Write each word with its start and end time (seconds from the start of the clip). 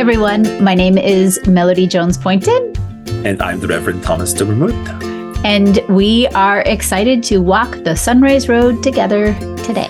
everyone. 0.00 0.64
My 0.64 0.74
name 0.74 0.96
is 0.96 1.38
Melody 1.46 1.86
Jones 1.86 2.16
Poynton. 2.16 2.72
And 3.26 3.42
I'm 3.42 3.60
the 3.60 3.68
Reverend 3.68 4.02
Thomas 4.02 4.32
de 4.32 4.46
And 5.44 5.78
we 5.90 6.26
are 6.28 6.62
excited 6.62 7.22
to 7.24 7.42
walk 7.42 7.70
the 7.84 7.94
Sunrise 7.94 8.48
Road 8.48 8.82
together 8.82 9.34
today. 9.58 9.88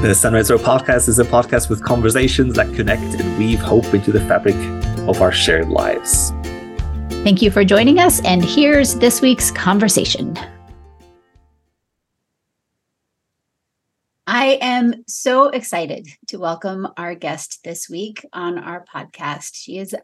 The 0.00 0.14
Sunrise 0.14 0.50
Road 0.50 0.62
podcast 0.62 1.08
is 1.08 1.18
a 1.18 1.24
podcast 1.24 1.68
with 1.68 1.84
conversations 1.84 2.54
that 2.54 2.72
connect 2.74 3.02
and 3.20 3.38
weave 3.38 3.60
hope 3.60 3.92
into 3.92 4.10
the 4.10 4.20
fabric 4.20 4.56
of 5.06 5.20
our 5.20 5.32
shared 5.32 5.68
lives. 5.68 6.32
Thank 7.24 7.42
you 7.42 7.50
for 7.50 7.62
joining 7.62 7.98
us. 7.98 8.24
And 8.24 8.42
here's 8.42 8.94
this 8.94 9.20
week's 9.20 9.50
conversation. 9.50 10.34
I 14.44 14.58
am 14.60 15.06
so 15.06 15.48
excited 15.48 16.06
to 16.26 16.38
welcome 16.38 16.86
our 16.98 17.14
guest 17.14 17.60
this 17.64 17.88
week 17.88 18.26
on 18.30 18.58
our 18.58 18.84
podcast. 18.84 19.52
She 19.54 19.78
is, 19.78 19.96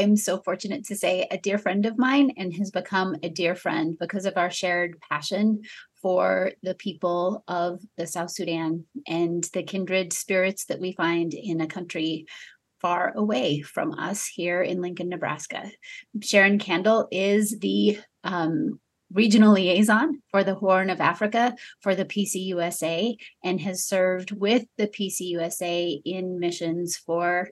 I'm 0.00 0.16
so 0.16 0.38
fortunate 0.38 0.86
to 0.86 0.96
say, 0.96 1.28
a 1.30 1.36
dear 1.36 1.58
friend 1.58 1.84
of 1.84 1.98
mine 1.98 2.32
and 2.38 2.54
has 2.54 2.70
become 2.70 3.14
a 3.22 3.28
dear 3.28 3.54
friend 3.54 3.94
because 4.00 4.24
of 4.24 4.38
our 4.38 4.50
shared 4.50 5.02
passion 5.02 5.64
for 6.00 6.52
the 6.62 6.74
people 6.74 7.44
of 7.46 7.82
the 7.98 8.06
South 8.06 8.30
Sudan 8.30 8.86
and 9.06 9.44
the 9.52 9.62
kindred 9.62 10.14
spirits 10.14 10.64
that 10.64 10.80
we 10.80 10.92
find 10.92 11.34
in 11.34 11.60
a 11.60 11.66
country 11.66 12.24
far 12.80 13.12
away 13.14 13.60
from 13.60 13.92
us 13.92 14.26
here 14.26 14.62
in 14.62 14.80
Lincoln, 14.80 15.10
Nebraska. 15.10 15.70
Sharon 16.22 16.58
Kandel 16.58 17.06
is 17.10 17.58
the 17.58 18.00
um, 18.22 18.80
regional 19.14 19.52
liaison 19.52 20.20
for 20.30 20.44
the 20.44 20.56
Horn 20.56 20.90
of 20.90 21.00
Africa 21.00 21.54
for 21.80 21.94
the 21.94 22.04
PCUSA 22.04 23.16
and 23.42 23.60
has 23.60 23.86
served 23.86 24.32
with 24.32 24.64
the 24.76 24.88
PCUSA 24.88 26.02
in 26.04 26.40
missions 26.40 26.96
for 26.96 27.48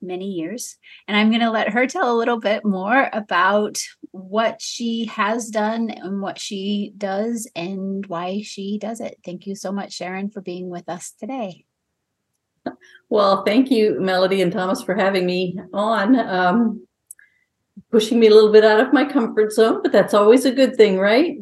many 0.00 0.30
years. 0.32 0.76
And 1.06 1.16
I'm 1.16 1.30
going 1.30 1.40
to 1.40 1.50
let 1.50 1.70
her 1.70 1.86
tell 1.86 2.12
a 2.12 2.18
little 2.18 2.38
bit 2.38 2.64
more 2.64 3.08
about 3.12 3.78
what 4.10 4.60
she 4.60 5.06
has 5.06 5.48
done 5.48 5.90
and 5.90 6.20
what 6.20 6.38
she 6.38 6.92
does 6.96 7.50
and 7.54 8.04
why 8.06 8.42
she 8.42 8.78
does 8.78 9.00
it. 9.00 9.18
Thank 9.24 9.46
you 9.46 9.54
so 9.54 9.72
much, 9.72 9.92
Sharon, 9.92 10.30
for 10.30 10.40
being 10.40 10.68
with 10.70 10.88
us 10.88 11.12
today. 11.18 11.64
Well, 13.08 13.42
thank 13.44 13.70
you, 13.70 14.00
Melody 14.00 14.40
and 14.40 14.52
Thomas, 14.52 14.82
for 14.82 14.94
having 14.94 15.26
me 15.26 15.58
on. 15.72 16.18
Um, 16.18 16.86
pushing 17.92 18.18
me 18.18 18.26
a 18.26 18.34
little 18.34 18.50
bit 18.50 18.64
out 18.64 18.80
of 18.80 18.92
my 18.92 19.04
comfort 19.04 19.52
zone, 19.52 19.80
but 19.82 19.92
that's 19.92 20.14
always 20.14 20.44
a 20.44 20.50
good 20.50 20.74
thing, 20.76 20.98
right? 20.98 21.36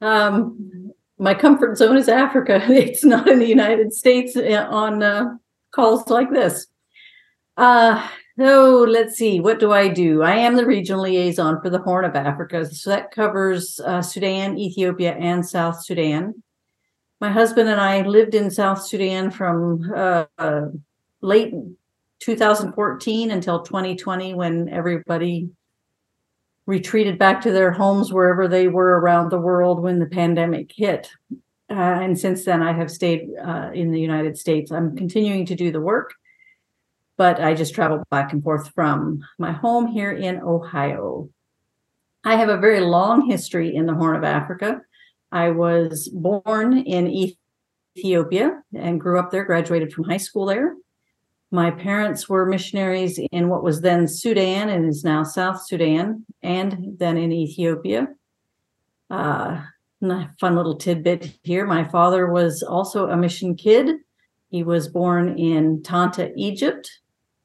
Um, 0.00 0.92
my 1.18 1.34
comfort 1.34 1.76
zone 1.76 1.96
is 1.96 2.08
Africa. 2.08 2.64
It's 2.70 3.04
not 3.04 3.28
in 3.28 3.40
the 3.40 3.48
United 3.48 3.92
States 3.92 4.36
uh, 4.36 4.66
on 4.70 5.02
uh, 5.02 5.36
calls 5.72 6.08
like 6.08 6.30
this. 6.30 6.68
Uh, 7.56 8.08
so 8.38 8.86
let's 8.88 9.16
see, 9.16 9.40
what 9.40 9.60
do 9.60 9.72
I 9.72 9.88
do? 9.88 10.22
I 10.22 10.36
am 10.36 10.56
the 10.56 10.64
regional 10.64 11.02
liaison 11.02 11.60
for 11.60 11.68
the 11.68 11.80
Horn 11.80 12.04
of 12.04 12.16
Africa. 12.16 12.64
So 12.64 12.90
that 12.90 13.10
covers 13.10 13.78
uh, 13.84 14.00
Sudan, 14.00 14.56
Ethiopia, 14.58 15.14
and 15.18 15.46
South 15.46 15.84
Sudan. 15.84 16.42
My 17.20 17.30
husband 17.30 17.68
and 17.68 17.80
I 17.80 18.02
lived 18.02 18.34
in 18.34 18.50
South 18.50 18.82
Sudan 18.82 19.30
from 19.30 19.92
uh 19.94 20.24
late 21.20 21.54
2014 22.18 23.30
until 23.30 23.62
2020 23.62 24.34
when 24.34 24.68
everybody 24.68 25.50
retreated 26.66 27.18
back 27.18 27.40
to 27.42 27.52
their 27.52 27.72
homes 27.72 28.12
wherever 28.12 28.46
they 28.46 28.68
were 28.68 29.00
around 29.00 29.30
the 29.30 29.38
world 29.38 29.82
when 29.82 29.98
the 29.98 30.06
pandemic 30.06 30.70
hit. 30.74 31.10
Uh, 31.70 31.74
and 31.74 32.18
since 32.18 32.44
then, 32.44 32.62
I 32.62 32.72
have 32.72 32.90
stayed 32.90 33.28
uh, 33.42 33.70
in 33.72 33.92
the 33.92 34.00
United 34.00 34.38
States. 34.38 34.70
I'm 34.70 34.96
continuing 34.96 35.46
to 35.46 35.54
do 35.54 35.72
the 35.72 35.80
work, 35.80 36.14
but 37.16 37.40
I 37.40 37.54
just 37.54 37.74
travel 37.74 38.04
back 38.10 38.32
and 38.32 38.42
forth 38.42 38.72
from 38.74 39.24
my 39.38 39.52
home 39.52 39.86
here 39.86 40.12
in 40.12 40.40
Ohio. 40.40 41.30
I 42.24 42.36
have 42.36 42.48
a 42.48 42.58
very 42.58 42.80
long 42.80 43.28
history 43.28 43.74
in 43.74 43.86
the 43.86 43.94
Horn 43.94 44.16
of 44.16 44.22
Africa. 44.22 44.82
I 45.32 45.50
was 45.50 46.08
born 46.08 46.78
in 46.78 47.34
Ethiopia 47.96 48.62
and 48.74 49.00
grew 49.00 49.18
up 49.18 49.30
there, 49.30 49.44
graduated 49.44 49.92
from 49.92 50.04
high 50.04 50.18
school 50.18 50.46
there. 50.46 50.74
My 51.52 51.70
parents 51.70 52.30
were 52.30 52.46
missionaries 52.46 53.20
in 53.30 53.50
what 53.50 53.62
was 53.62 53.82
then 53.82 54.08
Sudan 54.08 54.70
and 54.70 54.88
is 54.88 55.04
now 55.04 55.22
South 55.22 55.62
Sudan, 55.62 56.24
and 56.42 56.96
then 56.98 57.18
in 57.18 57.30
Ethiopia. 57.30 58.08
Uh, 59.10 59.60
fun 60.40 60.56
little 60.56 60.76
tidbit 60.76 61.38
here. 61.42 61.66
My 61.66 61.84
father 61.84 62.26
was 62.26 62.62
also 62.62 63.10
a 63.10 63.18
mission 63.18 63.54
kid. 63.54 63.96
He 64.48 64.62
was 64.62 64.88
born 64.88 65.38
in 65.38 65.82
Tanta, 65.82 66.32
Egypt, 66.36 66.90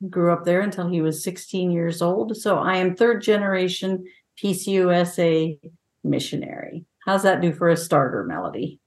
grew 0.10 0.32
up 0.32 0.46
there 0.46 0.62
until 0.62 0.88
he 0.88 1.02
was 1.02 1.22
16 1.22 1.70
years 1.72 2.02
old. 2.02 2.38
So 2.38 2.60
I 2.60 2.78
am 2.78 2.96
third 2.96 3.22
generation 3.22 4.06
PCUSA 4.42 5.60
missionary. 6.06 6.86
How's 7.06 7.24
that 7.24 7.42
do 7.42 7.52
for 7.52 7.68
a 7.68 7.76
starter, 7.76 8.24
Melody? 8.24 8.80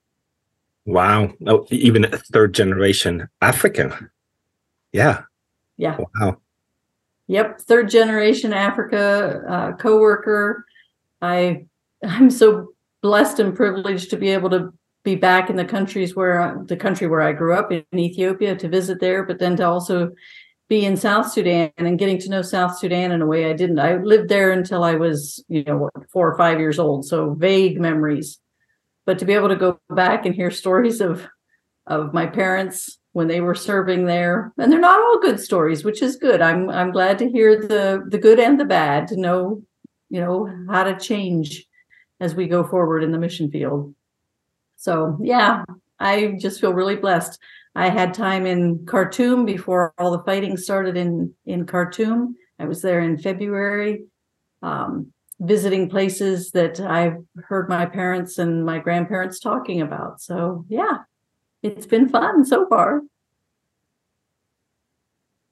Wow. 0.87 1.35
Oh, 1.47 1.67
even 1.71 2.11
third 2.33 2.55
generation 2.55 3.29
African. 3.43 4.11
Yeah. 4.93 5.23
Yeah. 5.77 5.99
Wow. 6.19 6.39
Yep. 7.29 7.61
Third 7.61 7.91
generation 7.91 8.53
Africa 8.53 9.43
uh, 9.49 9.73
coworker. 9.77 10.65
I 11.23 11.67
I'm 12.05 12.31
so 12.31 12.69
blessed 13.03 13.41
and 13.41 13.55
privileged 13.55 14.11
to 14.11 14.17
be 14.17 14.31
able 14.31 14.51
to 14.51 14.73
be 15.03 15.15
back 15.15 15.49
in 15.49 15.57
the 15.57 15.65
countries 15.65 16.15
where 16.15 16.63
the 16.67 16.77
country 16.77 17.07
where 17.07 17.23
I 17.23 17.33
grew 17.33 17.55
up 17.55 17.73
in 17.73 17.85
Ethiopia 17.95 18.55
to 18.57 18.69
visit 18.69 19.01
there, 19.01 19.25
but 19.25 19.39
then 19.39 19.57
to 19.57 19.67
also 19.67 20.11
be 20.69 20.85
in 20.85 20.97
South 20.97 21.33
Sudan 21.33 21.73
and 21.79 21.99
getting 21.99 22.19
to 22.19 22.31
know 22.31 22.43
South 22.43 22.79
Sudan 22.79 23.11
in 23.11 23.23
a 23.23 23.27
way 23.27 23.51
I 23.51 23.55
didn't. 23.55 23.81
I 23.81 23.97
lived 23.97 24.29
there 24.29 24.53
until 24.53 24.85
I 24.85 24.95
was, 24.95 25.43
you 25.49 25.65
know, 25.65 25.89
four 26.13 26.31
or 26.31 26.37
five 26.37 26.61
years 26.61 26.79
old, 26.79 27.07
so 27.07 27.35
vague 27.35 27.81
memories. 27.81 28.39
But 29.07 29.19
to 29.19 29.25
be 29.25 29.33
able 29.33 29.49
to 29.49 29.57
go 29.57 29.81
back 29.89 30.27
and 30.27 30.35
hear 30.35 30.51
stories 30.51 31.01
of 31.01 31.27
of 31.87 32.15
my 32.15 32.27
parents 32.27 33.00
when 33.13 33.27
they 33.27 33.41
were 33.41 33.55
serving 33.55 34.07
there. 34.07 34.53
And 34.59 34.71
they're 34.71 34.79
not 34.79 35.01
all 35.01 35.21
good 35.21 35.41
stories 35.41 35.85
which 35.85 36.03
is 36.03 36.17
good. 36.17 36.41
I'm 36.41 36.71
i'm 36.71 36.93
glad 36.93 37.19
to 37.19 37.31
hear 37.31 37.61
the 37.61 38.05
the 38.07 38.19
good 38.19 38.39
and 38.39 38.59
the 38.59 38.65
bad 38.65 39.09
to 39.09 39.17
know 39.17 39.63
you 40.09 40.21
know 40.21 40.53
how 40.69 40.85
to 40.85 40.99
change 40.99 41.67
as 42.21 42.35
we 42.35 42.47
go 42.47 42.65
forward 42.65 43.03
in 43.03 43.13
the 43.13 43.19
mission 43.19 43.51
field. 43.51 43.95
So 44.77 45.19
yeah 45.23 45.65
i 45.99 46.37
just 46.41 46.61
feel 46.61 46.73
really 46.73 46.97
blessed. 46.97 47.39
I 47.75 47.89
had 47.89 48.15
time 48.15 48.47
in 48.47 48.85
khartoum 48.87 49.45
before 49.45 49.95
all 49.97 50.11
the 50.11 50.25
fighting 50.25 50.57
started 50.57 50.97
in 50.97 51.35
in 51.47 51.67
khartoum. 51.67 52.37
I 52.59 52.67
was 52.67 52.83
there 52.83 53.01
in 53.01 53.19
february 53.19 54.05
um, 54.63 55.13
visiting 55.41 55.89
places 55.89 56.51
that 56.51 56.79
i've 56.81 57.17
heard 57.45 57.69
my 57.69 57.87
parents 57.87 58.39
and 58.39 58.65
my 58.65 58.79
grandparents 58.79 59.41
talking 59.41 59.81
about. 59.81 60.21
So 60.21 60.65
yeah 60.69 60.99
it's 61.63 61.87
been 61.87 62.09
fun 62.09 62.45
so 62.45 62.67
far. 62.69 63.03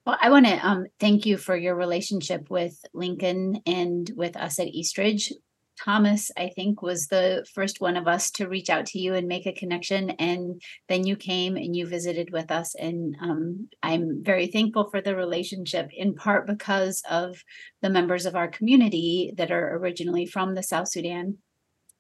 Well, 0.07 0.17
I 0.21 0.31
want 0.31 0.47
to 0.47 0.67
um, 0.67 0.87
thank 0.99 1.27
you 1.27 1.37
for 1.37 1.55
your 1.55 1.75
relationship 1.75 2.49
with 2.49 2.83
Lincoln 2.95 3.61
and 3.67 4.11
with 4.17 4.37
us 4.37 4.59
at 4.59 4.69
Eastridge. 4.69 5.33
Thomas, 5.79 6.31
I 6.37 6.49
think, 6.49 6.83
was 6.83 7.07
the 7.07 7.47
first 7.55 7.81
one 7.81 7.97
of 7.97 8.09
us 8.09 8.31
to 8.33 8.49
reach 8.49 8.69
out 8.69 8.87
to 8.87 8.99
you 8.99 9.15
and 9.15 9.29
make 9.29 9.47
a 9.47 9.53
connection. 9.53 10.11
And 10.11 10.61
then 10.89 11.07
you 11.07 11.15
came 11.15 11.57
and 11.57 11.77
you 11.77 11.87
visited 11.87 12.33
with 12.33 12.51
us. 12.51 12.75
And 12.75 13.17
um, 13.21 13.69
I'm 13.83 14.25
very 14.25 14.49
thankful 14.49 14.89
for 14.91 15.01
the 15.01 15.15
relationship, 15.15 15.91
in 15.93 16.15
part 16.15 16.47
because 16.47 17.03
of 17.09 17.45
the 17.83 17.91
members 17.91 18.27
of 18.27 18.35
our 18.35 18.49
community 18.49 19.33
that 19.37 19.51
are 19.51 19.77
originally 19.77 20.27
from 20.27 20.55
the 20.55 20.63
South 20.63 20.89
Sudan 20.89 21.39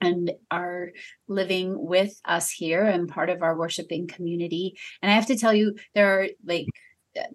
and 0.00 0.32
are 0.50 0.90
living 1.26 1.74
with 1.76 2.18
us 2.24 2.50
here 2.50 2.84
and 2.84 3.08
part 3.08 3.30
of 3.30 3.42
our 3.42 3.56
worshiping 3.56 4.06
community. 4.06 4.78
And 5.02 5.10
I 5.10 5.14
have 5.14 5.26
to 5.26 5.38
tell 5.38 5.54
you, 5.54 5.74
there 5.94 6.20
are 6.20 6.28
like 6.44 6.66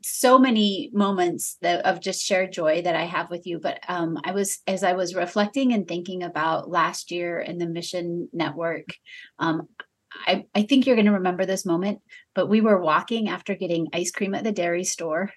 so 0.01 0.38
many 0.38 0.89
moments 0.94 1.57
that, 1.62 1.86
of 1.86 2.00
just 2.00 2.24
shared 2.24 2.54
joy 2.54 2.83
that 2.83 2.95
I 2.95 3.04
have 3.04 3.30
with 3.30 3.45
you. 3.45 3.60
But 3.60 3.80
um, 3.88 4.18
I 4.24 4.31
was, 4.31 4.60
as 4.65 4.83
I 4.83 4.94
was 4.94 5.15
reflecting 5.15 5.74
and 5.74 5.88
thinking 5.88 6.24
about 6.24 6.69
last 6.69 7.12
year 7.12 7.39
in 7.39 7.57
the 7.57 7.68
Mission 7.68 8.30
Network, 8.31 8.86
um, 9.39 9.68
I, 10.27 10.45
I 10.54 10.63
think 10.63 10.86
you're 10.86 10.95
going 10.95 11.07
to 11.07 11.13
remember 11.13 11.45
this 11.45 11.66
moment, 11.66 12.00
but 12.36 12.48
we 12.48 12.62
were 12.62 12.80
walking 12.80 13.30
after 13.30 13.56
getting 13.56 13.88
ice 13.94 14.12
cream 14.12 14.36
at 14.36 14.44
the 14.44 14.51
dairy 14.51 14.83
store, 14.83 15.31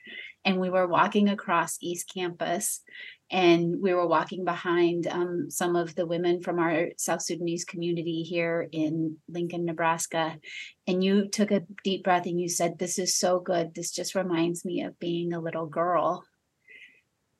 and 0.44 0.60
we 0.60 0.70
were 0.70 0.86
walking 0.86 1.28
across 1.28 1.78
East 1.80 2.12
Campus, 2.12 2.82
and 3.30 3.82
we 3.82 3.92
were 3.92 4.06
walking 4.06 4.44
behind 4.44 5.08
um, 5.08 5.50
some 5.50 5.74
of 5.74 5.94
the 5.96 6.06
women 6.06 6.42
from 6.42 6.60
our 6.60 6.90
South 6.96 7.22
Sudanese 7.22 7.64
community 7.64 8.22
here 8.22 8.68
in 8.70 9.16
Lincoln, 9.28 9.64
Nebraska. 9.64 10.38
And 10.86 11.02
you 11.02 11.28
took 11.28 11.50
a 11.50 11.64
deep 11.82 12.04
breath 12.04 12.26
and 12.26 12.40
you 12.40 12.48
said, 12.48 12.78
This 12.78 12.98
is 12.98 13.16
so 13.16 13.40
good. 13.40 13.74
This 13.74 13.90
just 13.90 14.14
reminds 14.14 14.64
me 14.64 14.82
of 14.82 14.98
being 15.00 15.32
a 15.32 15.40
little 15.40 15.66
girl. 15.66 16.24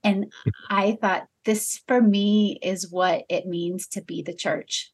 And 0.02 0.32
I 0.70 0.98
thought, 1.00 1.26
this 1.44 1.80
for 1.86 2.02
me 2.02 2.58
is 2.62 2.90
what 2.90 3.24
it 3.28 3.46
means 3.46 3.86
to 3.88 4.02
be 4.02 4.22
the 4.22 4.34
church. 4.34 4.92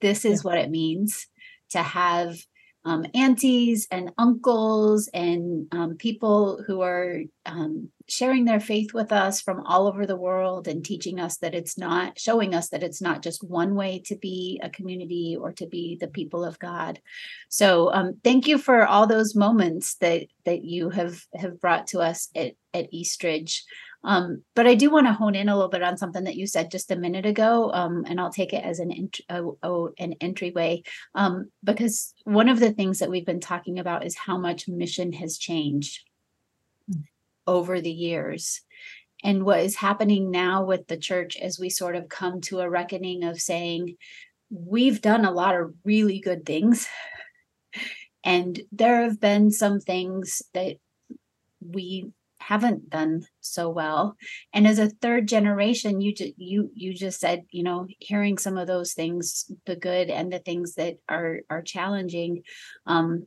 This 0.00 0.24
is 0.24 0.42
yeah. 0.42 0.50
what 0.50 0.58
it 0.58 0.70
means 0.70 1.26
to 1.70 1.82
have 1.82 2.38
um, 2.84 3.06
aunties 3.14 3.86
and 3.90 4.12
uncles 4.18 5.08
and 5.14 5.68
um, 5.72 5.96
people 5.96 6.62
who 6.66 6.80
are 6.80 7.20
um, 7.46 7.88
sharing 8.08 8.44
their 8.44 8.60
faith 8.60 8.92
with 8.92 9.12
us 9.12 9.40
from 9.40 9.60
all 9.64 9.86
over 9.86 10.04
the 10.04 10.16
world 10.16 10.66
and 10.66 10.84
teaching 10.84 11.20
us 11.20 11.38
that 11.38 11.54
it's 11.54 11.78
not 11.78 12.18
showing 12.18 12.54
us 12.54 12.70
that 12.70 12.82
it's 12.82 13.00
not 13.00 13.22
just 13.22 13.44
one 13.44 13.74
way 13.74 14.00
to 14.06 14.16
be 14.16 14.60
a 14.62 14.70
community 14.70 15.36
or 15.38 15.52
to 15.52 15.66
be 15.66 15.96
the 16.00 16.08
people 16.08 16.44
of 16.44 16.58
god. 16.58 17.00
So 17.48 17.92
um, 17.92 18.18
thank 18.24 18.48
you 18.48 18.58
for 18.58 18.84
all 18.84 19.06
those 19.06 19.36
moments 19.36 19.94
that 19.96 20.26
that 20.44 20.64
you 20.64 20.90
have 20.90 21.22
have 21.34 21.60
brought 21.60 21.86
to 21.88 22.00
us 22.00 22.28
at, 22.34 22.54
at 22.74 22.92
eastridge 22.92 23.64
um, 24.04 24.42
but 24.54 24.66
I 24.66 24.74
do 24.74 24.90
want 24.90 25.06
to 25.06 25.12
hone 25.12 25.34
in 25.34 25.48
a 25.48 25.54
little 25.54 25.70
bit 25.70 25.82
on 25.82 25.96
something 25.96 26.24
that 26.24 26.36
you 26.36 26.46
said 26.46 26.70
just 26.70 26.90
a 26.90 26.96
minute 26.96 27.26
ago, 27.26 27.70
um, 27.72 28.04
and 28.06 28.20
I'll 28.20 28.32
take 28.32 28.52
it 28.52 28.64
as 28.64 28.78
an 28.78 29.10
oh, 29.30 29.58
oh, 29.62 29.90
an 29.98 30.14
entryway 30.20 30.82
um, 31.14 31.50
because 31.62 32.14
one 32.24 32.48
of 32.48 32.60
the 32.60 32.72
things 32.72 32.98
that 32.98 33.10
we've 33.10 33.26
been 33.26 33.40
talking 33.40 33.78
about 33.78 34.04
is 34.04 34.16
how 34.16 34.36
much 34.36 34.68
mission 34.68 35.12
has 35.12 35.38
changed 35.38 36.00
over 37.46 37.80
the 37.80 37.92
years. 37.92 38.62
And 39.24 39.44
what 39.44 39.60
is 39.60 39.76
happening 39.76 40.32
now 40.32 40.64
with 40.64 40.88
the 40.88 40.96
church 40.96 41.36
as 41.36 41.58
we 41.58 41.70
sort 41.70 41.94
of 41.94 42.08
come 42.08 42.40
to 42.42 42.60
a 42.60 42.68
reckoning 42.68 43.22
of 43.22 43.40
saying, 43.40 43.96
we've 44.50 45.00
done 45.00 45.24
a 45.24 45.30
lot 45.30 45.54
of 45.54 45.74
really 45.84 46.18
good 46.18 46.44
things. 46.44 46.88
And 48.24 48.60
there 48.70 49.02
have 49.02 49.20
been 49.20 49.50
some 49.50 49.80
things 49.80 50.42
that 50.54 50.76
we 51.60 52.12
haven't 52.48 52.90
done 52.90 53.24
so 53.40 53.68
well. 53.68 54.16
And 54.52 54.66
as 54.66 54.78
a 54.78 54.88
third 54.88 55.28
generation 55.28 56.00
you 56.00 56.14
just 56.14 56.32
you 56.36 56.70
you 56.74 56.94
just 56.94 57.20
said 57.20 57.44
you 57.50 57.62
know 57.62 57.86
hearing 57.98 58.38
some 58.38 58.58
of 58.58 58.66
those 58.66 58.92
things 58.92 59.50
the 59.66 59.76
good 59.76 60.10
and 60.10 60.32
the 60.32 60.38
things 60.38 60.74
that 60.74 60.96
are 61.08 61.40
are 61.50 61.62
challenging 61.62 62.42
um 62.86 63.26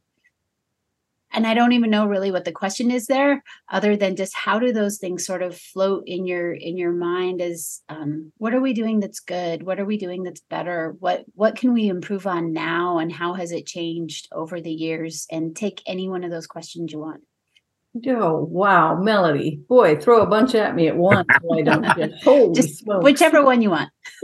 and 1.32 1.46
i 1.46 1.54
don't 1.54 1.74
even 1.74 1.90
know 1.90 2.06
really 2.06 2.32
what 2.32 2.46
the 2.46 2.52
question 2.52 2.92
is 2.92 3.08
there 3.08 3.44
other 3.70 3.96
than 3.96 4.16
just 4.16 4.36
how 4.36 4.60
do 4.60 4.72
those 4.72 4.98
things 4.98 5.26
sort 5.26 5.42
of 5.42 5.58
float 5.58 6.04
in 6.08 6.26
your 6.26 6.54
in 6.54 6.78
your 6.78 6.92
mind 6.92 7.42
as 7.42 7.82
um, 7.90 8.32
what 8.38 8.54
are 8.54 8.62
we 8.62 8.74
doing 8.74 9.00
that's 9.00 9.20
good? 9.20 9.64
What 9.64 9.80
are 9.80 9.86
we 9.86 9.98
doing 9.98 10.24
that's 10.24 10.42
better? 10.42 10.96
What 11.00 11.26
what 11.34 11.56
can 11.56 11.74
we 11.74 11.88
improve 11.88 12.26
on 12.28 12.54
now? 12.54 13.00
And 13.00 13.12
how 13.12 13.34
has 13.34 13.52
it 13.52 13.66
changed 13.66 14.28
over 14.32 14.62
the 14.62 14.72
years? 14.72 15.28
And 15.32 15.56
take 15.56 15.82
any 15.86 16.08
one 16.08 16.24
of 16.24 16.32
those 16.32 16.48
questions 16.48 16.92
you 16.92 17.00
want 17.00 17.22
Oh 18.08 18.44
wow, 18.44 19.00
Melody! 19.00 19.62
Boy, 19.70 19.96
throw 19.96 20.22
a 20.22 20.26
bunch 20.26 20.54
at 20.54 20.76
me 20.76 20.88
at 20.88 20.98
once. 20.98 21.28
Why 21.42 21.62
don't 21.62 21.86
you? 21.98 22.12
Holy 22.24 22.54
Just 22.54 22.80
smokes. 22.80 23.04
whichever 23.04 23.44
one 23.44 23.62
you 23.62 23.70
want. 23.70 23.90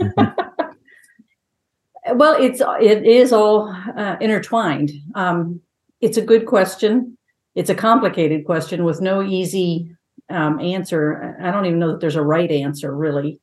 well, 2.14 2.36
it's 2.38 2.60
it 2.80 3.06
is 3.06 3.32
all 3.32 3.74
uh, 3.96 4.16
intertwined. 4.20 4.90
Um, 5.14 5.60
it's 6.00 6.18
a 6.18 6.22
good 6.22 6.46
question. 6.46 7.16
It's 7.54 7.70
a 7.70 7.74
complicated 7.74 8.44
question 8.44 8.84
with 8.84 9.00
no 9.00 9.22
easy 9.22 9.94
um, 10.28 10.60
answer. 10.60 11.36
I 11.40 11.50
don't 11.50 11.66
even 11.66 11.78
know 11.78 11.92
that 11.92 12.00
there's 12.00 12.16
a 12.16 12.22
right 12.22 12.50
answer, 12.50 12.94
really. 12.94 13.40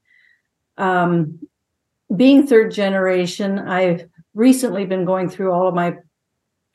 Um, 0.78 1.40
being 2.16 2.46
third 2.46 2.72
generation, 2.72 3.60
I've 3.60 4.08
recently 4.34 4.86
been 4.86 5.06
going 5.06 5.30
through 5.30 5.52
all 5.52 5.68
of 5.68 5.76
my 5.76 5.96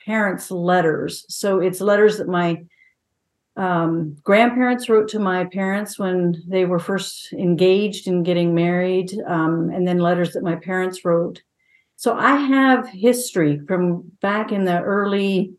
parents' 0.05 0.51
letters. 0.51 1.25
So 1.29 1.61
it's 1.61 1.81
letters 1.81 2.19
that 2.19 2.29
my 2.29 2.63
um, 3.57 4.17
grandparents 4.23 4.89
wrote 4.89 5.09
to 5.09 5.19
my 5.19 5.45
parents 5.45 5.99
when 5.99 6.43
they 6.47 6.65
were 6.65 6.81
first 6.81 7.33
engaged 7.33 8.09
in 8.09 8.25
getting 8.25 8.55
married, 8.55 9.13
um, 9.27 9.71
and 9.71 9.87
then 9.87 9.99
letters 9.99 10.33
that 10.33 10.43
my 10.43 10.57
parents 10.57 11.05
wrote. 11.05 11.43
So 11.97 12.15
I 12.15 12.37
have 12.37 12.89
history 12.89 13.61
from 13.67 14.11
back 14.21 14.51
in 14.51 14.65
the 14.65 14.81
early 14.81 15.55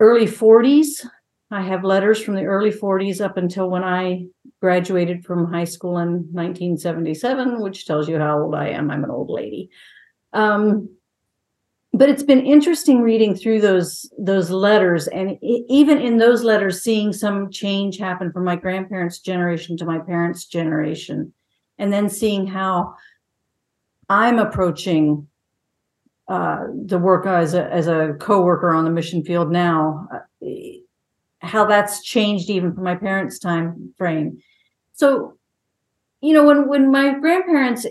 early 0.00 0.26
40s. 0.26 1.06
I 1.50 1.62
have 1.62 1.84
letters 1.84 2.22
from 2.22 2.34
the 2.34 2.44
early 2.44 2.72
40s 2.72 3.20
up 3.20 3.36
until 3.36 3.70
when 3.70 3.84
I 3.84 4.26
graduated 4.60 5.24
from 5.24 5.52
high 5.52 5.64
school 5.64 5.98
in 5.98 6.26
1977, 6.32 7.60
which 7.60 7.86
tells 7.86 8.08
you 8.08 8.18
how 8.18 8.40
old 8.40 8.54
I 8.54 8.70
am. 8.70 8.90
I'm 8.90 9.04
an 9.04 9.10
old 9.10 9.30
lady. 9.30 9.70
Um, 10.32 10.95
but 11.96 12.10
it's 12.10 12.22
been 12.22 12.44
interesting 12.44 13.00
reading 13.00 13.34
through 13.34 13.60
those 13.60 14.10
those 14.18 14.50
letters 14.50 15.08
and 15.08 15.38
even 15.42 15.98
in 15.98 16.18
those 16.18 16.44
letters 16.44 16.82
seeing 16.82 17.12
some 17.12 17.50
change 17.50 17.96
happen 17.96 18.30
from 18.30 18.44
my 18.44 18.54
grandparents 18.54 19.18
generation 19.18 19.76
to 19.78 19.86
my 19.86 19.98
parents 19.98 20.44
generation. 20.44 21.32
And 21.78 21.92
then 21.92 22.08
seeing 22.08 22.46
how 22.46 22.94
i'm 24.08 24.38
approaching 24.38 25.26
uh, 26.28 26.66
the 26.84 26.98
work 26.98 27.26
as 27.26 27.54
a 27.54 27.64
as 27.72 27.86
a 27.86 28.14
co-worker 28.20 28.70
on 28.70 28.84
the 28.84 28.90
mission 28.90 29.24
field 29.24 29.50
now 29.50 30.08
uh, 30.12 30.48
how 31.38 31.64
that's 31.64 32.02
changed 32.02 32.50
even 32.50 32.74
from 32.74 32.84
my 32.84 32.94
parents 32.96 33.38
time 33.38 33.94
frame. 33.96 34.42
So 34.92 35.38
you 36.20 36.34
know 36.34 36.44
when 36.44 36.68
when 36.68 36.90
my 36.90 37.18
grandparents 37.18 37.86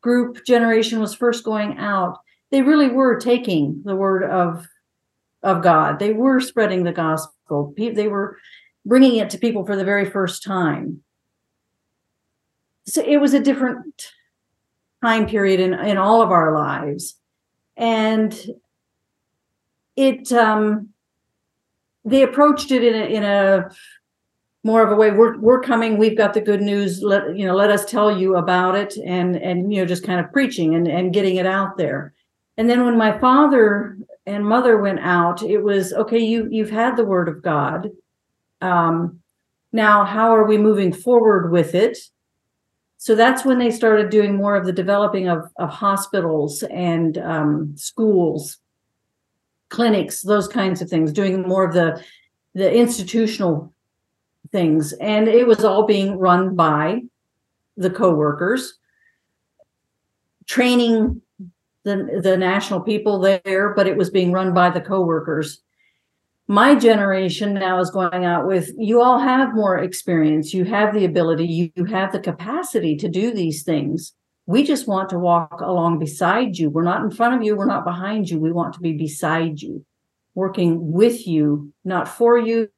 group 0.00 0.44
generation 0.44 1.00
was 1.00 1.14
first 1.14 1.44
going 1.44 1.78
out 1.78 2.18
they 2.50 2.62
really 2.62 2.88
were 2.88 3.18
taking 3.18 3.82
the 3.84 3.96
word 3.96 4.24
of 4.24 4.66
of 5.42 5.62
God. 5.62 5.98
They 5.98 6.12
were 6.12 6.40
spreading 6.40 6.84
the 6.84 6.92
gospel. 6.92 7.74
They 7.76 8.08
were 8.08 8.38
bringing 8.84 9.16
it 9.16 9.30
to 9.30 9.38
people 9.38 9.64
for 9.64 9.76
the 9.76 9.84
very 9.84 10.08
first 10.08 10.42
time. 10.42 11.02
So 12.86 13.02
it 13.02 13.18
was 13.18 13.34
a 13.34 13.40
different 13.40 14.12
time 15.02 15.26
period 15.26 15.60
in 15.60 15.74
in 15.74 15.96
all 15.96 16.22
of 16.22 16.30
our 16.30 16.54
lives, 16.54 17.16
and 17.76 18.34
it 19.96 20.32
um, 20.32 20.90
they 22.04 22.22
approached 22.22 22.70
it 22.70 22.84
in 22.84 22.94
a 22.94 23.04
in 23.06 23.24
a 23.24 23.70
more 24.62 24.84
of 24.84 24.90
a 24.90 24.96
way 24.96 25.12
we're 25.12 25.38
we're 25.38 25.60
coming 25.60 25.96
we've 25.96 26.16
got 26.16 26.34
the 26.34 26.40
good 26.40 26.60
news 26.60 27.00
let 27.00 27.36
you 27.36 27.46
know 27.46 27.54
let 27.54 27.70
us 27.70 27.84
tell 27.84 28.16
you 28.16 28.34
about 28.34 28.74
it 28.74 28.96
and 29.04 29.36
and 29.36 29.72
you 29.72 29.80
know 29.80 29.86
just 29.86 30.02
kind 30.02 30.18
of 30.18 30.32
preaching 30.32 30.74
and 30.74 30.88
and 30.88 31.12
getting 31.12 31.36
it 31.36 31.46
out 31.46 31.76
there 31.76 32.12
and 32.56 32.68
then 32.70 32.84
when 32.84 32.96
my 32.96 33.18
father 33.18 33.98
and 34.24 34.46
mother 34.46 34.78
went 34.78 35.00
out, 35.00 35.42
it 35.42 35.62
was 35.62 35.92
okay, 35.92 36.18
you 36.18 36.48
you've 36.50 36.70
had 36.70 36.96
the 36.96 37.04
word 37.04 37.28
of 37.28 37.42
God. 37.42 37.90
Um, 38.60 39.20
now 39.72 40.04
how 40.04 40.34
are 40.34 40.46
we 40.46 40.58
moving 40.58 40.92
forward 40.92 41.50
with 41.50 41.74
it? 41.74 41.98
So 42.98 43.14
that's 43.14 43.44
when 43.44 43.58
they 43.58 43.70
started 43.70 44.10
doing 44.10 44.34
more 44.34 44.56
of 44.56 44.64
the 44.64 44.72
developing 44.72 45.28
of, 45.28 45.50
of 45.58 45.68
hospitals 45.68 46.62
and 46.64 47.18
um, 47.18 47.74
schools, 47.76 48.58
clinics, 49.68 50.22
those 50.22 50.48
kinds 50.48 50.80
of 50.80 50.88
things, 50.88 51.12
doing 51.12 51.42
more 51.42 51.64
of 51.64 51.74
the 51.74 52.02
the 52.54 52.72
institutional 52.72 53.72
things. 54.50 54.94
And 54.94 55.28
it 55.28 55.46
was 55.46 55.62
all 55.62 55.84
being 55.84 56.18
run 56.18 56.56
by 56.56 57.02
the 57.76 57.90
co-workers, 57.90 58.78
training 60.46 61.20
the, 61.86 62.20
the 62.20 62.36
national 62.36 62.80
people 62.80 63.20
there, 63.20 63.72
but 63.74 63.86
it 63.86 63.96
was 63.96 64.10
being 64.10 64.32
run 64.32 64.52
by 64.52 64.68
the 64.70 64.80
co-workers. 64.80 65.62
My 66.48 66.74
generation 66.74 67.54
now 67.54 67.78
is 67.78 67.90
going 67.90 68.24
out 68.24 68.46
with 68.46 68.72
you 68.76 69.00
all 69.00 69.20
have 69.20 69.54
more 69.54 69.78
experience, 69.78 70.52
you 70.52 70.64
have 70.64 70.92
the 70.92 71.04
ability, 71.04 71.46
you, 71.46 71.70
you 71.76 71.84
have 71.84 72.10
the 72.10 72.18
capacity 72.18 72.96
to 72.96 73.08
do 73.08 73.32
these 73.32 73.62
things. 73.62 74.12
We 74.46 74.64
just 74.64 74.88
want 74.88 75.08
to 75.10 75.18
walk 75.18 75.60
along 75.60 76.00
beside 76.00 76.58
you. 76.58 76.70
We're 76.70 76.82
not 76.82 77.02
in 77.02 77.10
front 77.10 77.36
of 77.36 77.42
you, 77.44 77.56
we're 77.56 77.66
not 77.66 77.84
behind 77.84 78.28
you. 78.30 78.40
We 78.40 78.50
want 78.50 78.74
to 78.74 78.80
be 78.80 78.92
beside 78.92 79.62
you, 79.62 79.84
working 80.34 80.92
with 80.92 81.24
you, 81.26 81.72
not 81.84 82.08
for 82.08 82.36
you, 82.36 82.68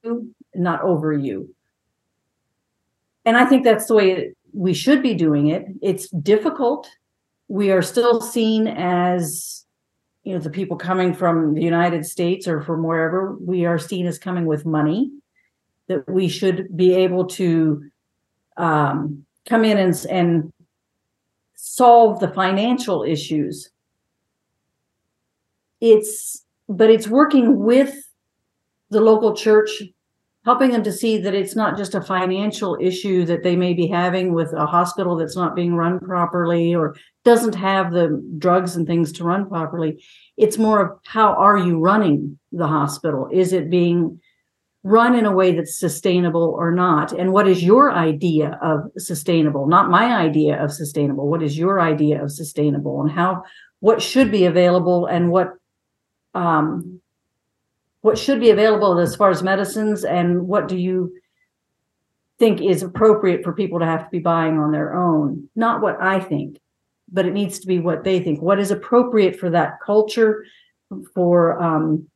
not 0.55 0.83
over 0.83 1.15
you. 1.15 1.55
And 3.25 3.38
I 3.38 3.47
think 3.47 3.65
that's 3.65 3.87
the 3.87 3.95
way 3.95 4.35
we 4.53 4.75
should 4.75 5.03
be 5.03 5.15
doing 5.15 5.49
it. 5.49 5.65
It's 5.81 6.09
difficult 6.11 6.88
we 7.49 7.71
are 7.71 7.83
still 7.83 8.21
seen 8.21 8.69
as 8.69 9.64
you 10.23 10.35
know 10.35 10.40
the 10.40 10.50
people 10.50 10.76
coming 10.76 11.14
from 11.14 11.55
the 11.55 11.62
united 11.62 12.05
states 12.05 12.47
or 12.47 12.61
from 12.61 12.83
wherever 12.83 13.37
we 13.40 13.64
are 13.64 13.78
seen 13.78 14.07
as 14.07 14.19
coming 14.19 14.45
with 14.45 14.67
money 14.67 15.11
that 15.88 16.09
we 16.09 16.28
should 16.28 16.76
be 16.76 16.95
able 16.95 17.26
to 17.26 17.83
um, 18.57 19.25
come 19.49 19.64
in 19.64 19.78
and, 19.78 20.07
and 20.11 20.52
solve 21.55 22.21
the 22.21 22.28
financial 22.28 23.02
issues. 23.02 23.71
It's 25.81 26.45
but 26.69 26.90
it's 26.90 27.09
working 27.09 27.59
with 27.59 27.95
the 28.90 29.00
local 29.00 29.35
church 29.35 29.83
helping 30.49 30.71
them 30.71 30.83
to 30.83 30.90
see 30.90 31.19
that 31.19 31.35
it's 31.35 31.55
not 31.55 31.76
just 31.76 31.95
a 31.95 32.00
financial 32.00 32.78
issue 32.81 33.23
that 33.26 33.43
they 33.43 33.55
may 33.55 33.75
be 33.75 33.87
having 33.87 34.33
with 34.33 34.50
a 34.55 34.64
hospital 34.64 35.14
that's 35.14 35.37
not 35.37 35.55
being 35.55 35.75
run 35.75 36.00
properly 36.00 36.75
or 36.75 36.97
doesn't 37.23 37.55
have 37.55 37.93
the 37.93 38.09
drugs 38.38 38.75
and 38.75 38.87
things 38.87 39.12
to 39.12 39.25
run 39.25 39.47
properly. 39.47 40.02
It's 40.38 40.57
more 40.57 40.81
of 40.83 40.99
how 41.05 41.35
are 41.35 41.59
you 41.59 41.78
running 41.78 42.38
the 42.50 42.67
hospital? 42.67 43.28
Is 43.31 43.52
it 43.52 43.69
being 43.69 44.23
run 44.85 45.14
in 45.14 45.26
a 45.26 45.33
way 45.33 45.55
that's 45.55 45.78
sustainable 45.78 46.57
or 46.59 46.73
not? 46.73 47.12
And 47.12 47.31
what 47.31 47.47
is 47.47 47.62
your 47.62 47.93
idea 47.93 48.59
of 48.62 48.90
sustainable? 48.97 49.67
Not 49.67 49.90
my 49.90 50.17
idea 50.17 50.64
of 50.64 50.73
sustainable. 50.73 51.28
What 51.28 51.43
is 51.43 51.59
your 51.59 51.78
idea 51.78 52.25
of 52.25 52.33
sustainable 52.33 53.02
and 53.02 53.11
how 53.11 53.43
what 53.81 54.00
should 54.00 54.31
be 54.31 54.47
available 54.47 55.05
and 55.05 55.31
what 55.31 55.50
um, 56.33 56.98
what 58.02 58.19
should 58.19 58.40
be 58.40 58.50
available 58.50 58.99
as 58.99 59.17
far 59.17 59.31
as 59.31 59.43
medicines 59.43 60.05
and 60.05 60.47
what 60.47 60.69
do 60.69 60.76
you 60.76 61.12
think 62.38 62.61
is 62.61 62.83
appropriate 62.83 63.43
for 63.43 63.52
people 63.52 63.81
to 63.81 63.87
have 63.87 64.05
to 64.05 64.11
be 64.11 64.21
buying 64.21 64.59
on 64.59 64.71
their 64.71 64.95
own? 64.95 65.49
Not 65.57 65.81
what 65.81 66.00
i 66.00 66.21
think 66.21 66.59
but 67.12 67.26
it 67.26 67.33
needs 67.33 67.59
to 67.61 67.67
be 67.67 67.78
what 67.78 68.05
they 68.05 68.21
think. 68.21 68.43
What 68.43 68.61
is 68.61 68.71
appropriate 68.71 69.38
for 69.38 69.50
that 69.50 69.78
culture 69.85 70.45
for 71.14 71.61
um 71.62 72.09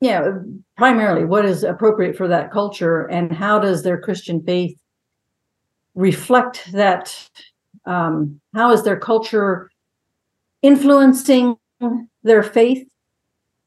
yeah 0.00 0.28
primarily 0.76 1.24
what 1.24 1.44
is 1.44 1.62
appropriate 1.62 2.16
for 2.16 2.26
that 2.26 2.50
culture 2.50 3.02
and 3.10 3.32
how 3.32 3.60
does 3.60 3.84
their 3.84 4.00
christian 4.00 4.42
faith 4.42 4.76
reflect 5.94 6.68
that 6.72 7.14
um 7.86 8.40
how 8.54 8.72
is 8.72 8.82
their 8.82 8.98
culture 8.98 9.70
influencing 10.62 11.54
their 12.24 12.42
faith 12.42 12.84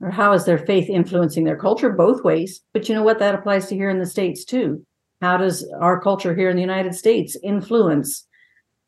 or 0.01 0.09
how 0.09 0.33
is 0.33 0.45
their 0.45 0.57
faith 0.57 0.89
influencing 0.89 1.43
their 1.43 1.57
culture 1.57 1.89
both 1.89 2.23
ways? 2.23 2.61
But 2.73 2.89
you 2.89 2.95
know 2.95 3.03
what? 3.03 3.19
That 3.19 3.35
applies 3.35 3.67
to 3.67 3.75
here 3.75 3.89
in 3.89 3.99
the 3.99 4.05
states 4.05 4.43
too. 4.43 4.85
How 5.21 5.37
does 5.37 5.69
our 5.79 6.01
culture 6.01 6.33
here 6.33 6.49
in 6.49 6.55
the 6.55 6.61
united 6.61 6.95
states 6.95 7.37
influence 7.43 8.25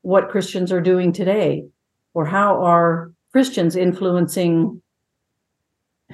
what 0.02 0.30
christians 0.30 0.72
are 0.72 0.82
doing 0.82 1.14
today? 1.14 1.66
Or 2.14 2.26
how 2.26 2.62
are 2.64 3.12
christians 3.32 3.76
influencing 3.76 4.82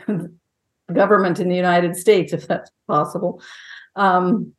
government 0.94 1.40
in 1.40 1.50
the 1.50 1.56
united 1.56 1.96
states 1.96 2.34
if 2.34 2.48
that's 2.48 2.72
possible? 2.88 3.42
Um, 3.96 4.54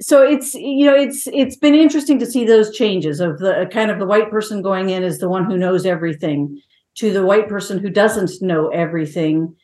so 0.00 0.22
it's 0.22 0.54
you 0.54 0.84
know 0.86 0.94
it's 0.94 1.26
it's 1.32 1.56
been 1.56 1.74
interesting 1.74 2.18
to 2.18 2.26
see 2.26 2.44
those 2.44 2.74
changes 2.74 3.20
of 3.20 3.38
the 3.38 3.68
kind 3.72 3.90
of 3.90 3.98
the 3.98 4.06
white 4.06 4.30
person 4.30 4.60
going 4.60 4.90
in 4.90 5.02
as 5.02 5.18
the 5.18 5.28
one 5.28 5.44
who 5.44 5.56
knows 5.56 5.86
everything 5.86 6.60
to 6.96 7.12
the 7.12 7.24
white 7.24 7.48
person 7.48 7.78
who 7.78 7.90
doesn't 7.90 8.30
know 8.42 8.68
everything 8.68 9.54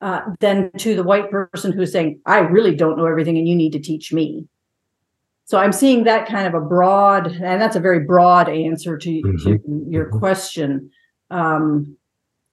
uh, 0.00 0.20
than 0.40 0.70
to 0.78 0.94
the 0.94 1.02
white 1.02 1.30
person 1.30 1.72
who's 1.72 1.92
saying 1.92 2.20
i 2.26 2.38
really 2.38 2.74
don't 2.74 2.96
know 2.96 3.06
everything 3.06 3.38
and 3.38 3.48
you 3.48 3.56
need 3.56 3.72
to 3.72 3.80
teach 3.80 4.12
me 4.12 4.46
so 5.44 5.58
i'm 5.58 5.72
seeing 5.72 6.04
that 6.04 6.28
kind 6.28 6.46
of 6.46 6.54
a 6.54 6.64
broad 6.64 7.26
and 7.26 7.60
that's 7.60 7.76
a 7.76 7.80
very 7.80 8.00
broad 8.00 8.48
answer 8.48 8.96
to, 8.98 9.10
mm-hmm. 9.10 9.36
to 9.36 9.86
your 9.88 10.06
mm-hmm. 10.06 10.18
question 10.18 10.90
um, 11.30 11.96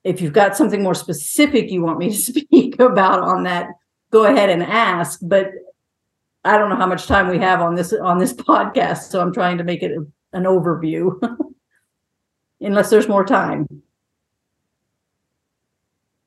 if 0.03 0.19
you've 0.19 0.33
got 0.33 0.57
something 0.57 0.81
more 0.81 0.95
specific 0.95 1.69
you 1.69 1.81
want 1.81 1.99
me 1.99 2.09
to 2.09 2.15
speak 2.31 2.79
about 2.79 3.19
on 3.19 3.43
that 3.43 3.67
go 4.11 4.25
ahead 4.25 4.49
and 4.49 4.63
ask 4.63 5.19
but 5.21 5.51
I 6.45 6.57
don't 6.57 6.69
know 6.69 6.75
how 6.75 6.87
much 6.87 7.07
time 7.07 7.29
we 7.29 7.37
have 7.37 7.61
on 7.61 7.75
this 7.75 7.93
on 7.93 8.17
this 8.17 8.33
podcast, 8.49 9.09
so 9.09 9.21
I'm 9.21 9.33
trying 9.33 9.57
to 9.57 9.63
make 9.63 9.81
it 9.81 9.91
an 10.33 10.43
overview. 10.43 11.19
Unless 12.61 12.89
there's 12.89 13.07
more 13.07 13.25
time. 13.25 13.67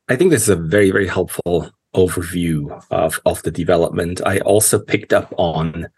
I 0.08 0.16
think 0.16 0.30
this 0.30 0.42
is 0.42 0.48
a 0.48 0.56
very 0.56 0.90
very 0.90 1.08
helpful 1.08 1.70
overview 1.94 2.82
of 2.90 3.20
of 3.25 3.42
the 3.42 3.50
development. 3.50 4.20
I 4.25 4.38
also 4.40 4.78
picked 4.78 5.12
up 5.12 5.32
on 5.36 5.88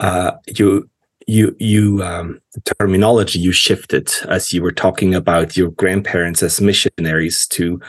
uh, 0.00 0.32
you 0.46 0.88
you 1.26 1.56
you 1.58 2.02
um, 2.02 2.40
terminology 2.78 3.38
you 3.38 3.52
shifted 3.52 4.12
as 4.28 4.52
you 4.52 4.62
were 4.62 4.72
talking 4.72 5.14
about 5.14 5.56
your 5.56 5.70
grandparents 5.70 6.42
as 6.42 6.60
missionaries 6.60 7.46
to 7.48 7.80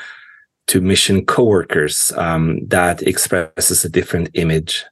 to 0.67 0.81
mission 0.81 1.25
coworkers 1.25 2.11
um, 2.15 2.65
that 2.67 3.01
expresses 3.01 3.83
a 3.83 3.89
different 3.89 4.29
image 4.33 4.85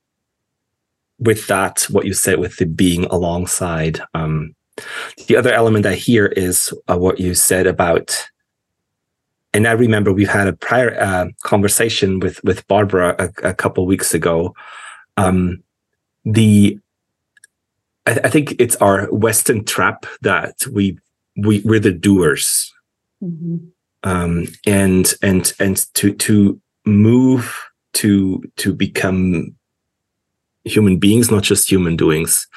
with 1.21 1.47
that, 1.47 1.83
what 1.83 2.05
you 2.05 2.13
said 2.13 2.39
with 2.39 2.57
the 2.57 2.65
being 2.65 3.05
alongside, 3.05 4.01
um, 4.15 4.55
the 5.27 5.37
other 5.37 5.53
element 5.53 5.85
I 5.85 5.93
hear 5.93 6.25
is 6.25 6.73
uh, 6.89 6.97
what 6.97 7.19
you 7.19 7.35
said 7.35 7.67
about, 7.67 8.27
and 9.53 9.67
I 9.67 9.71
remember 9.73 10.13
we 10.13 10.25
had 10.25 10.47
a 10.47 10.53
prior 10.53 10.97
uh, 10.99 11.27
conversation 11.43 12.19
with 12.19 12.43
with 12.43 12.67
Barbara 12.67 13.15
a, 13.19 13.49
a 13.49 13.53
couple 13.53 13.85
weeks 13.85 14.13
ago. 14.13 14.55
Um, 15.17 15.63
the 16.23 16.79
I, 18.05 18.19
I, 18.23 18.29
think 18.29 18.55
it's 18.59 18.75
our 18.77 19.07
Western 19.07 19.65
trap 19.65 20.05
that 20.21 20.65
we 20.71 20.97
we 21.35 21.61
we're 21.65 21.79
the 21.79 21.91
doers, 21.91 22.73
mm-hmm. 23.21 23.57
um, 24.03 24.47
and 24.65 25.13
and 25.21 25.53
and 25.59 25.85
to 25.95 26.13
to 26.13 26.61
move 26.85 27.59
to 27.93 28.43
to 28.57 28.73
become 28.73 29.55
human 30.63 30.97
beings, 30.97 31.29
not 31.29 31.43
just 31.43 31.69
human 31.69 31.97
doings, 31.97 32.47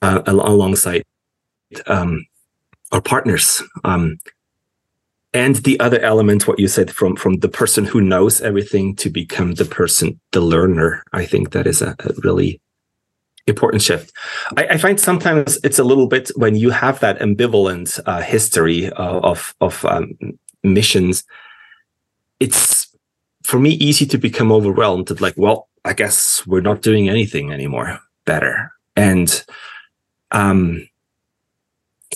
uh, 0.00 0.22
alongside 0.26 1.02
um, 1.86 2.26
our 2.92 3.02
partners. 3.02 3.62
Um, 3.84 4.18
and 5.36 5.56
the 5.56 5.78
other 5.80 6.00
element, 6.00 6.48
what 6.48 6.58
you 6.58 6.66
said 6.66 6.90
from 6.90 7.14
from 7.14 7.40
the 7.40 7.48
person 7.48 7.84
who 7.84 8.00
knows 8.00 8.40
everything 8.40 8.96
to 8.96 9.10
become 9.10 9.52
the 9.52 9.66
person, 9.66 10.18
the 10.32 10.40
learner. 10.40 11.02
I 11.12 11.26
think 11.26 11.50
that 11.50 11.66
is 11.66 11.82
a, 11.82 11.94
a 12.00 12.14
really 12.24 12.58
important 13.46 13.82
shift. 13.82 14.12
I, 14.56 14.66
I, 14.70 14.76
find 14.78 14.98
sometimes 14.98 15.58
it's 15.62 15.78
a 15.78 15.84
little 15.84 16.06
bit 16.06 16.30
when 16.36 16.56
you 16.56 16.70
have 16.70 17.00
that 17.00 17.18
ambivalent 17.20 18.00
uh, 18.06 18.22
history 18.22 18.90
uh, 18.92 19.20
of 19.20 19.54
of 19.60 19.84
um, 19.84 20.16
missions. 20.62 21.22
It's 22.40 22.88
for 23.42 23.58
me 23.58 23.72
easy 23.72 24.06
to 24.06 24.18
become 24.18 24.50
overwhelmed. 24.50 25.10
Of 25.10 25.20
like, 25.20 25.34
well, 25.36 25.68
I 25.84 25.92
guess 25.92 26.46
we're 26.46 26.62
not 26.62 26.80
doing 26.80 27.10
anything 27.10 27.52
anymore 27.52 28.00
better. 28.24 28.72
And 28.96 29.44
um, 30.30 30.88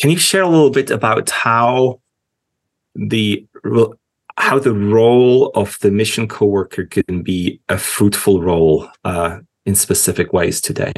can 0.01 0.09
you 0.09 0.19
share 0.19 0.43
a 0.43 0.49
little 0.49 0.71
bit 0.71 0.91
about 0.91 1.29
how 1.29 2.01
the 2.95 3.47
how 4.37 4.59
the 4.59 4.75
role 4.75 5.51
of 5.55 5.79
the 5.81 5.91
mission 5.91 6.27
coworker 6.27 6.85
can 6.85 7.23
be 7.23 7.61
a 7.69 7.79
fruitful 7.79 8.43
role 8.43 8.89
uh, 9.05 9.39
in 9.67 9.75
specific 9.75 10.33
ways 10.33 10.61
today? 10.61 10.93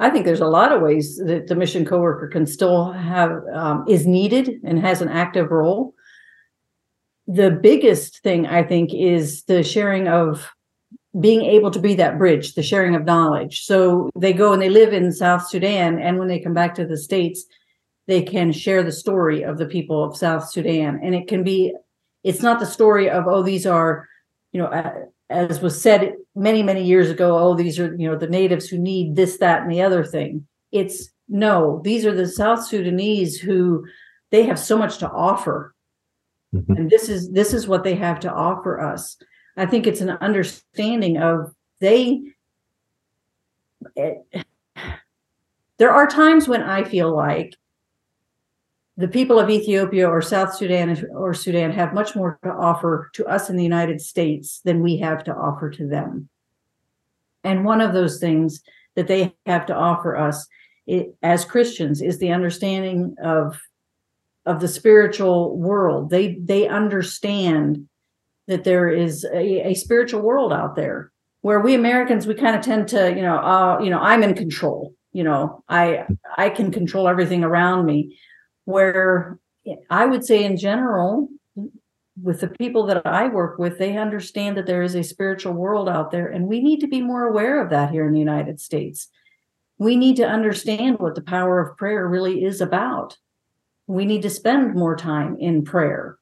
I 0.00 0.10
think 0.10 0.24
there's 0.24 0.40
a 0.40 0.46
lot 0.46 0.72
of 0.72 0.82
ways 0.82 1.20
that 1.24 1.46
the 1.46 1.54
mission 1.54 1.84
coworker 1.84 2.28
can 2.28 2.46
still 2.46 2.92
have 2.92 3.30
um, 3.52 3.84
is 3.88 4.06
needed 4.06 4.60
and 4.64 4.78
has 4.80 5.00
an 5.00 5.08
active 5.08 5.50
role. 5.50 5.94
The 7.26 7.50
biggest 7.50 8.22
thing 8.22 8.46
I 8.46 8.64
think 8.64 8.92
is 8.92 9.44
the 9.44 9.62
sharing 9.62 10.08
of 10.08 10.50
being 11.18 11.42
able 11.42 11.70
to 11.70 11.78
be 11.78 11.94
that 11.94 12.18
bridge, 12.18 12.54
the 12.54 12.62
sharing 12.62 12.96
of 12.96 13.04
knowledge. 13.04 13.62
So 13.62 14.10
they 14.18 14.32
go 14.32 14.52
and 14.52 14.60
they 14.60 14.68
live 14.68 14.92
in 14.92 15.12
South 15.12 15.46
Sudan, 15.48 16.00
and 16.00 16.18
when 16.18 16.28
they 16.28 16.40
come 16.40 16.54
back 16.54 16.74
to 16.74 16.86
the 16.86 16.96
States, 16.96 17.44
they 18.06 18.22
can 18.22 18.52
share 18.52 18.82
the 18.82 18.92
story 18.92 19.42
of 19.42 19.58
the 19.58 19.66
people 19.66 20.04
of 20.04 20.16
South 20.16 20.48
Sudan. 20.50 21.00
And 21.02 21.14
it 21.14 21.28
can 21.28 21.42
be, 21.42 21.74
it's 22.22 22.42
not 22.42 22.60
the 22.60 22.66
story 22.66 23.08
of, 23.08 23.26
oh, 23.26 23.42
these 23.42 23.66
are, 23.66 24.08
you 24.52 24.60
know, 24.60 25.06
as 25.30 25.60
was 25.60 25.80
said 25.80 26.14
many, 26.34 26.62
many 26.62 26.84
years 26.84 27.10
ago, 27.10 27.38
oh, 27.38 27.54
these 27.54 27.78
are, 27.78 27.94
you 27.96 28.08
know, 28.08 28.16
the 28.16 28.26
natives 28.26 28.68
who 28.68 28.78
need 28.78 29.16
this, 29.16 29.38
that, 29.38 29.62
and 29.62 29.70
the 29.70 29.82
other 29.82 30.04
thing. 30.04 30.46
It's 30.70 31.10
no, 31.28 31.80
these 31.84 32.04
are 32.04 32.14
the 32.14 32.28
South 32.28 32.66
Sudanese 32.66 33.40
who 33.40 33.86
they 34.30 34.42
have 34.44 34.58
so 34.58 34.76
much 34.76 34.98
to 34.98 35.10
offer. 35.10 35.74
Mm-hmm. 36.54 36.72
And 36.74 36.90
this 36.90 37.08
is 37.08 37.32
this 37.32 37.54
is 37.54 37.66
what 37.66 37.82
they 37.82 37.94
have 37.94 38.20
to 38.20 38.32
offer 38.32 38.80
us 38.80 39.16
I 39.56 39.66
think 39.66 39.86
it's 39.86 40.00
an 40.00 40.10
understanding 40.10 41.18
of 41.18 41.54
they. 41.80 42.22
It, 43.96 44.46
there 45.78 45.90
are 45.90 46.06
times 46.06 46.48
when 46.48 46.62
I 46.62 46.84
feel 46.84 47.14
like 47.14 47.54
the 48.96 49.08
people 49.08 49.40
of 49.40 49.50
Ethiopia 49.50 50.08
or 50.08 50.22
South 50.22 50.54
Sudan 50.54 51.04
or 51.12 51.34
Sudan 51.34 51.72
have 51.72 51.94
much 51.94 52.14
more 52.14 52.38
to 52.44 52.50
offer 52.50 53.10
to 53.14 53.26
us 53.26 53.50
in 53.50 53.56
the 53.56 53.62
United 53.64 54.00
States 54.00 54.60
than 54.64 54.82
we 54.82 54.98
have 54.98 55.24
to 55.24 55.34
offer 55.34 55.68
to 55.70 55.86
them. 55.86 56.28
And 57.42 57.64
one 57.64 57.80
of 57.80 57.92
those 57.92 58.20
things 58.20 58.62
that 58.94 59.08
they 59.08 59.34
have 59.46 59.66
to 59.66 59.74
offer 59.74 60.16
us 60.16 60.46
it, 60.86 61.14
as 61.22 61.44
Christians 61.44 62.02
is 62.02 62.18
the 62.18 62.30
understanding 62.30 63.16
of 63.22 63.60
of 64.46 64.60
the 64.60 64.68
spiritual 64.68 65.56
world. 65.56 66.10
They 66.10 66.34
they 66.34 66.68
understand 66.68 67.88
that 68.46 68.64
there 68.64 68.88
is 68.88 69.24
a, 69.24 69.70
a 69.70 69.74
spiritual 69.74 70.20
world 70.20 70.52
out 70.52 70.76
there 70.76 71.10
where 71.40 71.60
we 71.60 71.74
Americans 71.74 72.26
we 72.26 72.34
kind 72.34 72.54
of 72.54 72.62
tend 72.62 72.88
to 72.88 73.08
you 73.14 73.22
know 73.22 73.38
uh, 73.38 73.78
you 73.82 73.90
know 73.90 73.98
I'm 73.98 74.22
in 74.22 74.34
control 74.34 74.94
you 75.12 75.24
know 75.24 75.64
I 75.68 76.04
I 76.36 76.50
can 76.50 76.70
control 76.70 77.08
everything 77.08 77.42
around 77.42 77.86
me 77.86 78.18
where 78.64 79.38
I 79.90 80.06
would 80.06 80.24
say 80.24 80.44
in 80.44 80.56
general 80.56 81.28
with 82.22 82.40
the 82.40 82.48
people 82.48 82.86
that 82.86 83.04
I 83.06 83.28
work 83.28 83.58
with 83.58 83.78
they 83.78 83.96
understand 83.96 84.56
that 84.56 84.66
there 84.66 84.82
is 84.82 84.94
a 84.94 85.02
spiritual 85.02 85.52
world 85.52 85.88
out 85.88 86.10
there 86.10 86.28
and 86.28 86.46
we 86.46 86.60
need 86.62 86.80
to 86.80 86.86
be 86.86 87.00
more 87.00 87.26
aware 87.26 87.62
of 87.62 87.70
that 87.70 87.90
here 87.90 88.06
in 88.06 88.12
the 88.12 88.20
United 88.20 88.60
States 88.60 89.08
we 89.78 89.96
need 89.96 90.16
to 90.16 90.28
understand 90.28 90.98
what 90.98 91.16
the 91.16 91.22
power 91.22 91.60
of 91.60 91.76
prayer 91.76 92.06
really 92.06 92.44
is 92.44 92.60
about 92.60 93.18
we 93.86 94.04
need 94.04 94.22
to 94.22 94.30
spend 94.30 94.74
more 94.74 94.96
time 94.96 95.36
in 95.38 95.64
prayer 95.64 96.18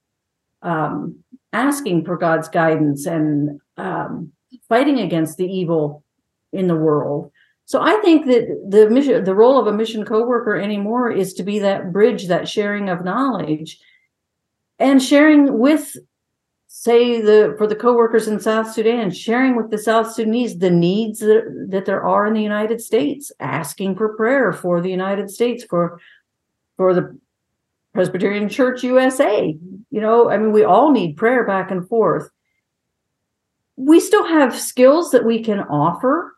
um, 0.62 1.22
asking 1.52 2.04
for 2.04 2.16
God's 2.16 2.49
guidance 2.49 3.06
and 3.06 3.61
um, 3.76 4.32
fighting 4.68 4.99
against 5.00 5.37
the 5.37 5.46
evil 5.46 6.04
in 6.52 6.66
the 6.66 6.76
world. 6.76 7.32
So 7.73 7.81
I 7.81 7.97
think 8.02 8.26
that 8.26 8.67
the 8.69 8.91
mission, 8.91 9.25
the 9.25 9.35
role 9.35 9.59
of 9.59 9.67
a 9.67 9.73
mission 9.73 10.05
coworker 10.05 10.57
anymore 10.61 11.11
is 11.11 11.33
to 11.33 11.43
be 11.43 11.59
that 11.61 11.91
bridge, 11.91 12.26
that 12.26 12.47
sharing 12.47 12.91
of 12.91 13.02
knowledge. 13.02 13.81
and 14.79 15.02
sharing 15.02 15.59
with 15.59 15.97
say 16.69 17.23
the 17.23 17.55
for 17.57 17.67
the 17.67 17.76
co-workers 17.76 18.29
in 18.29 18.41
south 18.41 18.73
sudan 18.73 19.11
sharing 19.11 19.57
with 19.57 19.71
the 19.71 19.79
south 19.79 20.11
sudanese 20.11 20.59
the 20.59 20.71
needs 20.71 21.21
that, 21.21 21.45
that 21.69 21.85
there 21.85 22.02
are 22.02 22.26
in 22.26 22.33
the 22.33 22.43
united 22.43 22.81
states 22.81 23.31
asking 23.41 23.95
for 23.95 24.17
prayer 24.17 24.52
for 24.52 24.81
the 24.81 24.91
united 24.91 25.31
states 25.31 25.62
for 25.64 26.00
for 26.79 26.95
the 26.95 27.05
presbyterian 27.93 28.49
church 28.49 28.83
usa 28.83 29.57
you 29.91 30.00
know 30.00 30.31
i 30.31 30.38
mean 30.38 30.50
we 30.50 30.64
all 30.64 30.91
need 30.91 31.14
prayer 31.14 31.45
back 31.47 31.71
and 31.71 31.87
forth 31.88 32.31
we 33.76 34.00
still 34.00 34.26
have 34.26 34.59
skills 34.59 35.11
that 35.11 35.26
we 35.26 35.45
can 35.45 35.61
offer 35.61 36.32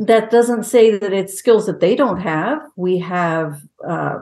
that 0.00 0.30
doesn't 0.30 0.64
say 0.64 0.98
that 0.98 1.12
it's 1.12 1.34
skills 1.34 1.66
that 1.66 1.80
they 1.80 1.94
don't 1.94 2.20
have 2.20 2.62
we 2.76 2.98
have 2.98 3.62
uh, 3.86 4.18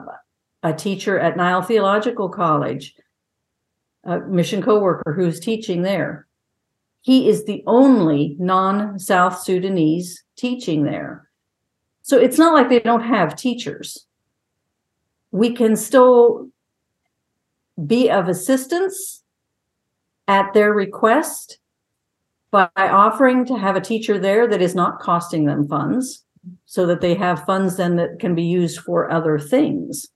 a 0.61 0.73
teacher 0.73 1.17
at 1.19 1.37
nile 1.37 1.61
theological 1.61 2.29
college 2.29 2.93
a 4.03 4.19
mission 4.21 4.61
co-worker 4.61 5.13
who's 5.13 5.39
teaching 5.39 5.81
there. 5.81 6.27
He 7.01 7.29
is 7.29 7.45
the 7.45 7.63
only 7.67 8.35
non-South 8.39 9.39
Sudanese 9.39 10.23
teaching 10.35 10.83
there. 10.83 11.29
So 12.01 12.17
it's 12.17 12.37
not 12.37 12.53
like 12.53 12.69
they 12.69 12.79
don't 12.79 13.03
have 13.03 13.35
teachers. 13.35 14.05
We 15.31 15.53
can 15.53 15.75
still 15.75 16.49
be 17.85 18.09
of 18.09 18.27
assistance 18.27 19.23
at 20.27 20.53
their 20.53 20.73
request 20.73 21.59
by 22.51 22.69
offering 22.75 23.45
to 23.45 23.57
have 23.57 23.75
a 23.75 23.81
teacher 23.81 24.17
there 24.17 24.47
that 24.47 24.61
is 24.61 24.75
not 24.75 24.99
costing 24.99 25.45
them 25.45 25.67
funds 25.67 26.25
so 26.65 26.85
that 26.85 27.01
they 27.01 27.13
have 27.13 27.45
funds 27.45 27.77
then 27.77 27.95
that 27.97 28.19
can 28.19 28.33
be 28.33 28.43
used 28.43 28.79
for 28.79 29.11
other 29.11 29.37
things. 29.37 30.07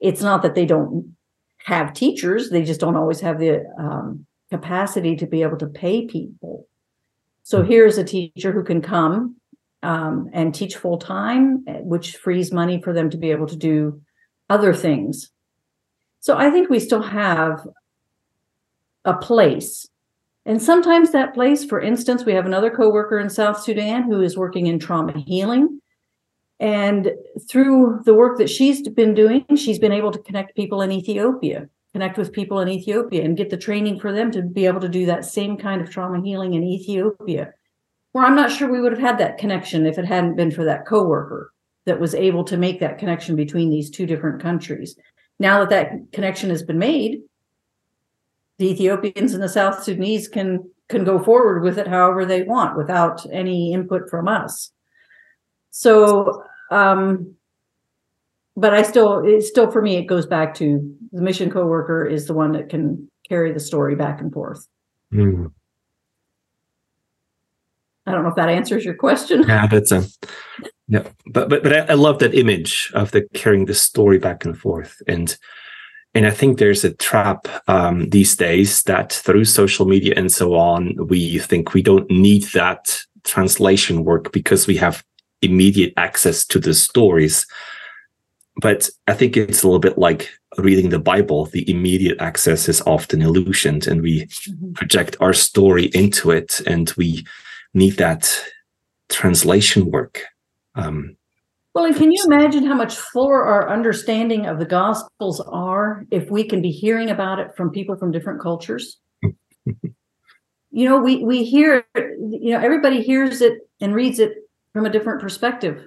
It's 0.00 0.22
not 0.22 0.42
that 0.42 0.54
they 0.54 0.66
don't 0.66 1.16
have 1.58 1.92
teachers, 1.92 2.50
they 2.50 2.62
just 2.62 2.80
don't 2.80 2.96
always 2.96 3.20
have 3.20 3.40
the 3.40 3.64
um, 3.78 4.26
capacity 4.50 5.16
to 5.16 5.26
be 5.26 5.42
able 5.42 5.58
to 5.58 5.66
pay 5.66 6.06
people. 6.06 6.68
So 7.42 7.62
here's 7.62 7.98
a 7.98 8.04
teacher 8.04 8.52
who 8.52 8.62
can 8.62 8.80
come 8.80 9.36
um, 9.82 10.30
and 10.32 10.54
teach 10.54 10.76
full 10.76 10.98
time, 10.98 11.64
which 11.66 12.16
frees 12.16 12.52
money 12.52 12.80
for 12.82 12.92
them 12.92 13.10
to 13.10 13.16
be 13.16 13.30
able 13.30 13.46
to 13.46 13.56
do 13.56 14.00
other 14.48 14.72
things. 14.72 15.30
So 16.20 16.36
I 16.36 16.50
think 16.50 16.70
we 16.70 16.80
still 16.80 17.02
have 17.02 17.66
a 19.04 19.14
place. 19.14 19.86
And 20.46 20.62
sometimes 20.62 21.10
that 21.10 21.34
place, 21.34 21.64
for 21.64 21.80
instance, 21.80 22.24
we 22.24 22.32
have 22.32 22.46
another 22.46 22.70
coworker 22.70 23.18
in 23.18 23.28
South 23.28 23.60
Sudan 23.60 24.04
who 24.04 24.22
is 24.22 24.36
working 24.36 24.68
in 24.68 24.78
trauma 24.78 25.18
healing. 25.18 25.80
And 26.60 27.10
through 27.50 28.02
the 28.04 28.14
work 28.14 28.38
that 28.38 28.48
she's 28.48 28.88
been 28.88 29.12
doing, 29.12 29.44
she's 29.56 29.80
been 29.80 29.92
able 29.92 30.12
to 30.12 30.20
connect 30.20 30.54
people 30.54 30.82
in 30.82 30.92
Ethiopia, 30.92 31.68
connect 31.92 32.16
with 32.16 32.32
people 32.32 32.60
in 32.60 32.68
Ethiopia, 32.68 33.24
and 33.24 33.36
get 33.36 33.50
the 33.50 33.56
training 33.56 33.98
for 33.98 34.12
them 34.12 34.30
to 34.30 34.42
be 34.42 34.66
able 34.66 34.80
to 34.80 34.88
do 34.88 35.04
that 35.06 35.24
same 35.24 35.56
kind 35.58 35.82
of 35.82 35.90
trauma 35.90 36.22
healing 36.24 36.54
in 36.54 36.62
Ethiopia. 36.62 37.52
Where 38.12 38.24
I'm 38.24 38.36
not 38.36 38.52
sure 38.52 38.70
we 38.70 38.80
would 38.80 38.92
have 38.92 39.00
had 39.00 39.18
that 39.18 39.38
connection 39.38 39.84
if 39.84 39.98
it 39.98 40.06
hadn't 40.06 40.36
been 40.36 40.52
for 40.52 40.64
that 40.64 40.86
coworker 40.86 41.52
that 41.86 42.00
was 42.00 42.14
able 42.14 42.44
to 42.44 42.56
make 42.56 42.78
that 42.80 42.98
connection 42.98 43.34
between 43.34 43.68
these 43.68 43.90
two 43.90 44.06
different 44.06 44.40
countries. 44.40 44.96
Now 45.40 45.58
that 45.58 45.70
that 45.70 46.12
connection 46.12 46.50
has 46.50 46.62
been 46.62 46.78
made, 46.78 47.20
the 48.58 48.70
Ethiopians 48.70 49.34
and 49.34 49.42
the 49.42 49.48
South 49.48 49.82
Sudanese 49.82 50.28
can 50.28 50.70
can 50.88 51.04
go 51.04 51.18
forward 51.18 51.62
with 51.62 51.78
it 51.78 51.88
however 51.88 52.24
they 52.24 52.42
want 52.42 52.76
without 52.76 53.26
any 53.32 53.72
input 53.72 54.08
from 54.08 54.28
us. 54.28 54.70
So, 55.70 56.44
um, 56.70 57.34
but 58.56 58.72
I 58.72 58.82
still, 58.82 59.24
it's 59.26 59.48
still 59.48 59.70
for 59.70 59.82
me, 59.82 59.96
it 59.96 60.06
goes 60.06 60.26
back 60.26 60.54
to 60.54 60.96
the 61.12 61.20
mission 61.20 61.50
coworker 61.50 62.06
is 62.06 62.26
the 62.26 62.34
one 62.34 62.52
that 62.52 62.68
can 62.68 63.10
carry 63.28 63.52
the 63.52 63.60
story 63.60 63.96
back 63.96 64.20
and 64.20 64.32
forth. 64.32 64.66
Mm. 65.12 65.52
I 68.06 68.12
don't 68.12 68.22
know 68.22 68.28
if 68.28 68.36
that 68.36 68.48
answers 68.48 68.84
your 68.84 68.94
question. 68.94 69.42
Yeah, 69.42 69.66
that's 69.66 69.90
a 69.90 70.04
yeah, 70.88 71.02
but 71.26 71.48
but 71.48 71.64
but 71.64 71.72
I, 71.72 71.78
I 71.92 71.94
love 71.94 72.20
that 72.20 72.34
image 72.34 72.92
of 72.94 73.10
the 73.10 73.26
carrying 73.34 73.64
the 73.64 73.74
story 73.74 74.18
back 74.18 74.44
and 74.44 74.56
forth, 74.56 75.02
and 75.08 75.36
and 76.16 76.26
I 76.26 76.30
think 76.30 76.56
there's 76.56 76.82
a 76.82 76.94
trap 76.94 77.46
um, 77.68 78.08
these 78.08 78.34
days 78.36 78.82
that 78.84 79.12
through 79.12 79.44
social 79.44 79.84
media 79.84 80.14
and 80.16 80.32
so 80.32 80.54
on, 80.54 80.96
we 81.08 81.38
think 81.40 81.74
we 81.74 81.82
don't 81.82 82.10
need 82.10 82.44
that 82.54 82.98
translation 83.24 84.02
work 84.02 84.32
because 84.32 84.66
we 84.66 84.78
have 84.78 85.04
immediate 85.42 85.92
access 85.98 86.46
to 86.46 86.58
the 86.58 86.72
stories. 86.72 87.46
But 88.62 88.88
I 89.06 89.12
think 89.12 89.36
it's 89.36 89.62
a 89.62 89.66
little 89.66 89.78
bit 89.78 89.98
like 89.98 90.30
reading 90.56 90.88
the 90.88 90.98
Bible. 90.98 91.44
The 91.44 91.70
immediate 91.70 92.18
access 92.18 92.66
is 92.66 92.80
often 92.86 93.20
illusioned, 93.20 93.86
and 93.86 94.00
we 94.00 94.22
mm-hmm. 94.22 94.72
project 94.72 95.18
our 95.20 95.34
story 95.34 95.90
into 95.92 96.30
it, 96.30 96.62
and 96.66 96.90
we 96.96 97.26
need 97.74 97.98
that 97.98 98.34
translation 99.10 99.90
work. 99.90 100.22
Um, 100.76 101.18
well, 101.76 101.84
and 101.84 101.94
can 101.94 102.10
you 102.10 102.24
imagine 102.24 102.64
how 102.64 102.72
much 102.72 102.96
fuller 102.96 103.44
our 103.44 103.68
understanding 103.68 104.46
of 104.46 104.58
the 104.58 104.64
Gospels 104.64 105.42
are 105.46 106.06
if 106.10 106.30
we 106.30 106.42
can 106.42 106.62
be 106.62 106.70
hearing 106.70 107.10
about 107.10 107.38
it 107.38 107.54
from 107.54 107.70
people 107.70 107.98
from 107.98 108.12
different 108.12 108.40
cultures? 108.40 108.98
you 109.22 110.88
know, 110.88 110.98
we 110.98 111.22
we 111.22 111.44
hear, 111.44 111.84
you 111.94 112.52
know, 112.52 112.60
everybody 112.60 113.02
hears 113.02 113.42
it 113.42 113.58
and 113.82 113.94
reads 113.94 114.20
it 114.20 114.38
from 114.72 114.86
a 114.86 114.90
different 114.90 115.20
perspective. 115.20 115.86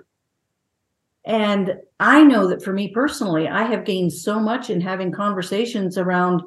And 1.25 1.73
I 1.99 2.21
know 2.21 2.45
that 2.49 2.62
for 2.63 2.71
me 2.71 2.89
personally, 2.93 3.47
I 3.47 3.63
have 3.63 3.84
gained 3.84 4.13
so 4.13 4.39
much 4.39 4.69
in 4.69 4.82
having 4.82 5.12
conversations 5.12 5.97
around 5.97 6.43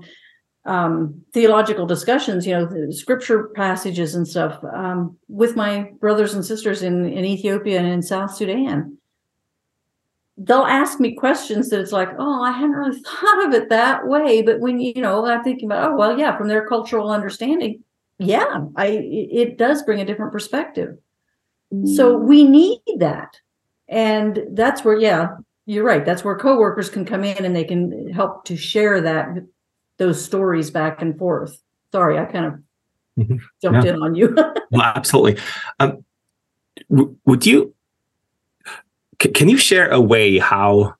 um, 0.67 1.21
theological 1.35 1.85
discussions, 1.85 2.47
you 2.47 2.53
know, 2.53 2.91
scripture 2.91 3.49
passages 3.57 4.15
and 4.15 4.29
stuff 4.29 4.63
um, 4.73 5.17
with 5.27 5.57
my 5.57 5.91
brothers 6.01 6.33
and 6.33 6.45
sisters 6.45 6.85
in, 6.85 7.07
in 7.13 7.25
Ethiopia 7.25 7.81
and 7.81 7.89
in 7.89 8.03
South 8.03 8.33
Sudan. 8.33 8.99
They'll 10.45 10.65
ask 10.65 10.99
me 10.99 11.15
questions 11.15 11.69
that 11.71 11.81
it's 11.81 11.93
like, 11.93 12.09
oh, 12.19 12.43
I 12.43 12.53
hadn't 12.53 12.73
really 12.73 13.01
thought 13.05 13.47
of 13.47 13.55
it 13.55 13.69
that 13.69 14.07
way. 14.07 14.43
But 14.43 14.61
when 14.61 14.81
you 14.81 15.01
know, 15.01 15.25
I'm 15.27 15.45
thinking 15.45 15.71
about, 15.71 15.93
oh, 15.93 15.97
well, 15.97 16.19
yeah, 16.19 16.37
from 16.37 16.49
their 16.49 16.67
cultural 16.67 17.11
understanding, 17.11 17.83
yeah, 18.19 18.65
I 18.77 18.87
it 18.87 19.59
does 19.59 19.83
bring 19.83 20.01
a 20.01 20.05
different 20.05 20.33
perspective. 20.33 20.97
So 21.97 22.17
we 22.17 22.45
need 22.45 22.83
that. 22.99 23.41
And 23.89 24.41
that's 24.51 24.85
where, 24.85 24.97
yeah, 24.97 25.37
you're 25.67 25.85
right. 25.85 26.05
That's 26.05 26.25
where 26.25 26.37
coworkers 26.37 26.91
can 26.91 27.05
come 27.05 27.25
in 27.25 27.45
and 27.45 27.57
they 27.57 27.65
can 27.65 28.13
help 28.13 28.45
to 28.47 28.57
share 28.57 29.01
that 29.01 29.29
those 29.97 30.23
stories 30.23 30.71
back 30.71 31.01
and 31.01 31.19
forth. 31.19 31.63
Sorry, 31.93 32.19
I 32.19 32.25
kind 32.25 32.47
of 32.47 32.53
mm-hmm. 33.19 33.37
jumped 33.63 33.85
yeah. 33.85 33.95
in 33.95 34.03
on 34.03 34.15
you. 34.15 34.35
well, 34.71 34.83
absolutely. 34.83 35.43
Um, 35.81 36.05
w- 36.91 37.17
would 37.25 37.47
you? 37.47 37.75
Can 39.35 39.49
you 39.49 39.57
share 39.57 39.91
a 39.91 40.01
way 40.01 40.39
how 40.39 40.95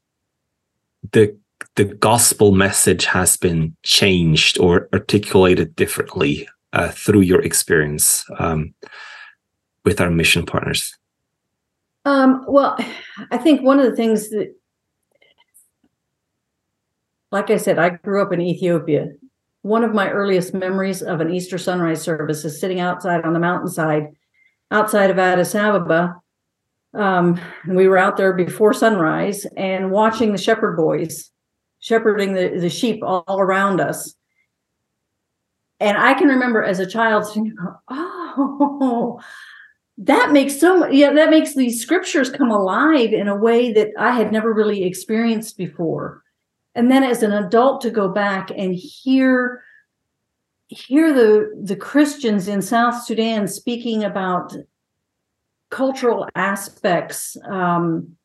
the 1.13 1.37
the 1.77 1.85
gospel 1.85 2.53
message 2.53 3.07
has 3.07 3.37
been 3.37 3.75
changed 3.83 4.59
or 4.59 4.89
articulated 4.93 5.75
differently 5.75 6.47
uh, 6.73 6.91
through 6.91 7.21
your 7.21 7.41
experience? 7.41 8.25
Um, 8.39 8.75
with 9.85 10.01
our 10.01 10.11
mission 10.11 10.47
partners? 10.47 10.97
Um, 12.05 12.45
well, 12.49 12.77
I 13.31 13.39
think 13.39 13.63
one 13.63 13.79
of 13.79 13.87
the 13.87 13.97
things 13.97 14.31
that, 14.31 14.55
like 17.31 17.51
I 17.51 17.57
said, 17.57 17.79
I 17.79 17.91
grew 17.91 18.23
up 18.23 18.33
in 18.33 18.41
Ethiopia. 18.41 19.09
One 19.63 19.85
of 19.85 19.95
my 19.95 20.11
earliest 20.11 20.55
memories 20.55 21.03
of 21.03 21.21
an 21.21 21.33
Easter 21.33 21.57
sunrise 21.57 22.03
service 22.03 22.45
is 22.45 22.61
sitting 22.61 22.81
outside 22.81 23.25
on 23.25 23.33
the 23.33 23.39
mountainside 23.39 24.09
outside 24.71 25.11
of 25.11 25.19
Addis 25.19 25.55
Ababa. 25.55 26.17
Um, 26.95 27.41
we 27.67 27.89
were 27.89 27.99
out 27.99 28.17
there 28.17 28.33
before 28.33 28.75
sunrise 28.75 29.47
and 29.57 29.91
watching 29.91 30.33
the 30.33 30.39
shepherd 30.39 30.77
boys 30.77 31.31
shepherding 31.81 32.33
the, 32.35 32.59
the 32.61 32.69
sheep 32.69 33.03
all, 33.03 33.25
all 33.27 33.41
around 33.41 33.81
us. 33.81 34.15
And 35.81 35.99
I 35.99 36.15
can 36.15 36.29
remember 36.29 36.63
as 36.63 36.79
a 36.79 36.87
child 36.87 37.25
thinking, 37.33 37.57
oh, 37.91 39.21
that 39.99 40.33
makes 40.33 40.59
so 40.59 40.79
much 40.79 40.93
yeah 40.93 41.13
that 41.13 41.31
makes 41.31 41.55
these 41.55 41.83
scriptures 41.83 42.31
come 42.31 42.51
alive 42.51 43.13
in 43.13 43.29
a 43.29 43.37
way 43.37 43.73
that 43.73 43.89
i 43.99 44.11
had 44.11 44.33
never 44.33 44.53
really 44.53 44.85
experienced 44.85 45.57
before 45.57 46.23
and 46.75 46.91
then 46.91 47.03
as 47.03 47.23
an 47.23 47.33
adult 47.33 47.81
to 47.83 47.91
go 47.91 48.09
back 48.09 48.51
and 48.57 48.75
hear 48.75 49.63
hear 50.69 51.13
the 51.13 51.53
the 51.63 51.77
christians 51.77 52.49
in 52.49 52.63
south 52.63 53.05
sudan 53.05 53.47
speaking 53.47 54.03
about 54.03 54.57
cultural 55.73 56.29
aspects 56.35 57.37
um, 57.49 58.17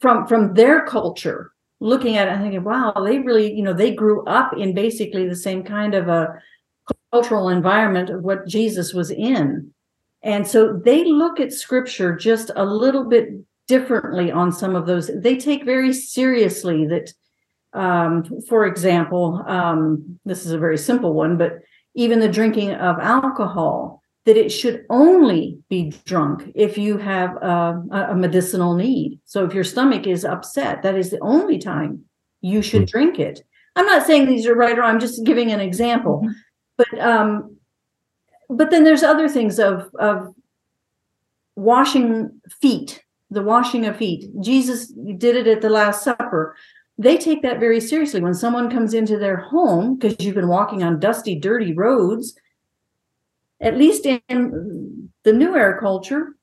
from 0.00 0.26
from 0.26 0.54
their 0.54 0.86
culture 0.86 1.52
looking 1.80 2.16
at 2.16 2.28
it 2.28 2.32
and 2.32 2.42
thinking 2.42 2.64
wow 2.64 2.92
they 3.04 3.18
really 3.18 3.52
you 3.52 3.62
know 3.62 3.74
they 3.74 3.92
grew 3.92 4.24
up 4.26 4.56
in 4.56 4.72
basically 4.72 5.28
the 5.28 5.36
same 5.36 5.62
kind 5.62 5.94
of 5.94 6.08
a 6.08 6.40
cultural 7.12 7.48
environment 7.48 8.10
of 8.10 8.22
what 8.22 8.46
Jesus 8.46 8.92
was 8.92 9.10
in. 9.10 9.72
And 10.22 10.46
so 10.46 10.80
they 10.84 11.04
look 11.04 11.40
at 11.40 11.52
scripture 11.52 12.14
just 12.16 12.50
a 12.56 12.64
little 12.64 13.04
bit 13.04 13.28
differently 13.68 14.30
on 14.30 14.52
some 14.52 14.76
of 14.76 14.86
those. 14.86 15.10
They 15.14 15.36
take 15.36 15.64
very 15.64 15.92
seriously 15.92 16.86
that 16.86 17.12
um, 17.74 18.24
for 18.48 18.66
example, 18.66 19.42
um, 19.46 20.18
this 20.26 20.44
is 20.44 20.52
a 20.52 20.58
very 20.58 20.76
simple 20.76 21.14
one, 21.14 21.38
but 21.38 21.60
even 21.94 22.20
the 22.20 22.28
drinking 22.28 22.72
of 22.74 22.98
alcohol, 23.00 24.01
that 24.24 24.36
it 24.36 24.50
should 24.50 24.84
only 24.88 25.58
be 25.68 25.92
drunk 26.04 26.52
if 26.54 26.78
you 26.78 26.96
have 26.96 27.36
a, 27.36 27.82
a 28.10 28.14
medicinal 28.14 28.74
need. 28.74 29.18
So 29.24 29.44
if 29.44 29.52
your 29.52 29.64
stomach 29.64 30.06
is 30.06 30.24
upset, 30.24 30.82
that 30.82 30.94
is 30.96 31.10
the 31.10 31.18
only 31.20 31.58
time 31.58 32.04
you 32.40 32.62
should 32.62 32.82
mm-hmm. 32.82 32.98
drink 32.98 33.18
it. 33.18 33.42
I'm 33.74 33.86
not 33.86 34.06
saying 34.06 34.26
these 34.26 34.46
are 34.46 34.54
right 34.54 34.78
or 34.78 34.82
I'm 34.82 35.00
just 35.00 35.24
giving 35.24 35.50
an 35.50 35.60
example. 35.60 36.22
Mm-hmm. 36.24 36.32
But 36.78 36.98
um, 37.00 37.56
but 38.48 38.70
then 38.70 38.84
there's 38.84 39.02
other 39.02 39.28
things 39.28 39.58
of 39.58 39.90
of 39.98 40.34
washing 41.56 42.40
feet, 42.60 43.02
the 43.30 43.42
washing 43.42 43.86
of 43.86 43.96
feet. 43.96 44.30
Jesus 44.40 44.88
did 45.16 45.36
it 45.36 45.46
at 45.46 45.60
the 45.60 45.70
Last 45.70 46.02
Supper. 46.02 46.56
They 46.98 47.16
take 47.16 47.42
that 47.42 47.60
very 47.60 47.80
seriously. 47.80 48.20
When 48.20 48.34
someone 48.34 48.70
comes 48.70 48.94
into 48.94 49.18
their 49.18 49.36
home, 49.36 49.96
because 49.96 50.16
you've 50.20 50.34
been 50.34 50.48
walking 50.48 50.82
on 50.82 51.00
dusty, 51.00 51.38
dirty 51.38 51.72
roads, 51.72 52.34
at 53.62 53.78
least 53.78 54.04
in 54.06 55.10
the 55.22 55.32
Nuer 55.32 55.78
culture, 55.78 56.36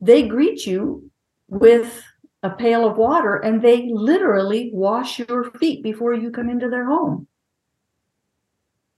they 0.00 0.26
greet 0.26 0.66
you 0.66 1.10
with 1.48 2.02
a 2.42 2.50
pail 2.50 2.86
of 2.86 2.98
water 2.98 3.36
and 3.36 3.62
they 3.62 3.88
literally 3.90 4.70
wash 4.74 5.18
your 5.18 5.50
feet 5.52 5.82
before 5.82 6.12
you 6.12 6.30
come 6.30 6.50
into 6.50 6.68
their 6.68 6.84
home. 6.84 7.26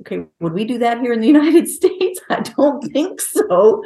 Okay, 0.00 0.24
would 0.40 0.52
we 0.52 0.64
do 0.64 0.78
that 0.78 1.00
here 1.00 1.12
in 1.12 1.20
the 1.20 1.26
United 1.38 1.68
States? 1.68 2.20
I 2.28 2.40
don't 2.40 2.82
think 2.92 3.20
so. 3.20 3.84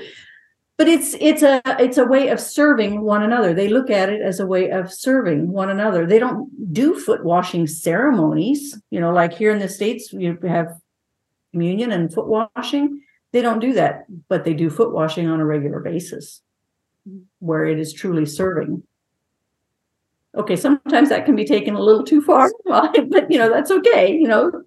But 0.79 0.89
it's 0.89 1.15
it's 1.21 1.43
a 1.43 1.61
it's 1.79 1.99
a 1.99 2.07
way 2.07 2.29
of 2.29 2.41
serving 2.41 3.03
one 3.03 3.23
another. 3.23 3.53
They 3.53 3.69
look 3.69 3.91
at 3.91 4.09
it 4.09 4.23
as 4.23 4.41
a 4.41 4.47
way 4.47 4.71
of 4.71 4.91
serving 4.91 5.53
one 5.53 5.69
another. 5.69 6.07
They 6.07 6.19
don't 6.19 6.49
do 6.73 6.99
foot 6.99 7.23
washing 7.23 7.67
ceremonies, 7.67 8.81
you 8.91 8.99
know, 8.99 9.13
like 9.13 9.35
here 9.35 9.51
in 9.51 9.59
the 9.59 9.69
States, 9.69 10.11
you 10.11 10.39
have 10.43 10.81
communion 11.53 11.93
and 11.93 12.13
foot 12.13 12.29
washing. 12.29 13.03
They 13.33 13.43
don't 13.43 13.61
do 13.61 13.73
that, 13.75 14.07
but 14.29 14.45
they 14.45 14.55
do 14.55 14.71
foot 14.71 14.93
washing 14.93 15.29
on 15.29 15.41
a 15.41 15.47
regular 15.47 15.81
basis 15.81 16.41
where 17.39 17.65
it 17.65 17.79
is 17.79 17.93
truly 17.93 18.27
serving. 18.27 18.83
Okay, 20.37 20.57
sometimes 20.57 21.09
that 21.09 21.25
can 21.25 21.35
be 21.35 21.45
taken 21.45 21.75
a 21.75 21.81
little 21.81 22.05
too 22.05 22.23
far, 22.23 22.51
but 22.67 23.31
you 23.31 23.39
know, 23.39 23.51
that's 23.51 23.71
okay. 23.71 24.13
You 24.13 24.29
know, 24.29 24.63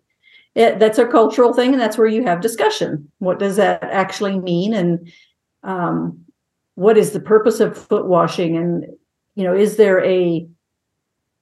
it, 0.56 0.80
that's 0.80 0.98
a 0.98 1.08
cultural 1.08 1.54
thing, 1.54 1.72
and 1.72 1.82
that's 1.82 1.98
where 1.98 2.08
you 2.08 2.24
have 2.24 2.42
discussion. 2.42 3.10
What 3.20 3.40
does 3.40 3.56
that 3.56 3.84
actually 3.84 4.40
mean? 4.40 4.74
And 4.74 5.12
um, 5.64 6.20
what 6.76 6.98
is 6.98 7.12
the 7.12 7.20
purpose 7.20 7.60
of 7.60 7.78
foot 7.78 8.08
washing? 8.08 8.58
And 8.58 8.86
you 9.36 9.44
know, 9.44 9.56
is 9.56 9.78
there 9.78 10.04
a 10.04 10.48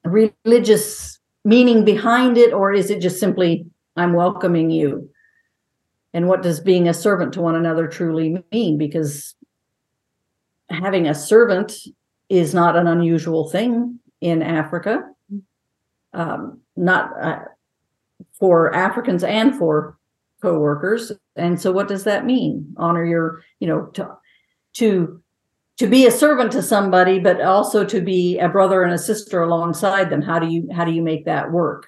religious 0.06 1.20
meaning 1.44 1.84
behind 1.84 2.38
it, 2.38 2.54
or 2.54 2.72
is 2.72 2.92
it 2.92 3.02
just 3.02 3.20
simply 3.20 3.66
I'm 3.96 4.14
welcoming 4.14 4.70
you? 4.70 5.10
And 6.14 6.28
what 6.28 6.42
does 6.42 6.60
being 6.60 6.88
a 6.88 6.94
servant 6.94 7.34
to 7.34 7.42
one 7.42 7.56
another 7.56 7.88
truly 7.88 8.44
mean? 8.52 8.78
Because 8.78 9.36
having 10.70 11.08
a 11.08 11.16
servant 11.16 11.74
is 12.30 12.54
not 12.54 12.76
an 12.76 12.88
unusual 12.88 13.50
thing 13.50 14.00
in 14.20 14.42
Africa. 14.42 15.04
Um, 16.14 16.60
not 16.76 17.12
uh, 17.22 17.40
for 18.34 18.74
Africans 18.76 19.24
and 19.24 19.58
for 19.58 19.98
co-workers. 20.42 21.12
And 21.36 21.62
so 21.62 21.72
what 21.72 21.88
does 21.88 22.04
that 22.04 22.26
mean? 22.26 22.74
Honor 22.78 23.06
your, 23.06 23.44
you 23.60 23.68
know, 23.68 23.86
to 23.94 24.10
to 24.74 25.22
to 25.78 25.88
be 25.88 26.06
a 26.06 26.12
servant 26.12 26.52
to 26.52 26.62
somebody, 26.62 27.20
but 27.20 27.42
also 27.42 27.86
to 27.86 28.02
be 28.02 28.38
a 28.40 28.50
brother 28.50 28.84
and 28.84 28.94
a 28.94 28.98
sister 28.98 29.42
alongside 29.42 30.10
them. 30.10 30.22
How 30.22 30.40
do 30.40 30.48
you 30.48 30.68
how 30.74 30.86
do 30.86 30.92
you 30.92 31.02
make 31.02 31.26
that 31.26 31.52
work? 31.52 31.88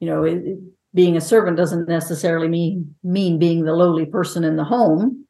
You 0.00 0.08
know, 0.08 0.24
it, 0.24 0.58
being 0.94 1.16
a 1.16 1.20
servant 1.20 1.56
doesn't 1.56 1.88
necessarily 1.88 2.48
mean 2.48 2.94
mean 3.02 3.38
being 3.38 3.64
the 3.64 3.74
lowly 3.74 4.06
person 4.06 4.44
in 4.44 4.56
the 4.56 4.64
home. 4.64 5.26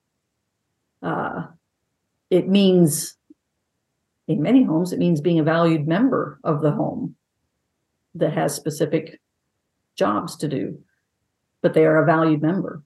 Uh, 1.03 1.47
it 2.31 2.49
means, 2.49 3.17
in 4.29 4.43
many 4.43 4.63
homes, 4.63 4.93
it 4.93 4.99
means 4.99 5.21
being 5.21 5.39
a 5.39 5.45
valued 5.45 5.87
member 5.87 6.39
of 6.45 6.63
the 6.63 6.71
home 6.71 7.17
that 8.15 8.33
has 8.33 8.55
specific 8.55 9.21
jobs 9.97 10.37
to 10.37 10.49
do, 10.49 10.79
but 11.63 11.75
they 11.75 11.85
are 11.85 12.03
a 12.03 12.07
valued 12.07 12.43
member. 12.43 12.83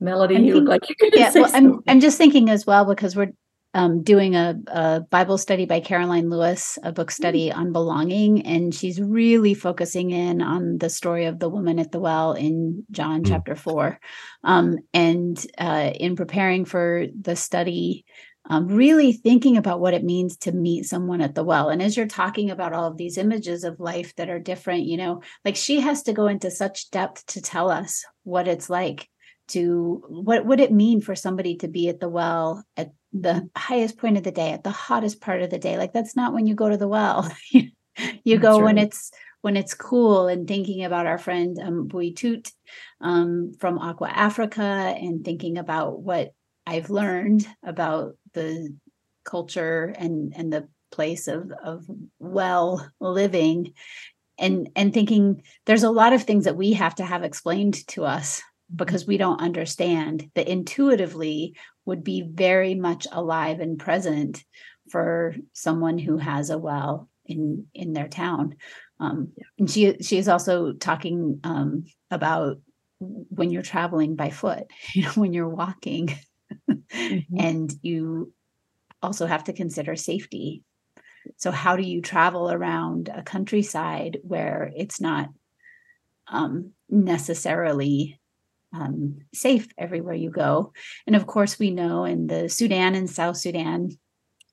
Melody, 0.00 0.34
you 0.36 0.56
look 0.56 0.68
like 0.68 0.88
you're 0.88 1.10
yeah, 1.14 1.32
well, 1.34 1.50
I'm, 1.54 1.82
I'm 1.86 2.00
just 2.00 2.18
thinking 2.18 2.50
as 2.50 2.66
well 2.66 2.84
because 2.84 3.16
we're 3.16 3.32
um, 3.74 4.02
doing 4.02 4.36
a, 4.36 4.56
a, 4.68 5.00
Bible 5.00 5.36
study 5.36 5.66
by 5.66 5.80
Caroline 5.80 6.30
Lewis, 6.30 6.78
a 6.84 6.92
book 6.92 7.10
study 7.10 7.50
mm-hmm. 7.50 7.58
on 7.58 7.72
belonging, 7.72 8.46
and 8.46 8.72
she's 8.72 9.00
really 9.00 9.52
focusing 9.52 10.12
in 10.12 10.40
on 10.40 10.78
the 10.78 10.88
story 10.88 11.26
of 11.26 11.40
the 11.40 11.48
woman 11.48 11.80
at 11.80 11.90
the 11.90 11.98
well 11.98 12.32
in 12.32 12.84
John 12.92 13.22
mm-hmm. 13.22 13.32
chapter 13.32 13.56
four. 13.56 13.98
Um, 14.44 14.78
and 14.94 15.44
uh, 15.58 15.90
in 15.94 16.14
preparing 16.14 16.64
for 16.64 17.06
the 17.20 17.34
study, 17.34 18.04
um, 18.48 18.68
really 18.68 19.12
thinking 19.12 19.56
about 19.56 19.80
what 19.80 19.94
it 19.94 20.04
means 20.04 20.36
to 20.38 20.52
meet 20.52 20.84
someone 20.84 21.20
at 21.20 21.34
the 21.34 21.42
well. 21.42 21.70
And 21.70 21.82
as 21.82 21.96
you're 21.96 22.06
talking 22.06 22.50
about 22.50 22.74
all 22.74 22.84
of 22.84 22.96
these 22.96 23.18
images 23.18 23.64
of 23.64 23.80
life 23.80 24.14
that 24.16 24.28
are 24.28 24.38
different, 24.38 24.84
you 24.84 24.98
know, 24.98 25.22
like 25.44 25.56
she 25.56 25.80
has 25.80 26.02
to 26.04 26.12
go 26.12 26.26
into 26.28 26.50
such 26.50 26.90
depth 26.90 27.26
to 27.26 27.40
tell 27.40 27.70
us 27.70 28.04
what 28.22 28.46
it's 28.46 28.68
like 28.68 29.08
to 29.48 30.02
what 30.08 30.46
would 30.46 30.60
it 30.60 30.72
mean 30.72 31.00
for 31.00 31.14
somebody 31.14 31.56
to 31.56 31.68
be 31.68 31.88
at 31.88 32.00
the 32.00 32.08
well 32.08 32.64
at 32.76 32.92
the 33.12 33.48
highest 33.56 33.98
point 33.98 34.16
of 34.16 34.22
the 34.22 34.32
day 34.32 34.50
at 34.52 34.64
the 34.64 34.70
hottest 34.70 35.20
part 35.20 35.42
of 35.42 35.50
the 35.50 35.58
day 35.58 35.76
like 35.78 35.92
that's 35.92 36.16
not 36.16 36.32
when 36.32 36.46
you 36.46 36.54
go 36.54 36.68
to 36.68 36.76
the 36.76 36.88
well 36.88 37.30
you 38.24 38.38
go 38.38 38.58
right. 38.58 38.64
when 38.64 38.78
it's 38.78 39.12
when 39.42 39.56
it's 39.56 39.74
cool 39.74 40.26
and 40.26 40.48
thinking 40.48 40.84
about 40.84 41.06
our 41.06 41.18
friend 41.18 41.58
um, 41.62 41.86
Bui 41.86 42.12
Tut 42.12 42.50
um, 43.00 43.52
from 43.60 43.78
Aqua 43.78 44.08
Africa 44.08 44.62
and 44.62 45.24
thinking 45.24 45.58
about 45.58 46.00
what 46.00 46.32
I've 46.66 46.88
learned 46.88 47.46
about 47.62 48.16
the 48.32 48.74
culture 49.24 49.94
and 49.98 50.32
and 50.34 50.52
the 50.52 50.68
place 50.90 51.28
of 51.28 51.52
of 51.62 51.84
well 52.18 52.90
living 53.00 53.74
and 54.38 54.70
and 54.76 54.94
thinking 54.94 55.42
there's 55.66 55.82
a 55.82 55.90
lot 55.90 56.12
of 56.12 56.22
things 56.22 56.44
that 56.44 56.56
we 56.56 56.72
have 56.72 56.94
to 56.96 57.04
have 57.04 57.22
explained 57.22 57.86
to 57.88 58.04
us 58.04 58.42
because 58.74 59.06
we 59.06 59.16
don't 59.16 59.40
understand 59.40 60.30
that 60.34 60.48
intuitively 60.48 61.56
would 61.84 62.02
be 62.02 62.22
very 62.22 62.74
much 62.74 63.06
alive 63.12 63.60
and 63.60 63.78
present 63.78 64.44
for 64.90 65.34
someone 65.52 65.98
who 65.98 66.18
has 66.18 66.50
a 66.50 66.58
well 66.58 67.08
in 67.26 67.66
in 67.74 67.92
their 67.92 68.08
town 68.08 68.54
um, 69.00 69.32
and 69.58 69.70
she 69.70 69.96
she 70.02 70.18
is 70.18 70.28
also 70.28 70.72
talking 70.72 71.40
um, 71.44 71.84
about 72.10 72.58
when 72.98 73.50
you're 73.50 73.62
traveling 73.62 74.14
by 74.14 74.30
foot 74.30 74.64
you 74.94 75.02
know 75.02 75.12
when 75.12 75.32
you're 75.32 75.48
walking 75.48 76.14
mm-hmm. 76.68 77.38
and 77.38 77.72
you 77.82 78.32
also 79.04 79.26
have 79.26 79.44
to 79.44 79.52
consider 79.52 79.94
safety. 79.94 80.62
So, 81.36 81.50
how 81.50 81.76
do 81.76 81.82
you 81.82 82.02
travel 82.02 82.50
around 82.50 83.10
a 83.14 83.22
countryside 83.22 84.18
where 84.22 84.70
it's 84.76 85.00
not 85.00 85.28
um, 86.26 86.72
necessarily 86.88 88.18
um, 88.74 89.20
safe 89.32 89.68
everywhere 89.78 90.14
you 90.14 90.30
go? 90.30 90.72
And 91.06 91.16
of 91.16 91.26
course, 91.26 91.58
we 91.58 91.70
know 91.70 92.04
in 92.04 92.26
the 92.26 92.48
Sudan 92.48 92.94
and 92.94 93.08
South 93.08 93.36
Sudan, 93.36 93.90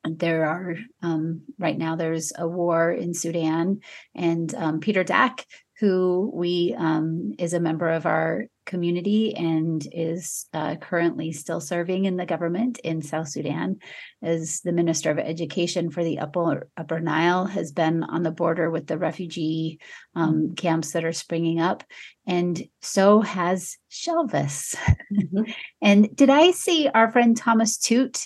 there 0.03 0.45
are 0.45 0.75
um, 1.03 1.41
right 1.59 1.77
now 1.77 1.95
there's 1.95 2.31
a 2.37 2.47
war 2.47 2.91
in 2.91 3.13
Sudan, 3.13 3.81
and 4.15 4.53
um, 4.55 4.79
Peter 4.79 5.03
Dack 5.03 5.45
who 5.81 6.31
we 6.33 6.75
um, 6.77 7.33
is 7.39 7.53
a 7.53 7.59
member 7.59 7.89
of 7.89 8.05
our 8.05 8.45
community 8.65 9.35
and 9.35 9.85
is 9.91 10.45
uh, 10.53 10.75
currently 10.75 11.31
still 11.31 11.59
serving 11.59 12.05
in 12.05 12.17
the 12.17 12.25
government 12.25 12.79
in 12.79 13.01
South 13.01 13.29
Sudan 13.29 13.77
as 14.21 14.61
the 14.61 14.71
Minister 14.71 15.11
of 15.11 15.19
Education 15.19 15.89
for 15.89 16.03
the 16.03 16.19
Upper, 16.19 16.69
Upper 16.77 16.99
Nile, 16.99 17.45
has 17.45 17.71
been 17.71 18.03
on 18.03 18.23
the 18.23 18.31
border 18.31 18.69
with 18.69 18.87
the 18.87 18.97
refugee 18.97 19.79
um, 20.15 20.53
camps 20.55 20.93
that 20.93 21.05
are 21.05 21.13
springing 21.13 21.59
up. 21.59 21.83
And 22.25 22.61
so 22.81 23.21
has 23.21 23.77
Shelvis. 23.89 24.75
Mm-hmm. 25.13 25.51
and 25.81 26.15
did 26.15 26.29
I 26.29 26.51
see 26.51 26.87
our 26.87 27.11
friend 27.11 27.35
Thomas 27.35 27.77
Tut 27.77 28.25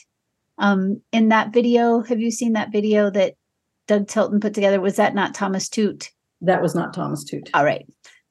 um, 0.57 1.01
in 1.11 1.29
that 1.29 1.53
video? 1.53 2.01
Have 2.01 2.19
you 2.19 2.31
seen 2.31 2.53
that 2.53 2.71
video 2.71 3.09
that 3.09 3.35
Doug 3.87 4.07
Tilton 4.07 4.39
put 4.39 4.53
together? 4.53 4.81
Was 4.81 4.97
that 4.97 5.15
not 5.15 5.33
Thomas 5.33 5.69
Tut? 5.69 6.09
That 6.41 6.61
was 6.61 6.75
not 6.75 6.93
Thomas 6.93 7.23
Tut. 7.23 7.49
All 7.53 7.63
right. 7.63 7.85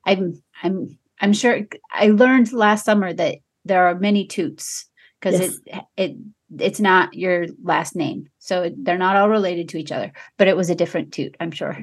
I'm 0.07 0.43
I'm 0.63 0.99
I'm 1.25 1.33
sure 1.33 1.61
I 1.91 2.09
learned 2.09 2.53
last 2.53 2.85
summer 2.85 3.13
that 3.15 3.39
there 3.65 3.87
are 3.87 3.95
many 3.99 4.27
Tuts 4.27 4.87
because 5.19 5.41
yes. 5.41 5.59
it 5.67 5.85
it 5.97 6.17
it's 6.59 6.81
not 6.81 7.15
your 7.15 7.47
last 7.63 7.97
name. 7.97 8.29
So 8.41 8.71
they're 8.77 8.99
not 8.99 9.17
all 9.17 9.31
related 9.31 9.71
to 9.71 9.79
each 9.79 9.91
other, 9.91 10.13
but 10.37 10.49
it 10.49 10.57
was 10.57 10.69
a 10.69 10.75
different 10.75 11.15
Tut, 11.15 11.35
I'm 11.41 11.51
sure. 11.51 11.79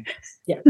Yeah. 0.46 0.62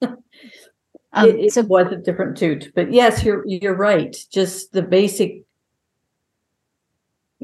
um, 0.02 1.28
it, 1.28 1.36
it 1.36 1.52
so, 1.52 1.62
was 1.62 1.92
a 1.92 1.96
different 1.96 2.38
tut, 2.38 2.68
but 2.74 2.90
yes, 2.90 3.22
you're 3.22 3.44
you're 3.46 3.76
right. 3.76 4.16
Just 4.32 4.72
the 4.72 4.82
basic 4.82 5.42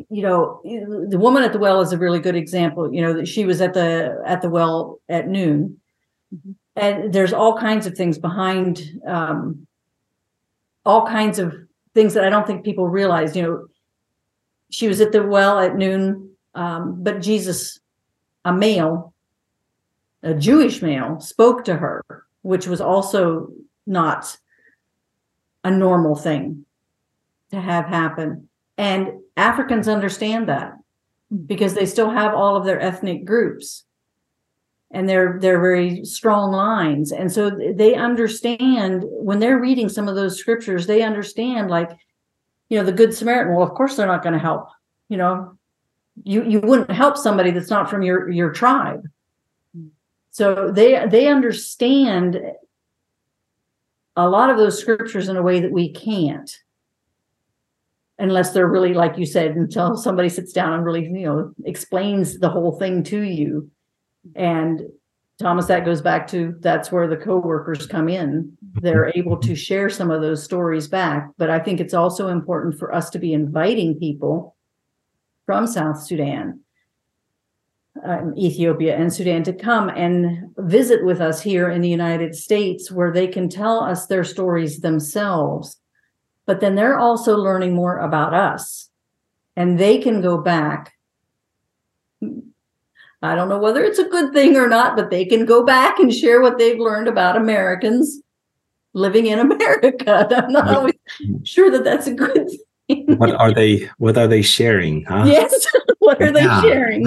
you 0.09 0.23
know 0.23 0.63
the 1.11 1.19
woman 1.19 1.43
at 1.43 1.53
the 1.53 1.59
well 1.59 1.83
is 1.83 1.93
a 1.93 1.99
really 1.99 2.19
good 2.19 2.35
example 2.35 2.91
you 2.95 3.03
know 3.03 3.13
that 3.13 3.29
she 3.29 3.45
was 3.45 3.61
at 3.61 3.75
the 3.75 4.19
at 4.25 4.41
the 4.41 4.49
well 4.49 5.01
at 5.11 5.29
noon 5.29 5.79
mm-hmm 6.35 6.53
and 6.77 7.13
there's 7.13 7.33
all 7.33 7.57
kinds 7.59 7.87
of 7.87 7.95
things 7.95 8.19
behind 8.19 8.83
um, 9.07 9.67
all 10.85 11.07
kinds 11.07 11.39
of 11.39 11.55
things 11.95 12.15
that 12.15 12.25
I 12.25 12.31
don't 12.31 12.47
think 12.47 12.65
people 12.65 12.89
realize. 12.89 13.37
You 13.37 13.43
know, 13.43 13.67
she 14.71 14.89
was 14.89 15.01
at 15.01 15.13
the 15.13 15.23
well 15.23 15.59
at 15.59 15.77
noon, 15.77 16.31
um, 16.55 17.03
but 17.03 17.21
Jesus, 17.21 17.79
a 18.45 18.53
male, 18.53 19.15
a 20.23 20.35
Jewish 20.35 20.83
male, 20.83 21.21
spoke 21.21 21.65
to 21.65 21.77
her, 21.77 22.03
which 22.43 22.67
was 22.67 22.81
also 22.81 23.49
not 23.87 24.37
a 25.65 25.71
normal 25.71 26.17
thing 26.17 26.65
to 27.51 27.61
have 27.61 27.87
happen. 27.87 28.49
And 28.79 29.21
Africans 29.37 29.89
understand 29.89 30.49
that 30.49 30.73
because 31.47 31.75
they 31.75 31.87
still 31.87 32.11
have 32.11 32.35
all 32.35 32.57
of 32.57 32.65
their 32.65 32.81
ethnic 32.81 33.25
groups 33.25 33.85
and 34.93 35.09
they're 35.09 35.39
they're 35.41 35.61
very 35.61 36.05
strong 36.05 36.53
lines. 36.53 37.13
And 37.13 37.33
so 37.33 37.51
they 37.51 37.95
understand 37.95 39.03
when 39.07 39.41
they're 39.41 39.59
reading 39.59 39.89
some 39.89 40.09
of 40.09 40.15
those 40.15 40.39
scriptures 40.39 40.87
they 40.87 41.03
understand 41.03 41.71
like 41.71 41.91
you 42.69 42.79
know 42.79 42.85
the 42.85 42.93
good 42.93 43.15
samaritan 43.15 43.55
well 43.55 43.67
of 43.67 43.75
course 43.75 43.97
they're 43.97 44.07
not 44.07 44.23
going 44.23 44.35
to 44.35 44.39
help 44.39 44.69
you 45.13 45.19
know? 45.19 45.59
You 46.25 46.43
you 46.45 46.61
wouldn't 46.61 46.91
help 46.91 47.17
somebody 47.19 47.51
that's 47.51 47.71
not 47.71 47.89
from 47.89 48.03
your 48.03 48.31
your 48.31 48.51
tribe. 48.51 49.07
So 50.31 50.71
they 50.71 51.07
they 51.07 51.27
understand 51.27 52.41
a 54.17 54.29
lot 54.29 54.51
of 54.51 54.57
those 54.57 54.79
scriptures 54.79 55.29
in 55.29 55.37
a 55.37 55.43
way 55.43 55.61
that 55.61 55.73
we 55.73 55.93
can't. 55.93 56.51
Unless 58.19 58.53
they're 58.53 58.67
really 58.67 58.95
like 58.95 59.19
you 59.19 59.27
said 59.27 59.57
until 59.57 59.97
somebody 59.97 60.29
sits 60.29 60.53
down 60.53 60.73
and 60.73 60.85
really 60.85 61.05
you 61.05 61.27
know 61.27 61.53
explains 61.65 62.39
the 62.39 62.51
whole 62.51 62.79
thing 62.79 63.03
to 63.05 63.21
you 63.21 63.71
and 64.35 64.83
Thomas, 65.39 65.67
that 65.67 65.85
goes 65.85 66.01
back 66.01 66.29
to 66.29 66.55
that's 66.61 66.93
where 66.93 67.09
the 67.09 67.17
co-workers 67.17 67.87
come 67.87 68.09
in. 68.09 68.57
They're 68.75 69.13
able 69.15 69.37
to 69.39 69.57
share 69.57 69.91
some 69.91 70.11
of 70.11 70.23
those 70.23 70.43
stories 70.43 70.87
back. 70.87 71.31
But 71.37 71.51
I 71.51 71.59
think 71.59 71.81
it's 71.81 71.95
also 71.95 72.29
important 72.29 72.79
for 72.79 72.95
us 72.95 73.11
to 73.11 73.19
be 73.19 73.33
inviting 73.33 73.99
people 73.99 74.57
from 75.45 75.67
South 75.67 76.01
Sudan, 76.01 76.61
um, 78.05 78.35
Ethiopia, 78.39 78.97
and 78.97 79.13
Sudan 79.13 79.43
to 79.45 79.53
come 79.53 79.89
and 79.89 80.55
visit 80.59 81.05
with 81.05 81.21
us 81.21 81.43
here 81.43 81.69
in 81.69 81.81
the 81.81 81.89
United 81.89 82.35
States, 82.35 82.93
where 82.93 83.13
they 83.13 83.27
can 83.27 83.49
tell 83.49 83.81
us 83.81 84.07
their 84.07 84.25
stories 84.25 84.81
themselves. 84.81 85.77
But 86.47 86.61
then 86.61 86.77
they're 86.77 86.99
also 86.99 87.37
learning 87.37 87.75
more 87.75 87.99
about 87.99 88.33
us, 88.33 88.91
and 89.57 89.79
they 89.79 89.99
can 89.99 90.21
go 90.21 90.39
back 90.39 90.93
I 93.23 93.35
don't 93.35 93.49
know 93.49 93.59
whether 93.59 93.83
it's 93.85 93.99
a 93.99 94.09
good 94.09 94.33
thing 94.33 94.57
or 94.57 94.69
not, 94.69 94.97
but 94.97 95.11
they 95.11 95.25
can 95.25 95.45
go 95.47 95.65
back 95.65 95.99
and 95.99 96.13
share 96.13 96.41
what 96.41 96.59
they've 96.59 96.79
learned 96.79 97.09
about 97.09 97.37
Americans 97.37 98.21
living 98.95 99.27
in 99.27 99.39
America. 99.39 100.27
I'm 100.45 100.53
not 100.53 100.69
always 100.69 100.95
sure 101.45 101.71
that 101.71 101.85
that's 101.85 102.07
a 102.07 102.15
good 102.15 102.49
thing. 102.89 103.17
What 103.17 103.35
are 103.35 103.53
they? 103.53 103.89
What 103.99 104.19
are 104.19 104.27
they 104.27 104.43
sharing? 104.43 105.05
Huh? 105.05 105.25
Yes, 105.27 105.67
what 106.01 106.21
are 106.21 106.33
they 106.33 106.43
sharing? 106.61 107.05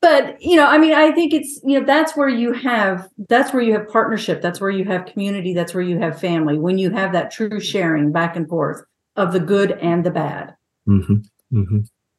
But 0.00 0.40
you 0.40 0.56
know, 0.56 0.66
I 0.66 0.78
mean, 0.78 0.94
I 0.94 1.12
think 1.12 1.32
it's 1.32 1.60
you 1.64 1.78
know 1.78 1.86
that's 1.86 2.16
where 2.16 2.28
you 2.28 2.52
have 2.52 3.08
that's 3.28 3.52
where 3.52 3.62
you 3.62 3.72
have 3.72 3.88
partnership. 3.88 4.42
That's 4.42 4.60
where 4.60 4.70
you 4.70 4.84
have 4.84 5.06
community. 5.06 5.54
That's 5.54 5.74
where 5.74 5.82
you 5.82 5.98
have 5.98 6.20
family. 6.20 6.58
When 6.58 6.78
you 6.78 6.90
have 6.90 7.12
that 7.12 7.30
true 7.30 7.60
sharing 7.60 8.12
back 8.12 8.36
and 8.36 8.48
forth 8.48 8.82
of 9.16 9.32
the 9.32 9.40
good 9.40 9.72
and 9.72 10.04
the 10.04 10.10
bad. 10.10 10.54
Mm-hmm. 10.88 11.58
Mm-hmm. 11.58 11.78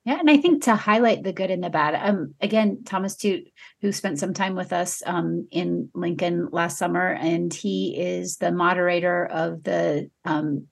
Yeah, 0.10 0.18
and 0.18 0.28
I 0.32 0.38
think 0.38 0.64
to 0.64 0.76
highlight 0.76 1.22
the 1.22 1.32
good 1.32 1.52
and 1.52 1.64
the 1.64 1.70
bad. 1.70 1.94
Um, 1.94 2.34
again, 2.42 2.80
Thomas 2.84 3.16
Tut, 3.16 3.44
who 3.82 3.92
spent 3.92 4.18
some 4.18 4.34
time 4.34 4.56
with 4.56 4.74
us 4.74 5.04
um, 5.06 5.48
in 5.52 5.92
Lincoln 5.94 6.50
last 6.52 6.80
summer, 6.80 7.10
and 7.10 7.54
he 7.54 7.96
is 7.96 8.38
the 8.38 8.52
moderator 8.52 9.28
of 9.28 9.62
the 9.62 10.10
um, 10.26 10.66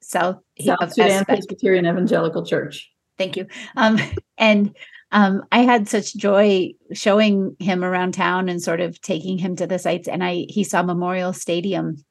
South, 0.00 0.38
South 0.58 0.78
of 0.80 0.90
Sudan 0.94 1.26
Presbyterian 1.26 1.84
Evangelical 1.84 2.46
Church. 2.46 2.90
Thank 3.18 3.36
you. 3.36 3.46
Um, 3.76 3.98
and 4.38 4.74
um, 5.12 5.42
I 5.52 5.64
had 5.64 5.86
such 5.86 6.16
joy 6.16 6.72
showing 6.94 7.56
him 7.58 7.84
around 7.84 8.14
town 8.14 8.48
and 8.48 8.62
sort 8.62 8.80
of 8.80 8.98
taking 9.02 9.36
him 9.36 9.54
to 9.56 9.66
the 9.66 9.78
sites. 9.78 10.08
And 10.08 10.24
I 10.24 10.46
he 10.48 10.64
saw 10.64 10.82
Memorial 10.82 11.34
Stadium 11.34 12.02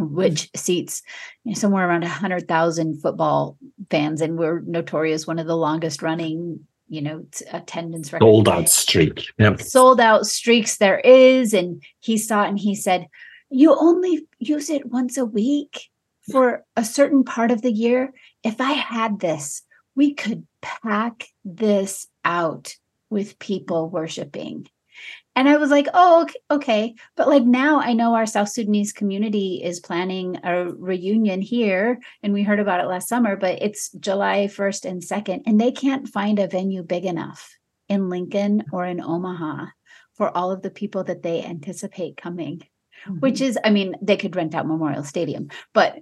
Mm-hmm. 0.00 0.16
which 0.16 0.50
seats 0.56 1.02
you 1.44 1.52
know, 1.52 1.54
somewhere 1.54 1.88
around 1.88 2.00
100,000 2.00 3.00
football 3.00 3.56
fans. 3.90 4.20
And 4.20 4.36
we're 4.36 4.58
notorious, 4.62 5.24
one 5.24 5.38
of 5.38 5.46
the 5.46 5.56
longest 5.56 6.02
running, 6.02 6.66
you 6.88 7.00
know, 7.00 7.24
attendance 7.52 8.12
record. 8.12 8.24
Sold 8.24 8.48
out 8.48 8.68
streak. 8.68 9.26
Yep. 9.38 9.60
Sold 9.60 10.00
out 10.00 10.26
streaks 10.26 10.78
there 10.78 10.98
is. 10.98 11.54
And 11.54 11.80
he 12.00 12.18
saw 12.18 12.42
it 12.42 12.48
and 12.48 12.58
he 12.58 12.74
said, 12.74 13.06
You 13.50 13.76
only 13.78 14.26
use 14.40 14.68
it 14.68 14.86
once 14.86 15.16
a 15.16 15.24
week 15.24 15.88
for 16.28 16.64
a 16.74 16.84
certain 16.84 17.22
part 17.22 17.52
of 17.52 17.62
the 17.62 17.72
year. 17.72 18.12
If 18.42 18.60
I 18.60 18.72
had 18.72 19.20
this, 19.20 19.62
we 19.94 20.12
could 20.12 20.44
pack 20.60 21.28
this 21.44 22.08
out 22.24 22.74
with 23.10 23.38
people 23.38 23.90
worshiping 23.90 24.66
and 25.36 25.48
I 25.48 25.56
was 25.56 25.70
like, 25.70 25.88
oh, 25.94 26.28
okay. 26.50 26.94
But 27.16 27.28
like 27.28 27.42
now 27.42 27.80
I 27.80 27.92
know 27.92 28.14
our 28.14 28.26
South 28.26 28.48
Sudanese 28.48 28.92
community 28.92 29.60
is 29.62 29.80
planning 29.80 30.38
a 30.44 30.66
reunion 30.66 31.40
here. 31.40 31.98
And 32.22 32.32
we 32.32 32.42
heard 32.42 32.60
about 32.60 32.80
it 32.80 32.86
last 32.86 33.08
summer, 33.08 33.36
but 33.36 33.60
it's 33.60 33.90
July 33.92 34.46
1st 34.46 34.84
and 34.84 35.02
2nd. 35.02 35.42
And 35.46 35.60
they 35.60 35.72
can't 35.72 36.08
find 36.08 36.38
a 36.38 36.46
venue 36.46 36.82
big 36.82 37.04
enough 37.04 37.56
in 37.88 38.08
Lincoln 38.08 38.64
or 38.72 38.84
in 38.84 39.00
Omaha 39.00 39.66
for 40.14 40.34
all 40.36 40.52
of 40.52 40.62
the 40.62 40.70
people 40.70 41.04
that 41.04 41.22
they 41.22 41.42
anticipate 41.42 42.16
coming, 42.16 42.58
mm-hmm. 43.06 43.18
which 43.18 43.40
is, 43.40 43.58
I 43.64 43.70
mean, 43.70 43.96
they 44.00 44.16
could 44.16 44.36
rent 44.36 44.54
out 44.54 44.68
Memorial 44.68 45.02
Stadium, 45.02 45.48
but 45.72 45.98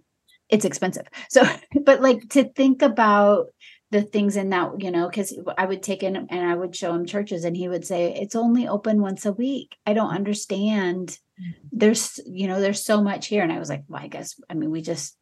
it's 0.51 0.66
expensive. 0.66 1.07
So, 1.31 1.42
but 1.85 2.03
like 2.03 2.29
to 2.31 2.45
think 2.45 2.83
about 2.83 3.47
the 3.92 4.02
things 4.02 4.37
in 4.37 4.48
that 4.48 4.70
you 4.81 4.90
know 4.90 5.07
because 5.07 5.38
i 5.59 5.66
would 5.66 5.83
take 5.83 6.02
in 6.02 6.16
and 6.16 6.50
i 6.50 6.55
would 6.55 6.74
show 6.74 6.94
him 6.94 7.05
churches 7.05 7.44
and 7.44 7.55
he 7.55 7.68
would 7.68 7.87
say 7.87 8.12
it's 8.14 8.35
only 8.35 8.66
open 8.66 9.02
once 9.02 9.26
a 9.26 9.33
week. 9.33 9.76
I 9.87 9.92
don't 9.92 10.14
understand. 10.14 11.18
Mm-hmm. 11.40 11.68
there's 11.72 12.18
you 12.26 12.46
know 12.48 12.61
there's 12.61 12.85
so 12.85 13.02
much 13.02 13.26
here. 13.26 13.42
And 13.42 13.52
i 13.52 13.59
was 13.59 13.68
like 13.68 13.85
well 13.88 14.02
i 14.02 14.09
guess 14.09 14.35
i 14.50 14.55
mean 14.55 14.70
we 14.70 14.81
just 14.81 15.16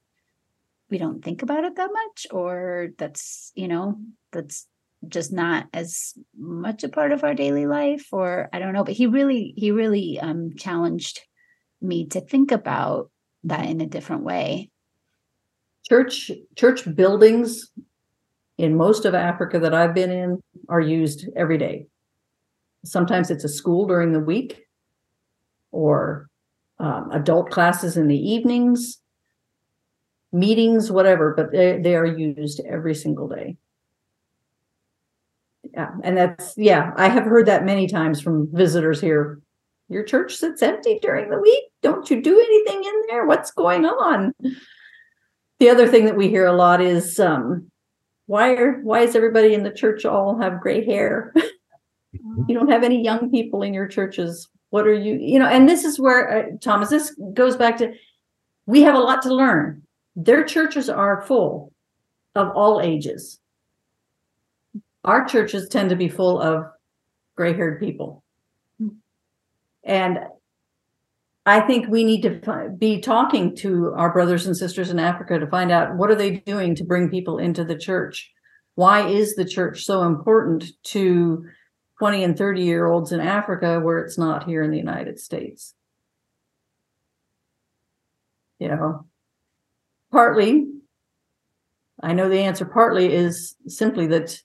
we 0.89 0.99
don't 0.99 1.25
think 1.25 1.43
about 1.43 1.65
it 1.65 1.77
that 1.77 1.91
much 1.93 2.27
or 2.31 2.89
that's 2.97 3.53
you 3.55 3.69
know 3.69 3.99
that's 4.33 4.67
just 5.09 5.33
not 5.33 5.67
as 5.73 6.15
much 6.37 6.85
a 6.85 6.89
part 6.89 7.11
of 7.11 7.25
our 7.25 7.35
daily 7.35 7.67
life 7.67 8.07
or 8.13 8.49
i 8.53 8.61
don't 8.61 8.73
know. 8.73 8.85
But 8.85 8.95
he 8.95 9.07
really 9.07 9.53
he 9.57 9.73
really 9.73 10.21
um 10.21 10.53
challenged 10.57 11.21
me 11.83 12.07
to 12.09 12.21
think 12.21 12.53
about 12.53 13.11
that 13.45 13.67
in 13.67 13.81
a 13.81 13.87
different 13.87 14.23
way. 14.23 14.71
Church 15.89 16.31
church 16.55 16.95
buildings 16.95 17.71
in 18.61 18.77
most 18.77 19.05
of 19.07 19.15
Africa 19.15 19.59
that 19.59 19.73
I've 19.73 19.95
been 19.95 20.11
in 20.11 20.43
are 20.69 20.81
used 20.81 21.27
every 21.35 21.57
day. 21.57 21.87
Sometimes 22.85 23.31
it's 23.31 23.45
a 23.45 23.49
school 23.49 23.87
during 23.87 24.13
the 24.13 24.21
week 24.21 24.67
or 25.73 26.29
um, 26.79 27.11
adult 27.13 27.51
classes 27.51 27.97
in 27.97 28.07
the 28.09 28.19
evenings, 28.19 28.99
meetings, 30.33 30.91
whatever, 30.91 31.35
but 31.35 31.53
they, 31.53 31.79
they 31.79 31.95
are 31.95 32.07
used 32.07 32.61
every 32.69 32.95
single 32.95 33.29
day. 33.29 33.57
Yeah, 35.73 35.91
and 36.03 36.17
that's, 36.17 36.55
yeah, 36.57 36.93
I 36.97 37.09
have 37.09 37.25
heard 37.25 37.47
that 37.47 37.65
many 37.65 37.87
times 37.87 38.21
from 38.21 38.49
visitors 38.53 39.01
here. 39.01 39.41
Your 39.89 40.05
church 40.05 40.37
sits 40.37 40.63
empty 40.63 40.99
during 41.01 41.31
the 41.31 41.39
week. 41.39 41.65
Don't 41.83 42.11
you 42.11 42.23
do 42.23 42.39
anything 42.39 42.85
in 42.85 43.03
there? 43.09 43.27
What's 43.27 43.51
going 43.51 43.85
on? 43.87 44.33
The 45.59 45.69
other 45.69 45.87
thing 45.87 46.07
that 46.07 46.17
we 46.17 46.29
hear 46.29 46.47
a 46.47 46.53
lot 46.57 46.81
is 46.81 47.21
um, 47.21 47.70
why 48.31 48.53
are 48.53 48.81
why 48.83 49.01
is 49.01 49.17
everybody 49.17 49.55
in 49.55 49.65
the 49.65 49.73
church 49.73 50.05
all 50.05 50.39
have 50.39 50.61
gray 50.61 50.85
hair? 50.85 51.35
You 52.49 52.57
don't 52.57 52.71
have 52.71 52.83
any 52.83 53.05
young 53.05 53.31
people 53.31 53.63
in 53.63 53.73
your 53.73 53.87
churches. 53.87 54.49
What 54.71 54.85
are 54.85 54.93
you 54.93 55.15
you 55.15 55.39
know 55.39 55.47
and 55.47 55.69
this 55.69 55.85
is 55.85 56.01
where 56.01 56.23
uh, 56.29 56.43
thomas 56.61 56.91
this 56.91 57.15
goes 57.35 57.57
back 57.57 57.77
to 57.79 57.93
we 58.67 58.83
have 58.83 58.97
a 58.97 58.99
lot 58.99 59.23
to 59.23 59.35
learn. 59.35 59.83
Their 60.17 60.43
churches 60.43 60.89
are 60.89 61.23
full 61.23 61.73
of 62.35 62.49
all 62.57 62.81
ages. 62.81 63.39
Our 65.05 65.25
churches 65.25 65.69
tend 65.69 65.91
to 65.91 65.97
be 65.97 66.09
full 66.09 66.41
of 66.41 66.67
gray-haired 67.37 67.79
people. 67.79 68.25
And 69.85 70.19
I 71.47 71.61
think 71.61 71.89
we 71.89 72.05
need 72.05 72.23
to 72.23 72.71
be 72.79 73.01
talking 73.01 73.57
to 73.57 73.95
our 73.97 74.13
brothers 74.13 74.47
and 74.47 74.57
sisters 74.57 74.91
in 74.91 74.99
Africa 74.99 75.39
to 75.39 75.47
find 75.47 75.71
out 75.71 75.97
what 75.97 76.11
are 76.11 76.15
they 76.15 76.39
doing 76.39 76.75
to 76.75 76.85
bring 76.85 77.09
people 77.09 77.39
into 77.39 77.65
the 77.65 77.79
church? 77.79 78.31
Why 78.75 79.09
is 79.09 79.35
the 79.35 79.47
church 79.47 79.85
so 79.85 80.03
important 80.03 80.65
to 80.85 81.45
20 81.99 82.25
and 82.25 82.37
30 82.37 82.63
year 82.63 82.87
olds 82.87 83.13
in 83.13 83.21
Africa 83.21 83.81
where 83.81 83.99
it's 83.99 84.19
not 84.19 84.45
here 84.45 84.63
in 84.63 84.71
the 84.71 84.77
United 84.77 85.19
States? 85.19 85.75
You 88.59 88.69
know, 88.69 89.07
partly, 90.13 90.67
I 92.03 92.13
know 92.13 92.29
the 92.29 92.41
answer 92.41 92.67
partly 92.67 93.13
is 93.13 93.57
simply 93.67 94.07
that 94.09 94.39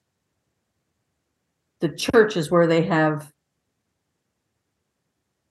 the 1.81 1.89
church 1.89 2.38
is 2.38 2.49
where 2.49 2.67
they 2.67 2.84
have 2.84 3.34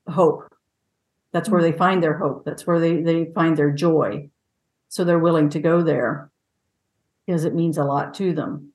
hope 0.09 0.54
That's 1.35 1.51
where 1.51 1.61
they 1.61 1.71
mm-hmm. 1.71 1.79
find 1.79 2.03
their 2.03 2.17
hope. 2.17 2.45
That's 2.45 2.65
where 2.65 2.79
they, 2.79 3.03
they 3.03 3.33
find 3.35 3.57
their 3.57 3.73
joy. 3.73 4.31
So 4.89 5.03
they're 5.03 5.19
willing 5.19 5.51
to 5.51 5.59
go 5.59 5.83
there 5.83 6.31
because 7.27 7.45
it 7.45 7.57
means 7.57 7.77
a 7.77 7.85
lot 7.85 8.15
to 8.15 8.33
them. 8.33 8.73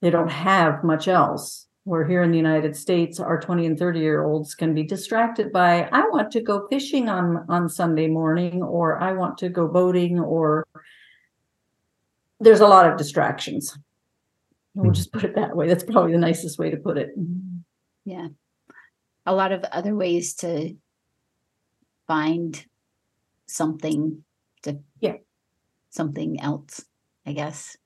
They 0.00 0.08
don't 0.08 0.30
have 0.30 0.82
much 0.82 1.06
else. 1.06 1.66
Where 1.84 2.06
here 2.06 2.22
in 2.22 2.30
the 2.30 2.38
United 2.38 2.76
States, 2.76 3.20
our 3.20 3.38
20 3.38 3.66
and 3.66 3.78
30 3.78 4.00
year 4.00 4.24
olds 4.24 4.54
can 4.54 4.72
be 4.72 4.84
distracted 4.84 5.52
by, 5.52 5.88
I 5.92 6.08
want 6.08 6.30
to 6.32 6.40
go 6.40 6.68
fishing 6.68 7.08
on, 7.08 7.44
on 7.48 7.68
Sunday 7.68 8.06
morning, 8.06 8.62
or 8.62 8.98
I 8.98 9.12
want 9.12 9.36
to 9.38 9.48
go 9.48 9.66
boating, 9.66 10.20
or 10.20 10.64
there's 12.40 12.60
a 12.60 12.68
lot 12.68 12.88
of 12.88 12.96
distractions. 12.96 13.76
We'll 14.74 14.86
mm-hmm. 14.86 14.94
just 14.94 15.12
put 15.12 15.24
it 15.24 15.34
that 15.34 15.54
way. 15.56 15.68
That's 15.68 15.84
probably 15.84 16.12
the 16.12 16.18
nicest 16.18 16.58
way 16.58 16.70
to 16.70 16.76
put 16.76 16.96
it. 16.96 17.18
Mm-hmm. 17.18 17.58
Yeah. 18.04 18.28
A 19.26 19.34
lot 19.34 19.52
of 19.52 19.64
other 19.64 19.94
ways 19.94 20.34
to 20.36 20.76
find 22.12 22.66
something 23.46 24.22
to 24.62 24.78
Yeah. 25.00 25.16
something 25.88 26.40
else, 26.40 26.84
I 27.24 27.32
guess. 27.32 27.76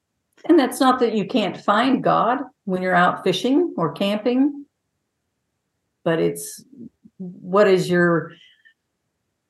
And 0.48 0.58
that's 0.58 0.80
not 0.80 0.98
that 0.98 1.14
you 1.14 1.26
can't 1.26 1.56
find 1.56 2.02
God 2.02 2.38
when 2.64 2.82
you're 2.82 2.94
out 2.94 3.22
fishing 3.22 3.72
or 3.76 3.92
camping, 3.92 4.66
but 6.02 6.18
it's 6.18 6.64
what 7.18 7.68
is 7.68 7.88
your 7.88 8.32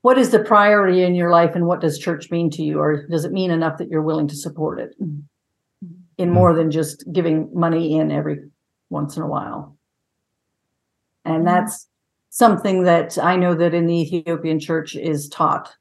what 0.02 0.18
is 0.18 0.30
the 0.30 0.44
priority 0.44 1.02
in 1.02 1.14
your 1.14 1.30
life 1.30 1.54
and 1.54 1.66
what 1.66 1.80
does 1.80 1.98
church 1.98 2.30
mean 2.30 2.50
to 2.50 2.62
you? 2.62 2.78
Or 2.78 3.06
does 3.08 3.24
it 3.24 3.32
mean 3.32 3.50
enough 3.50 3.78
that 3.78 3.88
you're 3.88 4.08
willing 4.10 4.28
to 4.28 4.36
support 4.36 4.78
it? 4.78 4.90
Mm-hmm. 5.02 5.20
In 6.18 6.30
more 6.30 6.52
than 6.54 6.70
just 6.70 7.04
giving 7.10 7.50
money 7.52 7.98
in 7.98 8.12
every 8.12 8.38
once 8.90 9.16
in 9.16 9.22
a 9.22 9.26
while. 9.26 9.76
And 11.24 11.36
mm-hmm. 11.36 11.46
that's 11.46 11.88
something 12.36 12.82
that 12.82 13.16
i 13.18 13.34
know 13.36 13.54
that 13.54 13.74
in 13.74 13.86
the 13.86 14.00
ethiopian 14.02 14.60
church 14.60 14.94
is 14.94 15.28
taught 15.28 15.74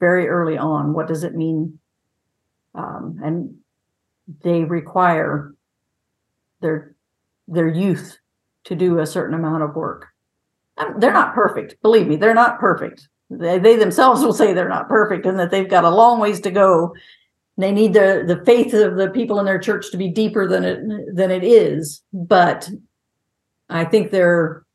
very 0.00 0.28
early 0.28 0.58
on. 0.58 0.92
What 0.92 1.08
does 1.08 1.24
it 1.24 1.34
mean? 1.34 1.78
Um, 2.74 3.18
and 3.22 3.56
they 4.42 4.64
require 4.64 5.54
their 6.60 6.94
their 7.48 7.68
youth 7.68 8.18
to 8.64 8.74
do 8.74 8.98
a 8.98 9.06
certain 9.06 9.34
amount 9.34 9.62
of 9.62 9.76
work. 9.76 10.08
Um, 10.78 10.94
they're 10.98 11.12
not 11.12 11.34
perfect 11.34 11.80
believe 11.80 12.06
me 12.06 12.16
they're 12.16 12.34
not 12.34 12.58
perfect. 12.58 13.08
They, 13.30 13.58
they 13.58 13.76
themselves 13.76 14.22
will 14.22 14.34
say 14.34 14.52
they're 14.52 14.68
not 14.68 14.88
perfect 14.88 15.26
and 15.26 15.38
that 15.38 15.50
they've 15.50 15.68
got 15.68 15.84
a 15.84 15.90
long 15.90 16.20
ways 16.20 16.40
to 16.40 16.50
go. 16.50 16.94
They 17.56 17.72
need 17.72 17.94
the 17.94 18.24
the 18.26 18.44
faith 18.44 18.74
of 18.74 18.96
the 18.96 19.08
people 19.10 19.38
in 19.38 19.46
their 19.46 19.58
church 19.58 19.90
to 19.90 19.96
be 19.96 20.08
deeper 20.08 20.46
than 20.46 20.64
it 20.64 20.80
than 21.14 21.30
it 21.30 21.44
is 21.44 22.02
but 22.12 22.68
i 23.70 23.84
think 23.84 24.10
they're 24.10 24.65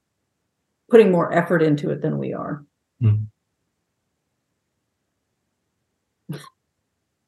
putting 0.92 1.12
more 1.12 1.34
effort 1.34 1.64
into 1.64 1.90
it 1.90 2.02
than 2.02 2.18
we 2.18 2.34
are 2.34 2.64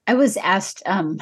I 0.06 0.14
was 0.16 0.38
asked 0.38 0.84
um 0.86 1.20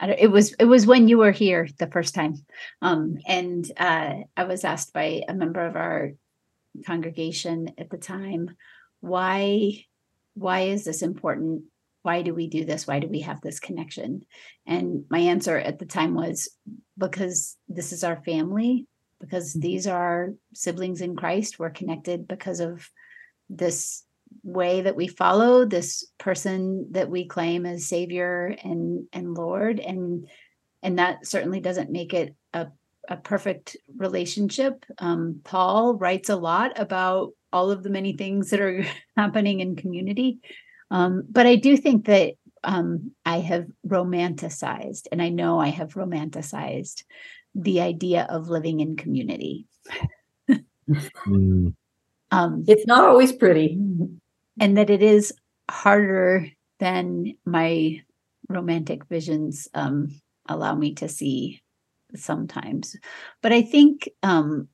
I 0.00 0.06
don't, 0.06 0.18
it 0.18 0.30
was 0.30 0.54
it 0.54 0.64
was 0.64 0.86
when 0.86 1.08
you 1.08 1.18
were 1.18 1.30
here 1.32 1.68
the 1.78 1.88
first 1.88 2.14
time. 2.14 2.34
Um 2.80 3.18
and 3.26 3.70
uh 3.76 4.14
I 4.36 4.44
was 4.44 4.64
asked 4.64 4.92
by 4.92 5.22
a 5.28 5.34
member 5.34 5.66
of 5.66 5.76
our 5.76 6.12
congregation 6.86 7.72
at 7.76 7.90
the 7.90 7.98
time 7.98 8.56
why 9.00 9.84
why 10.34 10.60
is 10.60 10.84
this 10.84 11.02
important? 11.02 11.64
Why 12.02 12.22
do 12.22 12.32
we 12.32 12.48
do 12.48 12.64
this? 12.64 12.86
Why 12.86 13.00
do 13.00 13.08
we 13.08 13.20
have 13.20 13.40
this 13.40 13.58
connection? 13.58 14.22
And 14.66 15.04
my 15.10 15.18
answer 15.18 15.58
at 15.58 15.78
the 15.78 15.86
time 15.86 16.14
was 16.14 16.48
because 16.96 17.56
this 17.68 17.92
is 17.92 18.04
our 18.04 18.22
family, 18.24 18.86
because 19.20 19.52
these 19.52 19.86
are 19.86 20.34
siblings 20.54 21.00
in 21.00 21.16
Christ. 21.16 21.58
We're 21.58 21.70
connected 21.70 22.28
because 22.28 22.60
of 22.60 22.88
this 23.50 24.04
way 24.42 24.82
that 24.82 24.96
we 24.96 25.08
follow 25.08 25.64
this 25.64 26.06
person 26.18 26.88
that 26.92 27.10
we 27.10 27.26
claim 27.26 27.66
as 27.66 27.86
savior 27.86 28.54
and 28.62 29.06
and 29.12 29.34
lord. 29.34 29.80
And 29.80 30.28
and 30.82 30.98
that 30.98 31.26
certainly 31.26 31.60
doesn't 31.60 31.90
make 31.90 32.14
it 32.14 32.34
a, 32.52 32.68
a 33.08 33.16
perfect 33.16 33.76
relationship. 33.96 34.84
Um, 34.98 35.40
paul 35.44 35.94
writes 35.94 36.28
a 36.28 36.36
lot 36.36 36.78
about 36.78 37.32
all 37.52 37.70
of 37.70 37.82
the 37.82 37.90
many 37.90 38.12
things 38.12 38.50
that 38.50 38.60
are 38.60 38.84
happening 39.16 39.60
in 39.60 39.76
community. 39.76 40.38
Um, 40.90 41.24
but 41.28 41.46
i 41.46 41.56
do 41.56 41.76
think 41.76 42.06
that 42.06 42.34
um, 42.64 43.12
i 43.24 43.38
have 43.40 43.66
romanticized 43.86 45.06
and 45.12 45.20
i 45.20 45.28
know 45.28 45.60
i 45.60 45.68
have 45.68 45.94
romanticized 45.94 47.04
the 47.54 47.80
idea 47.80 48.26
of 48.30 48.48
living 48.48 48.80
in 48.80 48.96
community. 48.96 49.66
Mm, 51.26 51.74
um, 52.30 52.64
it's 52.66 52.86
not 52.86 53.04
always 53.04 53.32
pretty. 53.32 53.78
and 54.60 54.76
that 54.76 54.90
it 54.90 55.02
is 55.02 55.32
harder 55.70 56.46
than 56.78 57.34
my 57.44 58.00
romantic 58.48 59.04
visions 59.06 59.68
um, 59.74 60.08
allow 60.48 60.74
me 60.74 60.94
to 60.94 61.08
see 61.08 61.62
sometimes. 62.14 62.96
But 63.42 63.52
I 63.52 63.62
think 63.62 64.08
um, 64.22 64.68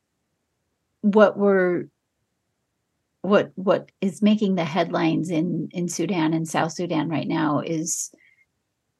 what 1.01 1.37
we're 1.37 1.87
what 3.23 3.53
what 3.55 3.91
is 4.01 4.21
making 4.21 4.55
the 4.55 4.65
headlines 4.65 5.31
in 5.31 5.69
in 5.73 5.89
Sudan 5.89 6.35
and 6.35 6.47
South 6.47 6.73
Sudan 6.73 7.09
right 7.09 7.27
now 7.27 7.61
is 7.61 8.11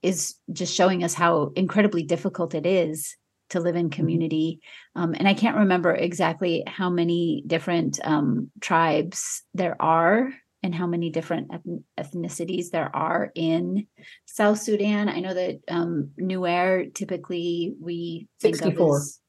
is 0.03 0.35
just 0.53 0.75
showing 0.75 1.05
us 1.05 1.15
how 1.15 1.53
incredibly 1.57 2.03
difficult 2.03 2.55
it 2.55 2.67
is 2.67 3.17
to 3.51 3.61
live 3.61 3.77
in 3.77 3.91
community. 3.91 4.61
Um, 4.95 5.15
and 5.15 5.29
I 5.29 5.35
can't 5.35 5.59
remember 5.59 5.95
exactly 5.95 6.65
how 6.67 6.91
many 6.91 7.43
different 7.47 8.01
um, 8.05 8.51
tribes 8.61 9.43
there 9.55 9.81
are 9.81 10.33
and 10.63 10.75
how 10.75 10.87
many 10.87 11.11
different 11.11 11.51
ethnicities 12.01 12.71
there 12.71 12.95
are 12.97 13.31
in 13.35 13.87
South 14.25 14.59
Sudan. 14.59 15.09
I 15.11 15.21
know 15.21 15.35
that 15.35 15.61
um, 15.69 16.13
Nuer 16.19 16.93
typically 16.95 17.75
we 17.79 18.29
think 18.41 18.57
64. 18.57 18.97
of 18.97 19.03
as 19.03 19.21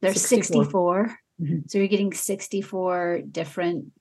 there's 0.00 0.22
64. 0.22 0.64
64. 0.64 1.16
Mhm. 1.42 1.70
So 1.70 1.78
you're 1.78 1.88
getting 1.88 2.12
64 2.12 3.22
different 3.30 3.92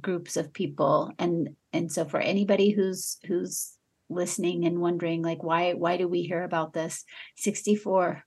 groups 0.00 0.36
of 0.36 0.52
people 0.52 1.12
and 1.18 1.50
and 1.72 1.90
so 1.92 2.04
for 2.04 2.18
anybody 2.18 2.70
who's 2.70 3.18
who's 3.26 3.76
listening 4.14 4.64
and 4.66 4.80
wondering 4.80 5.22
like 5.22 5.42
why 5.42 5.72
why 5.72 5.96
do 5.96 6.06
we 6.08 6.22
hear 6.22 6.42
about 6.44 6.72
this 6.72 7.04
64 7.36 8.24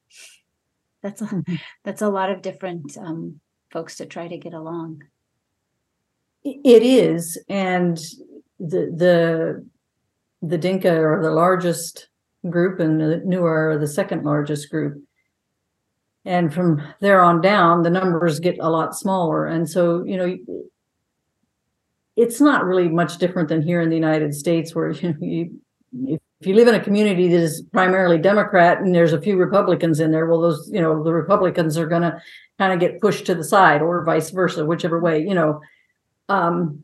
that's 1.01 1.21
a 1.21 1.25
Mhm. 1.25 1.59
that's 1.83 2.01
a 2.01 2.09
lot 2.09 2.29
of 2.31 2.41
different 2.41 2.97
um 2.97 3.39
folks 3.71 3.97
to 3.97 4.05
try 4.05 4.27
to 4.27 4.37
get 4.37 4.53
along 4.53 5.03
It 6.43 6.83
is, 6.83 7.37
and 7.49 7.97
the 8.59 8.91
the 8.95 9.65
the 10.41 10.57
Dinka 10.57 10.95
are 10.95 11.21
the 11.21 11.31
largest 11.31 12.09
group, 12.47 12.79
and 12.79 13.01
the 13.01 13.21
Nuer 13.25 13.73
are 13.75 13.79
the 13.79 13.87
second 13.87 14.23
largest 14.23 14.69
group. 14.69 15.01
And 16.23 16.53
from 16.53 16.81
there 17.01 17.21
on 17.21 17.41
down, 17.41 17.81
the 17.83 17.89
numbers 17.89 18.39
get 18.39 18.57
a 18.59 18.69
lot 18.69 18.95
smaller, 18.95 19.45
and 19.47 19.67
so 19.69 20.03
you 20.03 20.17
know, 20.17 20.37
it's 22.15 22.39
not 22.39 22.65
really 22.65 22.87
much 22.89 23.17
different 23.17 23.49
than 23.49 23.61
here 23.61 23.81
in 23.81 23.89
the 23.89 23.95
United 23.95 24.33
States, 24.33 24.73
where 24.75 24.91
you, 25.01 25.09
know, 25.09 25.17
you 25.19 25.61
if 26.03 26.47
you 26.47 26.55
live 26.55 26.67
in 26.67 26.75
a 26.75 26.83
community 26.83 27.27
that 27.29 27.39
is 27.39 27.63
primarily 27.71 28.17
Democrat 28.17 28.79
and 28.79 28.93
there's 28.93 29.13
a 29.13 29.21
few 29.21 29.37
Republicans 29.37 29.99
in 29.99 30.11
there, 30.11 30.25
well, 30.25 30.41
those 30.41 30.69
you 30.71 30.81
know 30.81 31.03
the 31.03 31.13
Republicans 31.13 31.77
are 31.77 31.87
going 31.87 32.01
to 32.01 32.21
kind 32.57 32.73
of 32.73 32.79
get 32.79 33.01
pushed 33.01 33.25
to 33.25 33.35
the 33.35 33.43
side, 33.43 33.81
or 33.81 34.03
vice 34.03 34.29
versa, 34.29 34.65
whichever 34.65 34.99
way 34.99 35.19
you 35.19 35.33
know 35.33 35.61
um, 36.29 36.83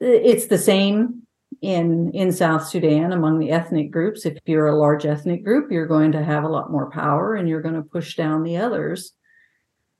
it's 0.00 0.46
the 0.46 0.58
same 0.58 1.22
in 1.62 2.10
in 2.12 2.32
South 2.32 2.66
Sudan 2.66 3.12
among 3.12 3.38
the 3.38 3.50
ethnic 3.50 3.90
groups. 3.90 4.26
If 4.26 4.38
you're 4.46 4.68
a 4.68 4.78
large 4.78 5.06
ethnic 5.06 5.44
group, 5.44 5.70
you're 5.70 5.86
going 5.86 6.12
to 6.12 6.22
have 6.22 6.44
a 6.44 6.48
lot 6.48 6.70
more 6.70 6.90
power, 6.90 7.34
and 7.34 7.48
you're 7.48 7.62
going 7.62 7.74
to 7.74 7.82
push 7.82 8.16
down 8.16 8.42
the 8.42 8.58
others. 8.58 9.12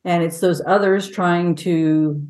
And 0.05 0.23
it's 0.23 0.41
those 0.41 0.63
others 0.65 1.11
trying 1.11 1.57
to 1.57 2.27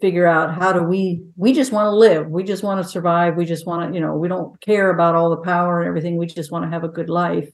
figure 0.00 0.26
out 0.26 0.54
how 0.54 0.72
do 0.72 0.82
we 0.82 1.22
we 1.36 1.52
just 1.52 1.72
want 1.72 1.86
to 1.86 1.96
live. 1.96 2.28
We 2.28 2.44
just 2.44 2.62
want 2.62 2.82
to 2.82 2.88
survive. 2.88 3.36
We 3.36 3.44
just 3.44 3.66
want 3.66 3.88
to 3.88 3.94
you 3.94 4.00
know 4.00 4.14
we 4.14 4.28
don't 4.28 4.60
care 4.60 4.90
about 4.90 5.14
all 5.14 5.30
the 5.30 5.36
power 5.36 5.80
and 5.80 5.88
everything. 5.88 6.16
We 6.16 6.26
just 6.26 6.52
want 6.52 6.64
to 6.64 6.70
have 6.70 6.84
a 6.84 6.88
good 6.88 7.08
life. 7.08 7.48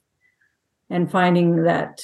And 0.90 1.11
finding 1.11 1.62
that 1.64 2.03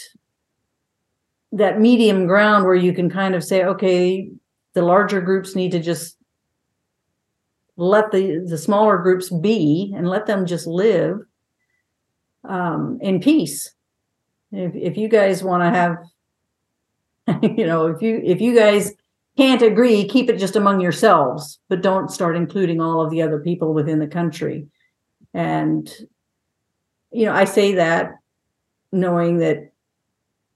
that 1.53 1.81
medium 1.81 2.27
ground 2.27 2.65
where 2.65 2.75
you 2.75 2.93
can 2.93 3.11
kind 3.11 3.35
of 3.35 3.43
say 3.43 3.65
okay 3.65 4.31
the 4.75 4.83
larger 4.83 5.21
groups 5.21 5.55
need 5.55 5.73
to 5.73 5.81
just 5.81 6.17
let 7.77 8.11
the 8.11 8.45
the 8.47 8.59
smaller 8.59 8.99
groups 8.99 9.31
be 9.31 9.95
and 9.97 10.09
let 10.09 10.27
them 10.27 10.47
just 10.47 10.67
live 10.67 11.21
um, 12.45 12.99
in 13.01 13.21
peace. 13.21 13.73
If 14.53 14.73
if 14.75 14.97
you 14.97 15.09
guys 15.09 15.43
want 15.43 15.63
to 15.63 15.71
have, 15.71 17.43
you 17.57 17.67
know, 17.67 17.87
if 17.87 18.03
you 18.03 18.21
if 18.25 18.41
you 18.41 18.55
guys 18.55 18.93
can't 19.39 19.63
agree, 19.63 20.09
keep 20.09 20.29
it 20.29 20.37
just 20.37 20.57
among 20.57 20.81
yourselves, 20.81 21.61
but 21.69 21.81
don't 21.81 22.11
start 22.11 22.35
including 22.35 22.81
all 22.81 23.01
of 23.01 23.13
the 23.13 23.23
other 23.23 23.39
people 23.39 23.73
within 23.73 24.01
the 24.01 24.07
country. 24.09 24.67
And 25.33 25.89
you 27.13 27.25
know, 27.25 27.33
I 27.33 27.45
say 27.45 27.73
that 27.75 28.17
knowing 28.91 29.39
that 29.39 29.71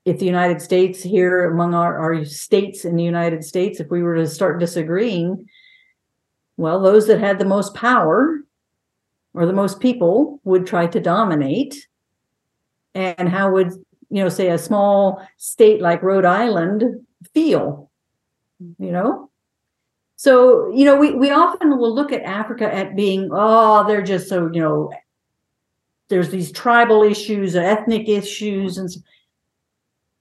if 0.05 0.19
the 0.19 0.27
United 0.27 0.61
States 0.61 1.01
here 1.01 1.49
among 1.49 1.75
our, 1.75 1.97
our 1.97 2.25
states 2.25 2.85
in 2.85 2.97
the 2.97 3.05
United 3.05 3.45
States, 3.45 3.79
if 3.79 3.89
we 3.89 4.03
were 4.03 4.17
to 4.17 4.27
start 4.27 4.59
disagreeing, 4.59 5.49
well, 6.57 6.83
those 6.83 7.07
that 7.07 7.21
had 7.21 7.39
the 7.39 7.45
most 7.45 7.75
power 7.75 8.41
or 9.33 9.47
the 9.47 9.53
most 9.53 9.79
people 9.79 10.41
would 10.43 10.67
try 10.67 10.89
to 10.89 10.99
dominate. 10.99 11.87
And 12.97 13.29
how 13.29 13.53
would, 13.53 13.69
you 14.11 14.25
know, 14.25 14.29
say 14.29 14.49
a 14.49 14.59
small 14.59 15.25
state 15.37 15.81
like 15.81 16.03
Rhode 16.03 16.25
Island 16.25 17.07
feel? 17.33 17.92
You 18.79 18.93
know? 18.93 19.31
So, 20.17 20.71
you 20.73 20.85
know, 20.85 20.97
we, 20.97 21.15
we 21.15 21.31
often 21.31 21.79
will 21.79 21.95
look 21.95 22.13
at 22.13 22.23
Africa 22.23 22.73
at 22.73 22.95
being, 22.95 23.29
oh, 23.33 23.85
they're 23.87 24.03
just 24.03 24.29
so, 24.29 24.49
you 24.53 24.61
know, 24.61 24.93
there's 26.09 26.31
these 26.31 26.53
tribal 26.53 27.03
issues, 27.03 27.57
ethnic 27.57 28.09
issues, 28.09 28.79
and 28.79 28.89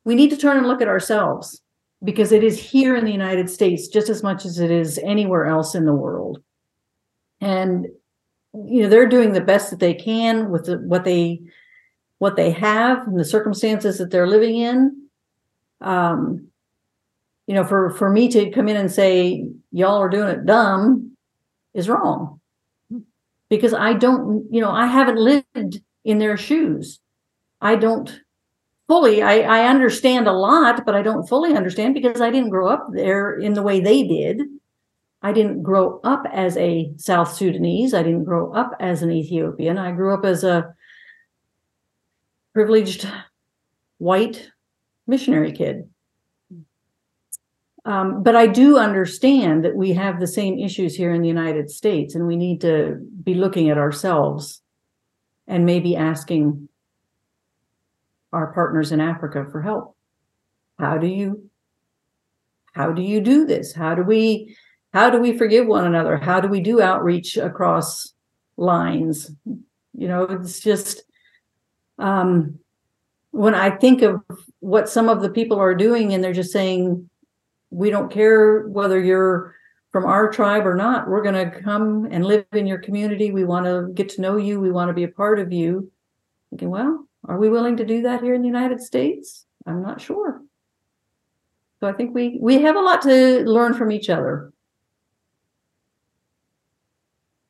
we 0.03 0.15
need 0.15 0.29
to 0.31 0.37
turn 0.37 0.57
and 0.57 0.67
look 0.67 0.81
at 0.81 0.87
ourselves 0.87 1.61
because 2.03 2.31
it 2.31 2.43
is 2.43 2.59
here 2.59 2.95
in 2.95 3.05
the 3.05 3.11
United 3.11 3.49
States 3.49 3.87
just 3.87 4.09
as 4.09 4.23
much 4.23 4.45
as 4.45 4.57
it 4.57 4.71
is 4.71 4.97
anywhere 5.03 5.45
else 5.45 5.75
in 5.75 5.85
the 5.85 5.93
world. 5.93 6.41
And 7.39 7.87
you 8.53 8.83
know, 8.83 8.89
they're 8.89 9.07
doing 9.07 9.33
the 9.33 9.41
best 9.41 9.69
that 9.69 9.79
they 9.79 9.93
can 9.93 10.49
with 10.49 10.65
the, 10.65 10.77
what 10.77 11.03
they 11.03 11.41
what 12.17 12.35
they 12.35 12.51
have 12.51 13.07
and 13.07 13.19
the 13.19 13.25
circumstances 13.25 13.97
that 13.97 14.11
they're 14.11 14.27
living 14.27 14.57
in. 14.57 15.07
Um, 15.79 16.50
you 17.51 17.55
know, 17.57 17.65
for 17.65 17.89
for 17.89 18.09
me 18.09 18.29
to 18.29 18.49
come 18.51 18.69
in 18.69 18.77
and 18.77 18.89
say 18.89 19.45
y'all 19.73 19.97
are 19.97 20.07
doing 20.07 20.29
it 20.29 20.45
dumb 20.45 21.17
is 21.73 21.89
wrong. 21.89 22.39
Because 23.49 23.73
I 23.73 23.91
don't, 23.91 24.45
you 24.49 24.61
know, 24.61 24.71
I 24.71 24.85
haven't 24.85 25.17
lived 25.17 25.81
in 26.05 26.19
their 26.19 26.37
shoes. 26.37 27.01
I 27.59 27.75
don't 27.75 28.21
fully 28.87 29.21
I, 29.21 29.39
I 29.41 29.67
understand 29.67 30.27
a 30.27 30.33
lot 30.33 30.85
but 30.85 30.95
i 30.95 31.01
don't 31.01 31.27
fully 31.27 31.53
understand 31.55 31.93
because 31.93 32.19
i 32.19 32.29
didn't 32.29 32.49
grow 32.49 32.67
up 32.67 32.87
there 32.91 33.39
in 33.39 33.53
the 33.53 33.61
way 33.61 33.79
they 33.79 34.03
did. 34.03 34.41
I 35.21 35.33
didn't 35.33 35.61
grow 35.61 35.99
up 36.03 36.23
as 36.31 36.57
a 36.57 36.91
south 36.97 37.33
sudanese. 37.33 37.93
I 37.93 38.01
didn't 38.01 38.23
grow 38.23 38.53
up 38.53 38.71
as 38.79 39.03
an 39.03 39.11
ethiopian. 39.11 39.77
I 39.77 39.91
grew 39.91 40.13
up 40.13 40.23
as 40.23 40.45
a 40.45 40.73
privileged 42.53 43.07
white 43.97 44.49
missionary 45.05 45.51
kid 45.51 45.90
um, 47.85 48.23
but 48.23 48.35
i 48.35 48.47
do 48.47 48.77
understand 48.77 49.65
that 49.65 49.75
we 49.75 49.93
have 49.93 50.19
the 50.19 50.27
same 50.27 50.59
issues 50.59 50.95
here 50.95 51.13
in 51.13 51.21
the 51.21 51.27
united 51.27 51.69
states 51.69 52.15
and 52.15 52.27
we 52.27 52.35
need 52.35 52.61
to 52.61 52.97
be 53.23 53.33
looking 53.33 53.69
at 53.69 53.77
ourselves 53.77 54.61
and 55.47 55.65
maybe 55.65 55.95
asking 55.95 56.69
our 58.33 58.53
partners 58.53 58.91
in 58.91 59.01
Africa 59.01 59.45
for 59.51 59.61
help. 59.61 59.95
How 60.79 60.97
do 60.97 61.07
you 61.07 61.49
how 62.73 62.91
do 62.93 63.01
you 63.01 63.19
do 63.19 63.45
this? 63.45 63.73
How 63.73 63.93
do 63.95 64.03
we 64.03 64.55
how 64.93 65.09
do 65.09 65.19
we 65.19 65.37
forgive 65.37 65.67
one 65.67 65.85
another? 65.85 66.17
How 66.17 66.39
do 66.39 66.47
we 66.47 66.61
do 66.61 66.81
outreach 66.81 67.37
across 67.37 68.13
lines? 68.57 69.31
You 69.45 70.07
know, 70.07 70.23
it's 70.23 70.59
just 70.59 71.03
um 71.99 72.59
when 73.31 73.55
I 73.55 73.69
think 73.69 74.01
of 74.01 74.21
what 74.59 74.89
some 74.89 75.09
of 75.09 75.21
the 75.21 75.29
people 75.29 75.59
are 75.59 75.75
doing 75.75 76.13
and 76.13 76.23
they're 76.23 76.33
just 76.33 76.51
saying 76.51 77.09
we 77.71 77.89
don't 77.89 78.11
care 78.11 78.67
whether 78.67 78.99
you're 79.01 79.55
from 79.91 80.05
our 80.05 80.29
tribe 80.29 80.65
or 80.65 80.75
not. 80.75 81.09
We're 81.09 81.23
going 81.23 81.51
to 81.51 81.61
come 81.61 82.07
and 82.11 82.25
live 82.25 82.45
in 82.53 82.67
your 82.67 82.77
community. 82.77 83.31
We 83.31 83.43
want 83.43 83.65
to 83.65 83.91
get 83.93 84.09
to 84.09 84.21
know 84.21 84.37
you. 84.37 84.59
We 84.59 84.71
want 84.71 84.89
to 84.89 84.93
be 84.93 85.03
a 85.03 85.09
part 85.09 85.39
of 85.39 85.51
you. 85.51 85.91
Thinking, 86.49 86.69
well, 86.69 87.07
are 87.25 87.37
we 87.37 87.49
willing 87.49 87.77
to 87.77 87.85
do 87.85 88.01
that 88.03 88.21
here 88.21 88.33
in 88.33 88.41
the 88.41 88.47
United 88.47 88.81
States? 88.81 89.45
I'm 89.65 89.81
not 89.81 90.01
sure. 90.01 90.41
So 91.79 91.87
I 91.87 91.93
think 91.93 92.13
we 92.13 92.37
we 92.39 92.61
have 92.61 92.75
a 92.75 92.81
lot 92.81 93.01
to 93.03 93.43
learn 93.45 93.73
from 93.73 93.91
each 93.91 94.09
other. 94.09 94.53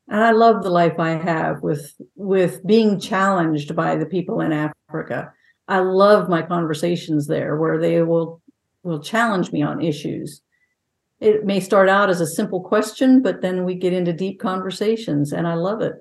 And 0.07 0.21
I 0.21 0.31
love 0.31 0.63
the 0.63 0.69
life 0.69 0.99
I 0.99 1.11
have 1.11 1.61
with 1.61 1.93
with 2.15 2.65
being 2.65 2.99
challenged 2.99 3.75
by 3.75 3.95
the 3.95 4.05
people 4.05 4.41
in 4.41 4.51
Africa. 4.53 5.33
I 5.67 5.79
love 5.79 6.29
my 6.29 6.41
conversations 6.41 7.27
there 7.27 7.55
where 7.55 7.79
they 7.79 8.01
will 8.01 8.41
will 8.83 9.01
challenge 9.01 9.51
me 9.51 9.61
on 9.61 9.81
issues. 9.81 10.41
It 11.19 11.45
may 11.45 11.59
start 11.59 11.87
out 11.87 12.09
as 12.09 12.19
a 12.19 12.27
simple 12.27 12.61
question, 12.61 13.21
but 13.21 13.41
then 13.41 13.63
we 13.63 13.75
get 13.75 13.93
into 13.93 14.11
deep 14.11 14.39
conversations 14.39 15.31
and 15.31 15.47
I 15.47 15.53
love 15.53 15.81
it. 15.81 15.95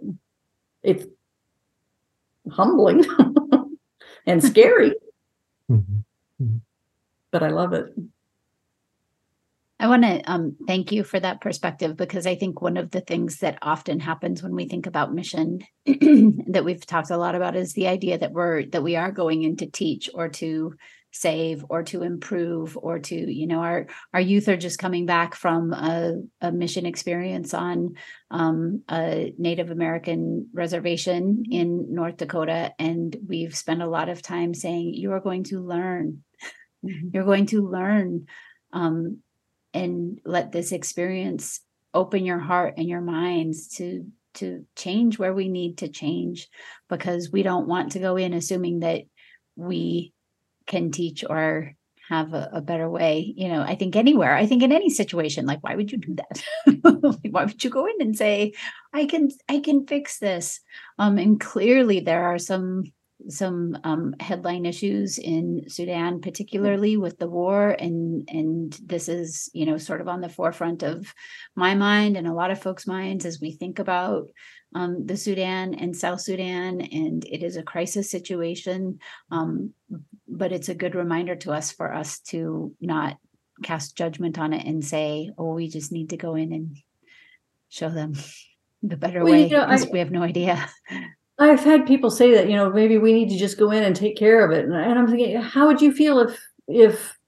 It's 0.82 1.04
humbling. 2.50 3.04
and 4.26 4.42
scary. 4.42 4.94
Mm-hmm. 5.70 5.98
Mm-hmm. 6.42 6.56
But 7.30 7.42
I 7.42 7.48
love 7.48 7.72
it. 7.72 7.86
I 9.78 9.86
want 9.86 10.02
to 10.02 10.20
um, 10.30 10.56
thank 10.66 10.92
you 10.92 11.02
for 11.04 11.18
that 11.20 11.40
perspective 11.40 11.96
because 11.96 12.26
I 12.26 12.34
think 12.34 12.60
one 12.60 12.76
of 12.76 12.90
the 12.90 13.00
things 13.00 13.38
that 13.38 13.58
often 13.62 13.98
happens 13.98 14.42
when 14.42 14.54
we 14.54 14.68
think 14.68 14.86
about 14.86 15.14
mission 15.14 15.60
that 15.86 16.64
we've 16.64 16.84
talked 16.84 17.10
a 17.10 17.16
lot 17.16 17.34
about 17.34 17.56
is 17.56 17.72
the 17.72 17.88
idea 17.88 18.18
that 18.18 18.32
we're 18.32 18.66
that 18.66 18.82
we 18.82 18.96
are 18.96 19.10
going 19.10 19.42
in 19.42 19.56
to 19.56 19.66
teach 19.66 20.10
or 20.12 20.28
to 20.28 20.74
save 21.12 21.64
or 21.68 21.82
to 21.82 22.02
improve 22.02 22.78
or 22.80 22.98
to 22.98 23.14
you 23.14 23.46
know 23.46 23.60
our 23.60 23.86
our 24.14 24.20
youth 24.20 24.48
are 24.48 24.56
just 24.56 24.78
coming 24.78 25.06
back 25.06 25.34
from 25.34 25.72
a, 25.72 26.14
a 26.40 26.52
mission 26.52 26.86
experience 26.86 27.52
on 27.52 27.94
um, 28.30 28.82
a 28.90 29.34
native 29.38 29.70
american 29.70 30.48
reservation 30.52 31.44
in 31.50 31.92
north 31.92 32.16
dakota. 32.16 32.72
And 32.78 33.16
we've 33.26 33.56
spent 33.56 33.82
a 33.82 33.88
lot 33.88 34.08
of 34.08 34.22
time 34.22 34.54
saying 34.54 34.94
you 34.94 35.12
are 35.12 35.20
going 35.20 35.44
to 35.44 35.60
learn. 35.60 36.22
Mm-hmm. 36.84 37.08
you're 37.12 37.24
going 37.24 37.44
to 37.46 37.68
learn 37.68 38.26
um, 38.72 39.18
and 39.74 40.18
let 40.24 40.50
this 40.50 40.72
experience 40.72 41.60
open 41.92 42.24
your 42.24 42.38
heart 42.38 42.74
and 42.78 42.88
your 42.88 43.02
minds 43.02 43.68
to 43.76 44.06
to 44.32 44.64
change 44.76 45.18
where 45.18 45.34
we 45.34 45.48
need 45.48 45.78
to 45.78 45.88
change 45.88 46.48
because 46.88 47.30
we 47.30 47.42
don't 47.42 47.66
want 47.66 47.92
to 47.92 47.98
go 47.98 48.16
in 48.16 48.32
assuming 48.32 48.80
that 48.80 49.02
we 49.56 50.14
can 50.70 50.90
teach 50.90 51.24
or 51.28 51.74
have 52.08 52.32
a, 52.32 52.48
a, 52.54 52.60
better 52.60 52.88
way 52.90 53.32
you 53.36 53.48
know 53.48 53.60
i 53.62 53.74
think 53.74 53.94
anywhere 53.94 54.34
i 54.34 54.46
think 54.46 54.62
in 54.62 54.72
any 54.72 54.90
situation 54.90 55.46
like 55.46 55.62
why 55.62 55.74
would 55.76 55.92
you 55.92 55.98
do 55.98 56.16
that? 56.16 56.42
Why 57.30 57.44
would 57.44 57.62
you 57.62 57.70
go 57.70 57.86
in 57.86 58.00
and 58.00 58.16
say 58.16 58.52
i 58.92 59.04
can 59.04 59.28
i 59.48 59.60
can 59.60 59.86
fix 59.86 60.18
this? 60.18 60.60
Um 60.98 61.18
and 61.18 61.38
clearly 61.38 62.00
there 62.00 62.24
are 62.24 62.38
some 62.38 62.84
some 63.28 63.76
um, 63.84 64.14
headline 64.20 64.66
issues 64.66 65.18
in 65.18 65.64
Sudan, 65.68 66.20
particularly 66.20 66.96
with 66.96 67.18
the 67.18 67.28
war, 67.28 67.70
and 67.70 68.28
and 68.28 68.72
this 68.84 69.08
is 69.08 69.50
you 69.52 69.66
know 69.66 69.78
sort 69.78 70.00
of 70.00 70.08
on 70.08 70.20
the 70.20 70.28
forefront 70.28 70.82
of 70.82 71.12
my 71.54 71.74
mind 71.74 72.16
and 72.16 72.26
a 72.26 72.34
lot 72.34 72.50
of 72.50 72.62
folks' 72.62 72.86
minds 72.86 73.24
as 73.24 73.40
we 73.40 73.52
think 73.52 73.78
about 73.78 74.28
um, 74.74 75.06
the 75.06 75.16
Sudan 75.16 75.74
and 75.74 75.96
South 75.96 76.20
Sudan, 76.20 76.80
and 76.80 77.24
it 77.24 77.42
is 77.42 77.56
a 77.56 77.62
crisis 77.62 78.10
situation. 78.10 79.00
Um, 79.30 79.74
but 80.28 80.52
it's 80.52 80.68
a 80.68 80.74
good 80.74 80.94
reminder 80.94 81.36
to 81.36 81.52
us 81.52 81.72
for 81.72 81.92
us 81.92 82.20
to 82.20 82.74
not 82.80 83.16
cast 83.62 83.96
judgment 83.96 84.38
on 84.38 84.52
it 84.52 84.66
and 84.66 84.84
say, 84.84 85.30
"Oh, 85.36 85.54
we 85.54 85.68
just 85.68 85.92
need 85.92 86.10
to 86.10 86.16
go 86.16 86.34
in 86.34 86.52
and 86.52 86.76
show 87.68 87.90
them 87.90 88.14
the 88.82 88.96
better 88.96 89.24
well, 89.24 89.32
way," 89.32 89.46
you 89.46 89.56
know, 89.56 89.66
because 89.66 89.88
we 89.88 89.98
have 89.98 90.10
no 90.10 90.22
idea. 90.22 90.68
I've 91.40 91.64
had 91.64 91.86
people 91.86 92.10
say 92.10 92.34
that 92.34 92.50
you 92.50 92.56
know 92.56 92.70
maybe 92.70 92.98
we 92.98 93.14
need 93.14 93.30
to 93.30 93.38
just 93.38 93.58
go 93.58 93.70
in 93.70 93.82
and 93.82 93.96
take 93.96 94.16
care 94.16 94.44
of 94.44 94.52
it, 94.52 94.66
and 94.66 94.74
I'm 94.74 95.08
thinking, 95.08 95.40
how 95.40 95.66
would 95.66 95.80
you 95.80 95.92
feel 95.92 96.18
if 96.20 96.38
if 96.68 97.18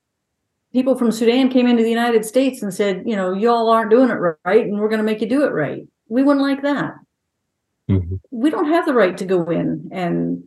people 0.73 0.97
from 0.97 1.11
Sudan 1.11 1.49
came 1.49 1.67
into 1.67 1.83
the 1.83 1.91
United 1.91 2.25
States 2.25 2.63
and 2.63 2.73
said, 2.73 3.03
you 3.07 3.17
know, 3.17 3.33
y'all 3.33 3.69
aren't 3.69 3.91
doing 3.91 4.11
it 4.11 4.37
right, 4.45 4.67
and 4.67 4.79
we're 4.79 4.89
going 4.89 4.99
to 4.99 5.05
make 5.05 5.21
you 5.21 5.29
do 5.29 5.45
it 5.45 5.53
right? 5.53 5.87
We 6.09 6.23
wouldn't 6.23 6.45
like 6.45 6.63
that. 6.63 6.95
Mm-hmm. 7.91 8.17
We 8.31 8.51
don't 8.51 8.69
have 8.69 8.87
the 8.87 8.95
right 8.95 9.17
to 9.17 9.25
go 9.25 9.45
in 9.51 9.89
and 9.91 10.45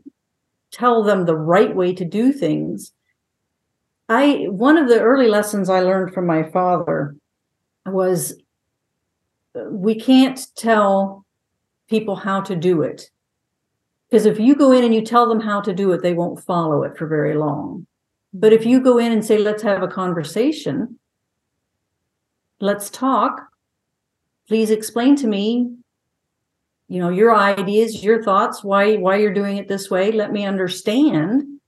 tell 0.71 1.03
them 1.03 1.25
the 1.25 1.35
right 1.35 1.75
way 1.75 1.93
to 1.93 2.05
do 2.05 2.31
things. 2.31 2.91
I 4.09 4.45
one 4.49 4.77
of 4.77 4.87
the 4.87 5.01
early 5.01 5.27
lessons 5.27 5.69
I 5.69 5.79
learned 5.79 6.13
from 6.13 6.27
my 6.27 6.43
father 6.51 7.15
was 7.85 8.37
we 9.55 9.95
can't 9.95 10.39
tell 10.55 11.25
people 11.89 12.15
how 12.15 12.41
to 12.41 12.55
do 12.55 12.83
it. 12.83 13.09
Because 14.09 14.25
if 14.25 14.39
you 14.39 14.55
go 14.55 14.71
in 14.71 14.83
and 14.83 14.93
you 14.93 15.01
tell 15.01 15.27
them 15.27 15.39
how 15.39 15.61
to 15.61 15.73
do 15.73 15.91
it, 15.91 16.01
they 16.01 16.13
won't 16.13 16.43
follow 16.43 16.83
it 16.83 16.97
for 16.97 17.07
very 17.07 17.35
long. 17.35 17.87
But 18.33 18.53
if 18.53 18.65
you 18.65 18.79
go 18.81 18.97
in 18.97 19.11
and 19.11 19.25
say, 19.25 19.37
let's 19.37 19.63
have 19.63 19.81
a 19.81 19.87
conversation, 19.87 20.99
let's 22.59 22.89
talk, 22.89 23.47
please 24.47 24.69
explain 24.69 25.15
to 25.17 25.27
me 25.27 25.75
you 26.87 26.99
know 26.99 27.09
your 27.09 27.35
ideas 27.35 28.03
your 28.03 28.21
thoughts 28.21 28.63
why 28.63 28.95
why 28.97 29.15
you're 29.15 29.33
doing 29.33 29.57
it 29.57 29.67
this 29.67 29.89
way. 29.89 30.11
Let 30.11 30.31
me 30.31 30.45
understand. 30.45 31.59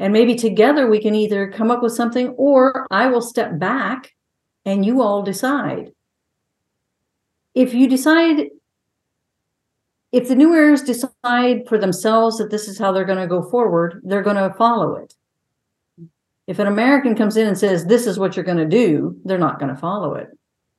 And 0.00 0.12
maybe 0.12 0.34
together 0.34 0.88
we 0.88 1.00
can 1.00 1.14
either 1.14 1.50
come 1.50 1.70
up 1.70 1.82
with 1.82 1.92
something 1.92 2.28
or 2.30 2.86
i 2.90 3.08
will 3.08 3.20
step 3.20 3.58
back 3.58 4.14
and 4.64 4.84
you 4.84 5.02
all 5.02 5.22
decide. 5.22 5.92
If 7.54 7.74
you 7.74 7.88
decide 7.88 8.48
if 10.10 10.28
the 10.28 10.34
Nuers 10.34 10.84
decide 10.84 11.68
for 11.68 11.78
themselves 11.78 12.38
that 12.38 12.50
this 12.50 12.66
is 12.68 12.78
how 12.78 12.92
they're 12.92 13.04
going 13.04 13.18
to 13.18 13.26
go 13.26 13.42
forward 13.42 14.00
they're 14.04 14.22
going 14.22 14.36
to 14.36 14.54
follow 14.56 14.96
it 14.96 15.14
If 16.46 16.58
an 16.58 16.66
American 16.66 17.14
comes 17.14 17.36
in 17.36 17.46
and 17.46 17.58
says, 17.58 17.84
This 17.84 18.06
is 18.06 18.18
what 18.18 18.34
you're 18.34 18.44
going 18.44 18.58
to 18.58 18.64
do, 18.64 19.16
they're 19.24 19.38
not 19.38 19.58
going 19.58 19.74
to 19.74 19.80
follow 19.80 20.14
it. 20.14 20.28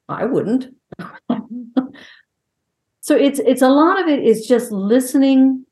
I 0.08 0.26
wouldn't. 0.26 0.74
so 3.02 3.16
it's 3.16 3.40
it's 3.40 3.62
a 3.62 3.70
lot 3.70 4.02
of 4.02 4.08
it 4.08 4.24
is 4.24 4.48
just 4.48 4.72
listening 4.72 5.66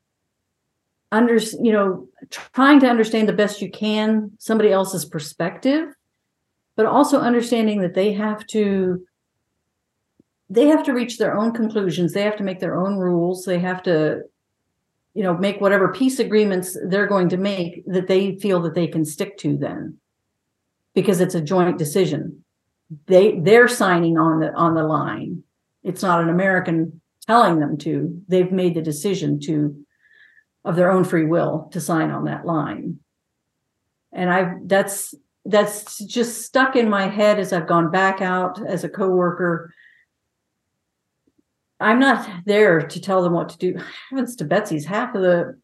under 1.10 1.36
you 1.62 1.72
know 1.72 2.08
trying 2.30 2.78
to 2.80 2.88
understand 2.88 3.28
the 3.28 3.32
best 3.32 3.60
you 3.60 3.70
can 3.70 4.30
somebody 4.38 4.70
else's 4.70 5.04
perspective 5.04 5.88
but 6.76 6.86
also 6.86 7.18
understanding 7.18 7.80
that 7.80 7.94
they 7.94 8.12
have 8.12 8.46
to 8.46 9.04
they 10.50 10.66
have 10.66 10.84
to 10.84 10.92
reach 10.92 11.18
their 11.18 11.36
own 11.36 11.52
conclusions. 11.52 12.12
They 12.12 12.22
have 12.22 12.36
to 12.36 12.44
make 12.44 12.60
their 12.60 12.76
own 12.76 12.96
rules. 12.96 13.44
They 13.44 13.58
have 13.58 13.82
to 13.84 14.22
you 15.14 15.22
know 15.22 15.36
make 15.36 15.60
whatever 15.60 15.92
peace 15.92 16.18
agreements 16.18 16.76
they're 16.86 17.06
going 17.06 17.28
to 17.30 17.36
make 17.36 17.84
that 17.86 18.06
they 18.06 18.36
feel 18.36 18.60
that 18.62 18.74
they 18.74 18.86
can 18.86 19.04
stick 19.04 19.36
to 19.38 19.56
then. 19.56 19.98
Because 20.94 21.20
it's 21.20 21.34
a 21.34 21.40
joint 21.40 21.78
decision. 21.78 22.44
They 23.06 23.38
they're 23.38 23.68
signing 23.68 24.16
on 24.18 24.40
the 24.40 24.52
on 24.54 24.74
the 24.74 24.84
line. 24.84 25.42
It's 25.82 26.02
not 26.02 26.22
an 26.22 26.28
american 26.28 27.00
telling 27.26 27.60
them 27.60 27.76
to. 27.78 28.22
They've 28.28 28.50
made 28.50 28.74
the 28.74 28.82
decision 28.82 29.40
to 29.40 29.84
of 30.64 30.76
their 30.76 30.90
own 30.90 31.04
free 31.04 31.24
will 31.24 31.68
to 31.72 31.80
sign 31.80 32.10
on 32.10 32.24
that 32.24 32.46
line. 32.46 32.98
And 34.12 34.30
i 34.30 34.54
that's 34.64 35.14
that's 35.44 35.98
just 36.04 36.42
stuck 36.42 36.76
in 36.76 36.88
my 36.88 37.06
head 37.06 37.38
as 37.38 37.52
i've 37.52 37.66
gone 37.66 37.90
back 37.90 38.20
out 38.20 38.60
as 38.66 38.84
a 38.84 38.88
coworker 38.88 39.72
i'm 41.80 41.98
not 41.98 42.28
there 42.44 42.80
to 42.80 43.00
tell 43.00 43.22
them 43.22 43.32
what 43.32 43.48
to 43.50 43.58
do. 43.58 43.78
Heavens 44.10 44.36
to 44.36 44.44
betsy's 44.44 44.86
half 44.86 45.14
of 45.14 45.22
the 45.22 45.58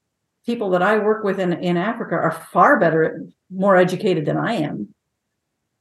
people 0.46 0.70
that 0.70 0.82
i 0.82 0.98
work 0.98 1.24
with 1.24 1.40
in, 1.40 1.52
in 1.52 1.76
africa 1.76 2.14
are 2.14 2.30
far 2.52 2.78
better 2.78 3.26
more 3.50 3.76
educated 3.76 4.24
than 4.26 4.36
i 4.36 4.54
am. 4.54 4.94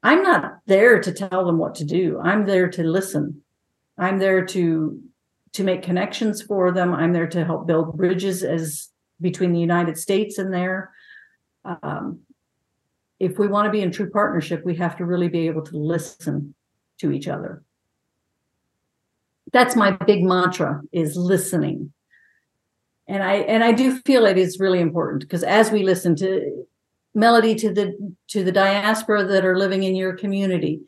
I'm 0.03 0.21
not 0.21 0.59
there 0.65 0.99
to 0.99 1.13
tell 1.13 1.45
them 1.45 1.57
what 1.57 1.75
to 1.75 1.85
do. 1.85 2.19
I'm 2.21 2.45
there 2.45 2.69
to 2.71 2.83
listen. 2.83 3.41
I'm 3.97 4.19
there 4.19 4.45
to 4.47 5.01
to 5.53 5.63
make 5.63 5.83
connections 5.83 6.41
for 6.41 6.71
them. 6.71 6.93
I'm 6.93 7.13
there 7.13 7.27
to 7.27 7.45
help 7.45 7.67
build 7.67 7.95
bridges 7.95 8.43
as 8.43 8.89
between 9.21 9.53
the 9.53 9.59
United 9.59 9.97
States 9.97 10.39
and 10.39 10.51
there. 10.51 10.91
Um, 11.63 12.21
if 13.19 13.37
we 13.37 13.47
want 13.47 13.67
to 13.67 13.71
be 13.71 13.81
in 13.81 13.91
true 13.91 14.09
partnership, 14.09 14.65
we 14.65 14.75
have 14.75 14.97
to 14.97 15.05
really 15.05 15.29
be 15.29 15.47
able 15.47 15.61
to 15.61 15.77
listen 15.77 16.55
to 16.99 17.11
each 17.11 17.27
other. 17.27 17.63
That's 19.51 19.75
my 19.75 19.91
big 19.91 20.23
mantra 20.23 20.81
is 20.91 21.15
listening. 21.15 21.91
And 23.07 23.21
I 23.21 23.35
and 23.35 23.63
I 23.63 23.73
do 23.73 23.99
feel 23.99 24.25
it 24.25 24.37
is 24.37 24.59
really 24.59 24.79
important 24.79 25.21
because 25.21 25.43
as 25.43 25.71
we 25.71 25.83
listen 25.83 26.15
to 26.17 26.65
melody 27.13 27.53
to 27.55 27.73
the 27.73 28.15
to 28.29 28.43
the 28.43 28.51
diaspora 28.51 29.25
that 29.25 29.45
are 29.45 29.57
living 29.57 29.83
in 29.83 29.95
your 29.95 30.13
community, 30.13 30.81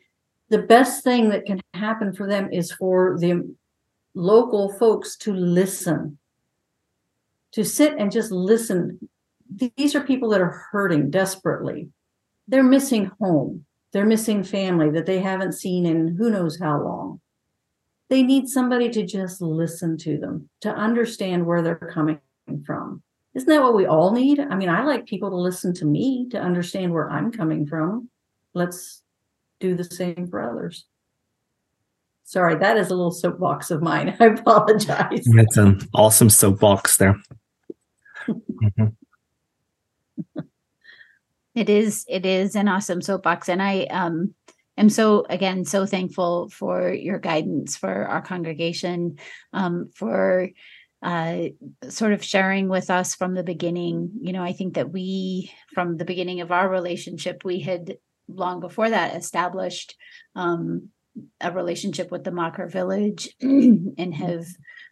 the 0.48 0.62
best 0.62 1.04
thing 1.04 1.28
that 1.30 1.44
can 1.44 1.60
happen 1.74 2.14
for 2.14 2.26
them 2.26 2.50
is 2.52 2.72
for 2.72 3.18
the 3.18 3.54
local 4.14 4.72
folks 4.72 5.16
to 5.18 5.32
listen 5.32 6.18
to 7.52 7.64
sit 7.64 7.94
and 7.98 8.12
just 8.12 8.30
listen. 8.30 9.08
These 9.76 9.94
are 9.94 10.02
people 10.02 10.28
that 10.30 10.40
are 10.40 10.66
hurting 10.72 11.10
desperately. 11.10 11.88
They're 12.48 12.62
missing 12.62 13.10
home. 13.20 13.64
They're 13.92 14.04
missing 14.04 14.44
family 14.44 14.90
that 14.90 15.06
they 15.06 15.20
haven't 15.20 15.52
seen 15.52 15.86
in 15.86 16.16
who 16.16 16.30
knows 16.30 16.58
how 16.60 16.82
long. 16.82 17.20
They 18.08 18.22
need 18.22 18.48
somebody 18.48 18.88
to 18.90 19.04
just 19.04 19.40
listen 19.40 19.96
to 19.98 20.18
them, 20.18 20.48
to 20.60 20.70
understand 20.70 21.44
where 21.44 21.62
they're 21.62 21.74
coming 21.74 22.20
from. 22.64 23.02
Isn't 23.34 23.48
that 23.48 23.62
what 23.62 23.74
we 23.74 23.86
all 23.86 24.12
need? 24.12 24.40
I 24.40 24.54
mean, 24.54 24.68
I 24.68 24.84
like 24.84 25.06
people 25.06 25.30
to 25.30 25.36
listen 25.36 25.74
to 25.74 25.84
me 25.84 26.28
to 26.30 26.40
understand 26.40 26.92
where 26.92 27.10
I'm 27.10 27.32
coming 27.32 27.66
from. 27.66 28.08
Let's 28.54 29.02
do 29.60 29.74
the 29.74 29.84
same 29.84 30.28
for 30.30 30.40
others. 30.40 30.86
Sorry, 32.24 32.56
that 32.56 32.76
is 32.76 32.90
a 32.90 32.94
little 32.94 33.10
soapbox 33.10 33.70
of 33.70 33.82
mine. 33.82 34.16
I 34.20 34.26
apologize. 34.26 35.24
It's 35.26 35.56
an 35.56 35.80
awesome 35.94 36.30
soapbox 36.30 36.96
there. 36.96 37.20
Mm-hmm. 38.28 38.86
It 41.54 41.70
is 41.70 42.04
it 42.06 42.26
is 42.26 42.54
an 42.54 42.68
awesome 42.68 43.00
soapbox 43.00 43.48
and 43.48 43.62
I 43.62 43.84
um 43.84 44.34
am 44.76 44.88
so 44.88 45.24
again 45.28 45.64
so 45.64 45.86
thankful 45.86 46.48
for 46.48 46.92
your 46.92 47.18
guidance 47.18 47.76
for 47.76 48.06
our 48.06 48.22
congregation 48.22 49.18
um 49.52 49.90
for 49.94 50.50
uh 51.02 51.44
sort 51.88 52.12
of 52.12 52.24
sharing 52.24 52.68
with 52.68 52.90
us 52.90 53.14
from 53.14 53.34
the 53.34 53.42
beginning. 53.42 54.10
You 54.20 54.32
know 54.32 54.42
I 54.42 54.52
think 54.52 54.74
that 54.74 54.90
we 54.90 55.52
from 55.74 55.96
the 55.96 56.04
beginning 56.04 56.40
of 56.40 56.52
our 56.52 56.68
relationship 56.68 57.44
we 57.44 57.60
had 57.60 57.96
long 58.28 58.60
before 58.60 58.90
that 58.90 59.16
established 59.16 59.96
um 60.34 60.88
a 61.40 61.50
relationship 61.50 62.10
with 62.10 62.24
the 62.24 62.30
Makar 62.30 62.68
village 62.68 63.28
and 63.40 64.14
have 64.14 64.46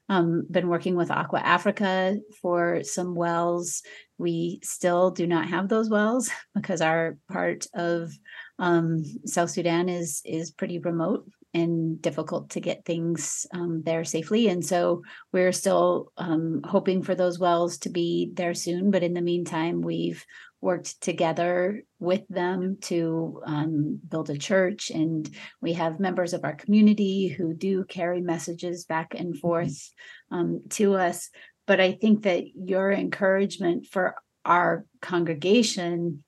um, 0.08 0.46
been 0.50 0.68
working 0.68 0.96
with 0.96 1.10
Aqua 1.10 1.40
Africa 1.40 2.18
for 2.42 2.82
some 2.84 3.14
wells. 3.14 3.82
We 4.18 4.60
still 4.62 5.10
do 5.10 5.26
not 5.26 5.48
have 5.48 5.68
those 5.68 5.88
wells 5.88 6.30
because 6.54 6.80
our 6.80 7.18
part 7.30 7.66
of 7.74 8.12
um, 8.58 9.02
South 9.26 9.50
Sudan 9.50 9.88
is 9.88 10.22
is 10.24 10.50
pretty 10.50 10.78
remote 10.78 11.26
and 11.54 12.02
difficult 12.02 12.50
to 12.50 12.60
get 12.60 12.84
things 12.84 13.46
um, 13.54 13.82
there 13.84 14.04
safely. 14.04 14.48
And 14.48 14.64
so 14.64 15.02
we're 15.32 15.52
still 15.52 16.12
um, 16.16 16.60
hoping 16.64 17.02
for 17.02 17.14
those 17.14 17.38
wells 17.38 17.78
to 17.78 17.90
be 17.90 18.30
there 18.34 18.54
soon. 18.54 18.90
But 18.90 19.04
in 19.04 19.14
the 19.14 19.22
meantime, 19.22 19.80
we've 19.80 20.24
worked 20.60 21.00
together 21.00 21.82
with 22.00 22.26
them 22.28 22.78
to 22.80 23.40
um, 23.46 24.00
build 24.08 24.30
a 24.30 24.38
church. 24.38 24.90
And 24.90 25.28
we 25.62 25.74
have 25.74 26.00
members 26.00 26.32
of 26.32 26.42
our 26.42 26.54
community 26.54 27.28
who 27.28 27.54
do 27.54 27.84
carry 27.84 28.20
messages 28.20 28.84
back 28.84 29.14
and 29.14 29.34
mm-hmm. 29.34 29.40
forth 29.40 29.90
um, 30.30 30.62
to 30.70 30.94
us. 30.94 31.30
But 31.66 31.80
I 31.80 31.92
think 31.92 32.24
that 32.24 32.44
your 32.56 32.90
encouragement 32.90 33.86
for 33.86 34.16
our 34.44 34.84
congregation 35.00 36.24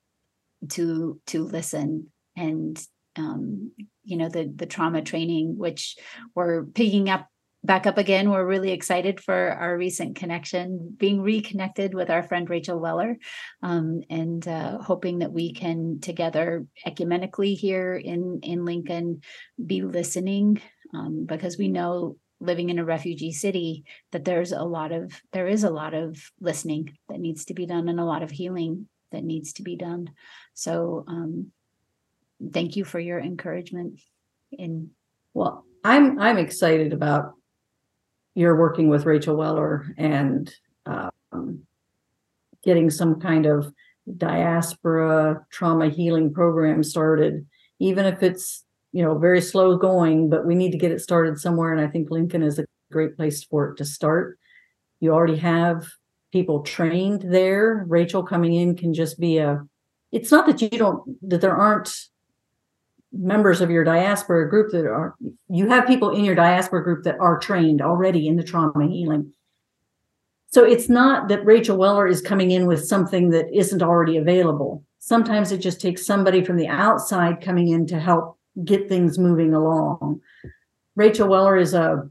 to 0.69 1.21
to 1.27 1.43
listen 1.43 2.11
and 2.35 2.83
um, 3.17 3.71
you 4.03 4.17
know 4.17 4.29
the 4.29 4.51
the 4.55 4.65
trauma 4.65 5.01
training 5.01 5.57
which 5.57 5.97
we're 6.35 6.65
picking 6.65 7.09
up 7.09 7.27
back 7.63 7.85
up 7.85 7.97
again. 7.97 8.29
We're 8.29 8.45
really 8.45 8.71
excited 8.71 9.19
for 9.19 9.35
our 9.35 9.77
recent 9.77 10.15
connection, 10.15 10.95
being 10.97 11.21
reconnected 11.21 11.93
with 11.93 12.09
our 12.09 12.23
friend 12.23 12.49
Rachel 12.49 12.79
Weller, 12.79 13.17
um, 13.61 14.01
and 14.09 14.47
uh, 14.47 14.79
hoping 14.79 15.19
that 15.19 15.33
we 15.33 15.53
can 15.53 15.99
together 15.99 16.65
ecumenically 16.85 17.55
here 17.55 17.95
in 17.95 18.39
in 18.43 18.65
Lincoln 18.65 19.21
be 19.63 19.81
listening 19.81 20.61
um, 20.93 21.25
because 21.25 21.57
we 21.57 21.67
know 21.67 22.17
living 22.39 22.69
in 22.69 22.79
a 22.79 22.85
refugee 22.85 23.31
city 23.31 23.83
that 24.11 24.23
there's 24.23 24.51
a 24.51 24.63
lot 24.63 24.91
of 24.91 25.11
there 25.33 25.47
is 25.47 25.63
a 25.63 25.69
lot 25.69 25.93
of 25.93 26.17
listening 26.39 26.95
that 27.09 27.19
needs 27.19 27.45
to 27.45 27.53
be 27.53 27.65
done 27.65 27.89
and 27.89 27.99
a 27.99 28.05
lot 28.05 28.23
of 28.23 28.31
healing 28.31 28.87
that 29.11 29.23
needs 29.23 29.53
to 29.53 29.63
be 29.63 29.75
done. 29.75 30.11
So 30.53 31.03
um, 31.07 31.51
thank 32.51 32.75
you 32.75 32.85
for 32.85 32.99
your 32.99 33.19
encouragement 33.19 33.99
in 34.51 34.89
well 35.33 35.65
i'm 35.83 36.19
i'm 36.19 36.37
excited 36.37 36.93
about 36.93 37.33
you're 38.37 38.55
working 38.55 38.87
with 38.87 39.07
Rachel 39.07 39.35
Weller 39.35 39.95
and 39.97 40.53
um, 40.85 41.63
getting 42.63 42.91
some 42.91 43.19
kind 43.19 43.47
of 43.47 43.73
diaspora 44.15 45.43
trauma 45.51 45.89
healing 45.89 46.31
program 46.31 46.83
started, 46.83 47.47
even 47.79 48.05
if 48.05 48.21
it's 48.21 48.63
you 48.91 49.03
know 49.03 49.17
very 49.17 49.41
slow 49.41 49.75
going, 49.75 50.29
but 50.29 50.45
we 50.45 50.53
need 50.53 50.71
to 50.71 50.77
get 50.77 50.91
it 50.91 51.01
started 51.01 51.39
somewhere. 51.39 51.73
And 51.73 51.81
I 51.81 51.87
think 51.87 52.11
Lincoln 52.11 52.43
is 52.43 52.59
a 52.59 52.65
great 52.91 53.17
place 53.17 53.43
for 53.43 53.69
it 53.69 53.77
to 53.77 53.85
start. 53.85 54.37
You 54.99 55.13
already 55.13 55.37
have 55.37 55.87
people 56.31 56.61
trained 56.61 57.23
there. 57.23 57.85
Rachel 57.87 58.21
coming 58.21 58.53
in 58.53 58.75
can 58.75 58.93
just 58.93 59.19
be 59.19 59.39
a. 59.39 59.65
It's 60.11 60.31
not 60.31 60.45
that 60.45 60.61
you 60.61 60.69
don't 60.69 61.17
that 61.27 61.41
there 61.41 61.57
aren't 61.57 61.89
members 63.11 63.61
of 63.61 63.69
your 63.69 63.83
diaspora 63.83 64.49
group 64.49 64.71
that 64.71 64.85
are 64.85 65.15
you 65.49 65.69
have 65.69 65.87
people 65.87 66.11
in 66.11 66.25
your 66.25 66.35
diaspora 66.35 66.83
group 66.83 67.03
that 67.03 67.19
are 67.19 67.39
trained 67.39 67.81
already 67.81 68.27
in 68.27 68.35
the 68.35 68.43
trauma 68.43 68.87
healing. 68.87 69.31
So 70.47 70.63
it's 70.63 70.89
not 70.89 71.27
that 71.29 71.45
rachel 71.45 71.77
weller 71.77 72.07
is 72.07 72.21
coming 72.21 72.51
in 72.51 72.67
with 72.67 72.85
something 72.85 73.29
that 73.31 73.47
isn't 73.53 73.81
already 73.81 74.17
available. 74.17 74.83
Sometimes 74.99 75.51
it 75.51 75.59
just 75.59 75.79
takes 75.79 76.05
somebody 76.05 76.43
from 76.43 76.57
the 76.57 76.67
outside 76.67 77.41
coming 77.41 77.69
in 77.69 77.87
to 77.87 77.99
help 77.99 78.37
get 78.65 78.89
things 78.89 79.17
moving 79.17 79.53
along. 79.53 80.21
Rachel 80.95 81.27
weller 81.27 81.57
is 81.57 81.73
a 81.73 82.09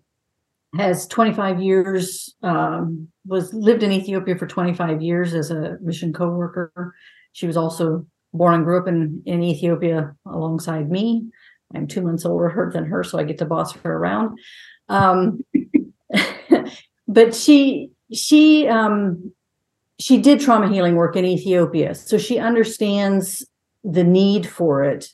has 0.77 1.07
25 1.07 1.61
years 1.61 2.35
um, 2.43 3.09
was 3.27 3.53
lived 3.55 3.83
in 3.83 3.93
ethiopia 3.93 4.37
for 4.37 4.47
25 4.47 5.01
years 5.03 5.35
as 5.35 5.51
a 5.51 5.79
mission 5.81 6.13
co-worker. 6.13 6.95
She 7.33 7.47
was 7.47 7.57
also 7.57 8.07
born 8.37 8.55
and 8.55 8.65
grew 8.65 8.79
up 8.81 8.89
in, 8.89 9.23
in 9.27 9.43
Ethiopia 9.43 10.15
alongside 10.27 10.91
me. 10.91 11.27
I'm 11.75 11.87
two 11.87 12.03
months 12.03 12.25
older 12.25 12.71
than 12.73 12.85
her, 12.87 13.03
so 13.03 13.19
I 13.19 13.25
get 13.25 13.39
to 13.39 13.45
boss 13.45 13.75
her 13.77 13.93
around. 13.93 14.39
Um, 14.89 15.45
but 17.09 17.35
she 17.35 17.91
she 18.13 18.69
um, 18.69 19.33
she 19.99 20.19
did 20.21 20.41
trauma 20.41 20.73
healing 20.73 20.95
work 20.95 21.17
in 21.17 21.25
Ethiopia, 21.25 21.95
so 21.95 22.19
she 22.19 22.39
understands 22.39 23.45
the 23.83 24.05
need 24.05 24.47
for 24.49 24.85
it, 24.85 25.09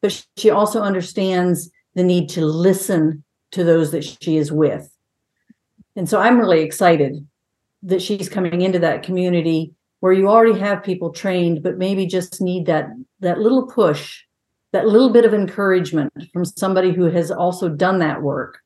but 0.00 0.24
she 0.36 0.50
also 0.50 0.82
understands 0.82 1.70
the 1.94 2.02
need 2.02 2.28
to 2.30 2.44
listen 2.44 3.24
to 3.52 3.64
those 3.64 3.92
that 3.92 4.04
she 4.04 4.36
is 4.36 4.50
with. 4.50 4.90
And 5.96 6.08
so 6.08 6.18
I'm 6.20 6.38
really 6.38 6.62
excited 6.62 7.26
that 7.84 8.02
she's 8.02 8.28
coming 8.28 8.62
into 8.62 8.80
that 8.80 9.02
community 9.02 9.74
where 10.04 10.12
you 10.12 10.28
already 10.28 10.58
have 10.58 10.82
people 10.82 11.10
trained, 11.10 11.62
but 11.62 11.78
maybe 11.78 12.04
just 12.04 12.42
need 12.42 12.66
that 12.66 12.90
that 13.20 13.38
little 13.38 13.66
push, 13.66 14.20
that 14.72 14.86
little 14.86 15.08
bit 15.08 15.24
of 15.24 15.32
encouragement 15.32 16.12
from 16.30 16.44
somebody 16.44 16.92
who 16.92 17.04
has 17.04 17.30
also 17.30 17.70
done 17.70 18.00
that 18.00 18.20
work. 18.20 18.58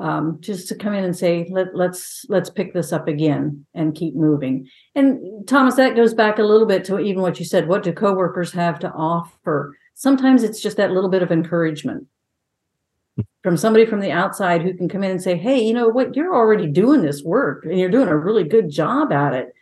Um, 0.00 0.36
just 0.40 0.68
to 0.68 0.74
come 0.74 0.92
in 0.92 1.02
and 1.02 1.16
say, 1.16 1.48
Let, 1.50 1.74
let's 1.74 2.26
let's 2.28 2.50
pick 2.50 2.74
this 2.74 2.92
up 2.92 3.08
again 3.08 3.64
and 3.72 3.94
keep 3.94 4.14
moving. 4.14 4.68
And 4.94 5.48
Thomas, 5.48 5.76
that 5.76 5.96
goes 5.96 6.12
back 6.12 6.38
a 6.38 6.42
little 6.42 6.66
bit 6.66 6.84
to 6.84 6.98
even 6.98 7.22
what 7.22 7.38
you 7.38 7.46
said. 7.46 7.66
What 7.66 7.82
do 7.82 7.94
coworkers 7.94 8.52
have 8.52 8.78
to 8.80 8.92
offer? 8.92 9.74
Sometimes 9.94 10.42
it's 10.42 10.60
just 10.60 10.76
that 10.76 10.92
little 10.92 11.08
bit 11.08 11.22
of 11.22 11.32
encouragement 11.32 12.06
from 13.42 13.56
somebody 13.56 13.86
from 13.86 14.00
the 14.00 14.12
outside 14.12 14.60
who 14.60 14.74
can 14.74 14.90
come 14.90 15.04
in 15.04 15.12
and 15.12 15.22
say, 15.22 15.38
Hey, 15.38 15.64
you 15.64 15.72
know 15.72 15.88
what, 15.88 16.14
you're 16.14 16.34
already 16.34 16.66
doing 16.66 17.00
this 17.00 17.22
work 17.22 17.64
and 17.64 17.78
you're 17.78 17.88
doing 17.88 18.08
a 18.08 18.18
really 18.18 18.44
good 18.44 18.68
job 18.68 19.10
at 19.10 19.32
it. 19.32 19.54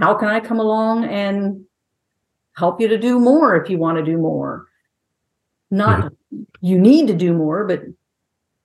How 0.00 0.14
can 0.14 0.28
I 0.28 0.40
come 0.40 0.58
along 0.58 1.04
and 1.04 1.64
help 2.56 2.80
you 2.80 2.88
to 2.88 2.98
do 2.98 3.18
more 3.18 3.56
if 3.56 3.70
you 3.70 3.78
want 3.78 3.98
to 3.98 4.04
do 4.04 4.18
more? 4.18 4.66
Not 5.70 6.12
you 6.60 6.78
need 6.78 7.06
to 7.08 7.14
do 7.14 7.32
more, 7.32 7.64
but 7.64 7.82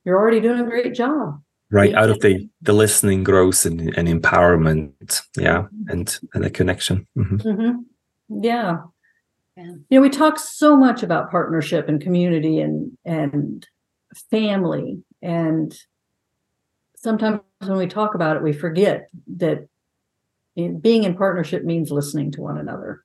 you're 0.06 0.18
already 0.18 0.40
doing 0.40 0.60
a 0.60 0.64
great 0.64 0.94
job. 0.94 1.42
Right. 1.72 1.94
Out 1.94 2.10
of 2.10 2.20
the 2.22 2.50
the 2.62 2.74
listening 2.74 3.24
growth 3.24 3.66
and, 3.66 3.96
and 3.96 4.08
empowerment. 4.08 5.22
Yeah. 5.38 5.66
And 5.88 6.20
and 6.34 6.44
the 6.44 6.50
connection. 6.50 7.08
Mhm. 7.18 7.44
Mm-hmm. 7.44 8.44
Yeah. 8.44 8.78
Yeah. 9.56 9.64
You 9.66 9.86
know, 9.92 10.02
we 10.02 10.10
talk 10.10 10.40
so 10.40 10.76
much 10.76 11.04
about 11.04 11.30
partnership 11.30 11.88
and 11.88 12.02
community 12.02 12.60
and 12.60 12.98
and 13.06 13.68
family. 14.32 15.04
And 15.22 15.78
sometimes 16.96 17.42
when 17.60 17.78
we 17.78 17.88
talk 17.88 18.16
about 18.16 18.38
it, 18.38 18.44
we 18.44 18.54
forget 18.54 19.10
that 19.38 19.68
in, 20.66 20.80
being 20.80 21.04
in 21.04 21.16
partnership 21.16 21.64
means 21.64 21.92
listening 21.92 22.32
to 22.32 22.42
one 22.42 22.58
another. 22.58 23.04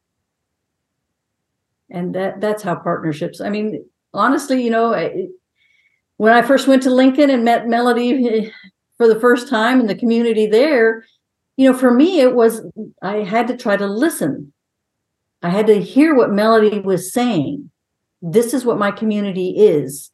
And 1.91 2.15
that 2.15 2.41
that's 2.41 2.63
how 2.63 2.75
partnerships. 2.77 3.41
I 3.41 3.51
mean, 3.51 3.85
honestly, 4.13 4.63
you 4.63 4.71
know, 4.71 4.93
when 6.17 6.33
I 6.33 6.43
first 6.43 6.67
went 6.67 6.83
to 6.85 6.91
Lincoln 6.91 7.31
and 7.31 7.45
met 7.45 7.69
Melody 7.69 8.29
eh, 8.29 8.51
for 8.97 9.07
the 9.07 9.21
first 9.21 9.49
time 9.49 9.81
in 9.81 9.87
the 9.87 9.95
community 9.95 10.47
there, 10.47 11.05
you 11.57 11.71
know, 11.71 11.77
for 11.77 11.93
me 11.93 12.21
it 12.21 12.35
was 12.35 12.63
I 13.03 13.17
had 13.19 13.47
to 13.49 13.57
try 13.57 13.77
to 13.77 13.87
listen. 13.87 14.53
I 15.43 15.51
had 15.51 15.67
to 15.67 15.81
hear 15.81 16.15
what 16.15 16.33
Melody 16.33 16.81
was 16.81 17.13
saying. 17.13 17.71
This 18.23 18.55
is 18.55 18.65
what 18.65 18.79
my 18.79 18.91
community 18.91 19.51
is. 19.59 20.11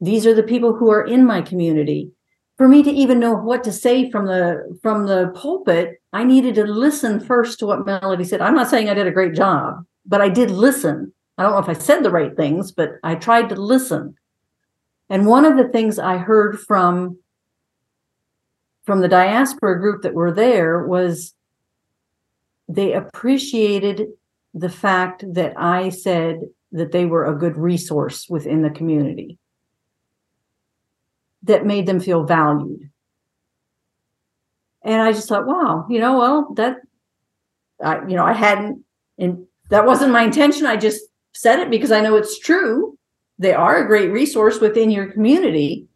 These 0.00 0.26
are 0.26 0.34
the 0.34 0.42
people 0.42 0.74
who 0.74 0.90
are 0.90 1.04
in 1.04 1.26
my 1.26 1.42
community. 1.42 2.12
For 2.56 2.68
me 2.68 2.82
to 2.84 2.90
even 2.90 3.18
know 3.18 3.34
what 3.34 3.64
to 3.64 3.72
say 3.72 4.10
from 4.10 4.26
the 4.26 4.78
from 4.80 5.06
the 5.06 5.32
pulpit, 5.34 6.00
I 6.12 6.22
needed 6.22 6.54
to 6.54 6.64
listen 6.64 7.18
first 7.18 7.58
to 7.58 7.66
what 7.66 7.84
Melody 7.84 8.22
said. 8.22 8.40
I'm 8.40 8.54
not 8.54 8.70
saying 8.70 8.88
I 8.88 8.94
did 8.94 9.08
a 9.08 9.12
great 9.12 9.34
job, 9.34 9.84
but 10.06 10.20
I 10.20 10.28
did 10.28 10.50
listen. 10.50 11.12
I 11.36 11.42
don't 11.42 11.52
know 11.52 11.58
if 11.58 11.68
I 11.68 11.80
said 11.80 12.04
the 12.04 12.10
right 12.10 12.36
things, 12.36 12.70
but 12.70 12.92
I 13.02 13.16
tried 13.16 13.48
to 13.48 13.56
listen. 13.56 14.14
And 15.10 15.26
one 15.26 15.44
of 15.44 15.56
the 15.56 15.68
things 15.68 15.98
I 15.98 16.16
heard 16.16 16.60
from 16.60 17.18
from 18.84 19.00
the 19.00 19.08
diaspora 19.08 19.80
group 19.80 20.02
that 20.02 20.14
were 20.14 20.32
there 20.32 20.86
was 20.86 21.34
they 22.68 22.92
appreciated 22.92 24.08
the 24.52 24.70
fact 24.70 25.24
that 25.34 25.54
I 25.56 25.88
said 25.88 26.42
that 26.72 26.92
they 26.92 27.04
were 27.04 27.24
a 27.24 27.36
good 27.36 27.56
resource 27.56 28.28
within 28.28 28.62
the 28.62 28.70
community 28.70 29.38
that 31.44 31.66
made 31.66 31.86
them 31.86 32.00
feel 32.00 32.24
valued. 32.24 32.90
And 34.82 35.00
I 35.00 35.12
just 35.12 35.28
thought, 35.28 35.46
wow, 35.46 35.86
you 35.88 35.98
know, 35.98 36.18
well, 36.18 36.54
that 36.54 36.76
I, 37.82 38.00
you 38.06 38.16
know, 38.16 38.24
I 38.24 38.32
hadn't, 38.32 38.84
and 39.18 39.46
that 39.70 39.86
wasn't 39.86 40.12
my 40.12 40.22
intention. 40.22 40.66
I 40.66 40.76
just 40.76 41.02
said 41.32 41.58
it 41.58 41.70
because 41.70 41.90
I 41.90 42.00
know 42.00 42.16
it's 42.16 42.38
true. 42.38 42.98
They 43.38 43.54
are 43.54 43.78
a 43.78 43.86
great 43.86 44.10
resource 44.10 44.60
within 44.60 44.90
your 44.90 45.10
community. 45.10 45.86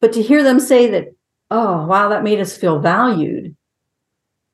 But 0.00 0.12
to 0.14 0.22
hear 0.22 0.42
them 0.42 0.60
say 0.60 0.88
that, 0.90 1.08
oh, 1.50 1.86
wow, 1.86 2.08
that 2.08 2.22
made 2.22 2.40
us 2.40 2.56
feel 2.56 2.78
valued, 2.78 3.56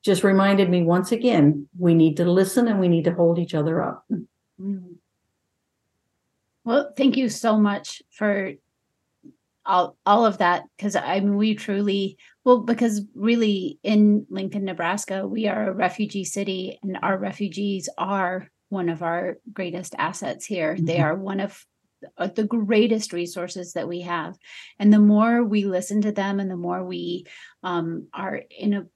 just 0.03 0.25
reminded 0.25 0.71
me 0.71 0.83
once 0.83 1.13
again, 1.13 1.69
we 1.79 1.95
need 1.95 2.17
to 2.17 2.25
listen 2.25 2.69
and 2.69 2.81
we 2.81 2.89
need 2.89 3.05
to 3.05 3.15
hold 3.15 3.39
each 3.39 3.55
other 3.55 3.83
up. 3.83 4.05
Mm. 4.61 4.95
Well, 6.65 6.93
thank 6.97 7.17
you 7.17 7.29
so 7.29 7.59
much 7.59 8.03
for 8.11 8.53
all 9.67 9.97
all 10.07 10.25
of 10.25 10.39
that 10.39 10.65
because 10.77 10.97
I 10.97 11.21
mean 11.21 11.37
we 11.37 11.55
truly 11.55 12.19
well 12.45 12.61
because 12.61 13.03
really 13.15 13.79
in 13.83 14.27
Lincoln, 14.31 14.65
Nebraska, 14.65 15.27
we 15.27 15.49
are 15.49 15.71
a 15.71 15.75
refugee 15.75 16.25
city 16.25 16.79
and 16.83 16.99
our 17.03 17.19
refugees 17.19 17.89
are 17.99 18.49
one 18.69 18.89
of 18.89 19.03
our 19.03 19.39
greatest 19.53 19.95
assets 19.99 20.45
here. 20.47 20.77
They 20.81 20.97
Mhm. 20.97 21.03
are 21.05 21.15
one 21.17 21.41
of 21.41 21.65
uh, 22.19 22.27
the 22.29 22.45
greatest 22.45 23.13
resources 23.13 23.73
that 23.73 23.89
we 23.89 24.03
have. 24.03 24.37
And 24.79 24.93
the 24.93 24.99
more 25.01 25.43
we 25.43 25.65
listen 25.65 26.03
to 26.03 26.13
them 26.13 26.41
and 26.41 26.51
the 26.51 26.57
more 26.57 26.85
we 26.85 27.25
um, 27.63 28.09
are 28.13 28.43
in 28.51 28.75
a 28.75 28.87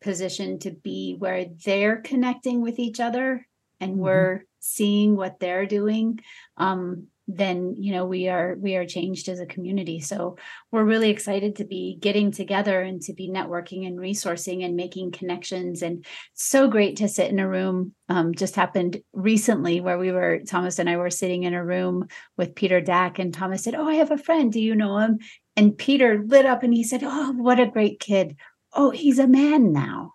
position 0.00 0.58
to 0.60 0.70
be 0.70 1.16
where 1.18 1.46
they're 1.64 1.96
connecting 2.02 2.60
with 2.62 2.78
each 2.78 3.00
other 3.00 3.46
and 3.80 3.96
Mhm. 3.96 3.98
we're 3.98 4.44
seeing 4.60 5.16
what 5.16 5.40
they're 5.40 5.66
doing 5.66 6.20
um, 6.56 7.08
then 7.26 7.74
you 7.76 7.92
know 7.92 8.04
we 8.04 8.28
are 8.28 8.56
we 8.60 8.76
are 8.76 8.86
changed 8.86 9.28
as 9.28 9.40
a 9.40 9.46
community. 9.46 10.00
So 10.00 10.36
we're 10.70 10.84
really 10.84 11.10
excited 11.10 11.56
to 11.56 11.64
be 11.64 11.96
getting 12.00 12.30
together 12.30 12.82
and 12.82 13.00
to 13.02 13.14
be 13.14 13.30
networking 13.30 13.86
and 13.86 13.98
resourcing 13.98 14.64
and 14.64 14.76
making 14.76 15.12
connections. 15.12 15.82
And 15.82 16.04
so 16.34 16.68
great 16.68 16.96
to 16.96 17.08
sit 17.08 17.30
in 17.30 17.38
a 17.38 17.48
room 17.48 17.94
um, 18.08 18.34
just 18.34 18.56
happened 18.56 19.00
recently 19.12 19.80
where 19.80 19.98
we 19.98 20.12
were 20.12 20.40
thomas 20.46 20.78
and 20.78 20.90
i 20.90 20.96
were 20.96 21.10
sitting 21.10 21.44
in 21.44 21.54
a 21.54 21.64
room 21.64 22.06
with 22.36 22.54
peter 22.54 22.80
dack 22.80 23.18
and 23.18 23.32
thomas 23.32 23.64
said 23.64 23.74
oh 23.74 23.88
i 23.88 23.94
have 23.94 24.10
a 24.10 24.18
friend. 24.18 24.52
Do 24.52 24.60
you 24.60 24.74
know 24.74 24.98
him? 24.98 25.18
And 25.56 25.76
peter 25.76 26.22
lit 26.26 26.44
up 26.46 26.62
and 26.62 26.74
he 26.74 26.84
said 26.84 27.02
oh 27.02 27.32
what 27.32 27.60
a 27.60 27.66
great 27.66 28.00
kid. 28.00 28.36
Oh 28.72 28.90
he's 28.90 29.18
a 29.18 29.26
man 29.26 29.72
now 29.72 30.14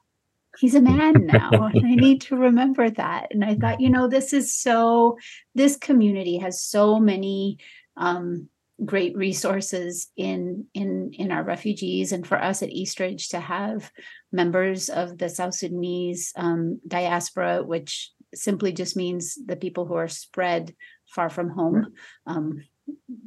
he's 0.57 0.75
a 0.75 0.81
man 0.81 1.13
now 1.25 1.49
i 1.51 1.71
need 1.95 2.21
to 2.21 2.35
remember 2.35 2.89
that. 2.89 3.27
And 3.31 3.43
i 3.43 3.55
thought 3.55 3.81
you 3.81 3.89
know 3.89 4.07
this 4.07 4.33
is 4.33 4.55
so 4.55 5.17
this 5.55 5.75
community 5.75 6.37
has 6.37 6.63
so 6.63 6.99
many 6.99 7.57
um, 7.97 8.49
great 8.85 9.15
resources 9.17 10.09
in 10.15 10.65
in 10.73 11.11
in 11.13 11.31
our 11.31 11.43
refugees 11.43 12.11
and 12.11 12.25
for 12.25 12.41
us 12.41 12.63
at 12.63 12.69
eastridge 12.69 13.29
to 13.29 13.39
have 13.39 13.91
members 14.31 14.89
of 14.89 15.17
the 15.17 15.27
south 15.27 15.53
sudanese 15.53 16.31
um, 16.37 16.79
diaspora 16.87 17.61
which 17.61 18.11
simply 18.33 18.71
just 18.71 18.95
means 18.95 19.37
the 19.45 19.55
people 19.55 19.85
who 19.85 19.95
are 19.95 20.07
spread 20.07 20.73
far 21.13 21.29
from 21.29 21.49
home 21.49 21.93
um, 22.25 22.63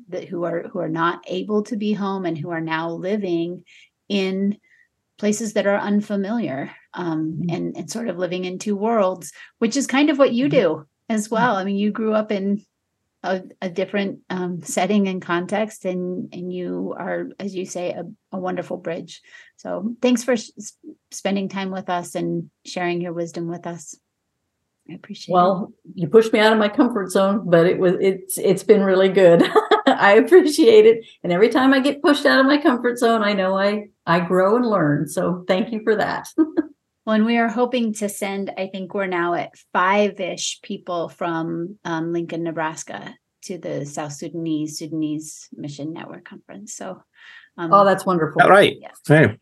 that 0.08 0.24
who 0.24 0.44
are 0.44 0.62
who 0.68 0.78
are 0.78 0.88
not 0.88 1.22
able 1.26 1.62
to 1.64 1.76
be 1.76 1.92
home 1.92 2.24
and 2.24 2.38
who 2.38 2.50
are 2.50 2.60
now 2.60 2.90
living 2.90 3.64
in 4.08 4.56
places 5.18 5.52
that 5.52 5.66
are 5.66 5.78
unfamiliar 5.78 6.70
um, 6.94 7.42
Mhm. 7.42 7.54
and 7.54 7.76
and 7.76 7.90
sort 7.90 8.08
of 8.08 8.18
living 8.18 8.44
in 8.44 8.58
two 8.58 8.76
worlds, 8.76 9.32
which 9.58 9.76
is 9.76 9.86
kind 9.86 10.10
of 10.10 10.18
what 10.18 10.32
you 10.32 10.46
Mhm. 10.46 10.50
do 10.50 10.86
as 11.08 11.30
well. 11.30 11.56
I 11.56 11.64
mean, 11.64 11.76
you 11.76 11.90
grew 11.90 12.14
up 12.14 12.30
in 12.32 12.62
a, 13.24 13.42
a 13.60 13.70
different 13.70 14.18
um, 14.30 14.62
setting 14.62 15.06
and 15.08 15.22
context, 15.22 15.84
and 15.84 16.28
and 16.34 16.52
you 16.52 16.94
are, 16.98 17.28
as 17.38 17.54
you 17.54 17.64
say, 17.66 17.90
a, 17.92 18.04
a 18.32 18.38
wonderful 18.38 18.76
bridge. 18.76 19.22
So 19.56 19.94
thanks 20.02 20.24
for 20.24 20.32
s- 20.32 20.50
spending 21.12 21.48
time 21.48 21.70
with 21.70 21.88
us 21.88 22.14
and 22.16 22.50
sharing 22.64 23.00
your 23.00 23.12
wisdom 23.12 23.46
with 23.48 23.66
us. 23.66 23.94
I 24.90 24.94
appreciate 24.94 25.32
it. 25.32 25.36
Well, 25.36 25.72
you 25.94 26.08
pushed 26.08 26.32
me 26.32 26.40
out 26.40 26.52
of 26.52 26.58
my 26.58 26.68
comfort 26.68 27.10
zone, 27.12 27.48
but 27.48 27.66
it 27.66 27.78
was 27.78 27.94
it's 28.00 28.36
it's 28.38 28.64
been 28.64 28.82
really 28.82 29.08
good. 29.08 29.42
I 29.86 30.14
appreciate 30.14 30.86
it. 30.86 31.04
And 31.22 31.32
every 31.32 31.48
time 31.48 31.72
I 31.72 31.78
get 31.80 32.02
pushed 32.02 32.26
out 32.26 32.40
of 32.40 32.46
my 32.46 32.58
comfort 32.58 32.98
zone, 32.98 33.22
I 33.22 33.32
know 33.34 33.56
I 33.56 33.88
I 34.04 34.18
grow 34.20 34.56
and 34.56 34.66
learn. 34.66 35.08
So 35.08 35.44
thank 35.46 35.72
you 35.72 35.80
for 35.84 35.94
that. 35.96 36.26
Well, 37.04 37.16
and 37.16 37.26
we 37.26 37.36
are 37.38 37.48
hoping 37.48 37.94
to 37.94 38.08
send, 38.08 38.52
I 38.56 38.68
think 38.68 38.94
we're 38.94 39.06
now 39.06 39.34
at 39.34 39.56
five 39.72 40.20
ish 40.20 40.60
people 40.62 41.08
from 41.08 41.78
um, 41.84 42.12
Lincoln, 42.12 42.44
Nebraska 42.44 43.14
to 43.42 43.58
the 43.58 43.84
South 43.84 44.12
Sudanese 44.12 44.78
Sudanese 44.78 45.48
Mission 45.52 45.92
Network 45.92 46.24
Conference. 46.24 46.74
So, 46.74 47.02
um, 47.58 47.72
Oh, 47.72 47.84
that's 47.84 48.06
wonderful. 48.06 48.42
All 48.42 48.48
right. 48.48 48.76
Yes. 48.80 48.98
Hey. 49.06 49.36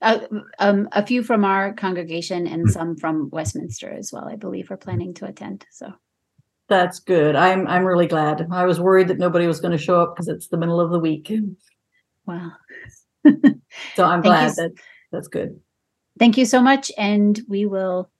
uh, 0.00 0.20
um, 0.60 0.88
a 0.92 1.04
few 1.04 1.24
from 1.24 1.44
our 1.44 1.72
congregation 1.74 2.46
and 2.46 2.70
some 2.70 2.96
from 2.96 3.28
Westminster 3.30 3.90
as 3.90 4.12
well, 4.12 4.28
I 4.28 4.36
believe, 4.36 4.70
are 4.70 4.76
planning 4.76 5.14
to 5.14 5.26
attend. 5.26 5.66
So, 5.72 5.92
That's 6.68 7.00
good. 7.00 7.34
I'm 7.34 7.66
I'm 7.66 7.84
really 7.84 8.06
glad. 8.06 8.46
I 8.52 8.64
was 8.64 8.78
worried 8.78 9.08
that 9.08 9.18
nobody 9.18 9.48
was 9.48 9.60
going 9.60 9.72
to 9.72 9.82
show 9.82 10.00
up 10.00 10.14
because 10.14 10.28
it's 10.28 10.46
the 10.48 10.56
middle 10.56 10.80
of 10.80 10.92
the 10.92 11.00
week. 11.00 11.32
wow. 12.26 12.52
So 13.96 14.04
I'm 14.04 14.22
Thank 14.22 14.24
you 14.24 14.30
glad 14.30 14.56
that 14.56 14.72
that's 15.10 15.28
good. 15.28 15.60
Thank 16.18 16.36
you 16.36 16.44
so 16.44 16.62
much. 16.62 16.92
And 16.96 17.40
we 17.48 17.66
will 17.66 18.10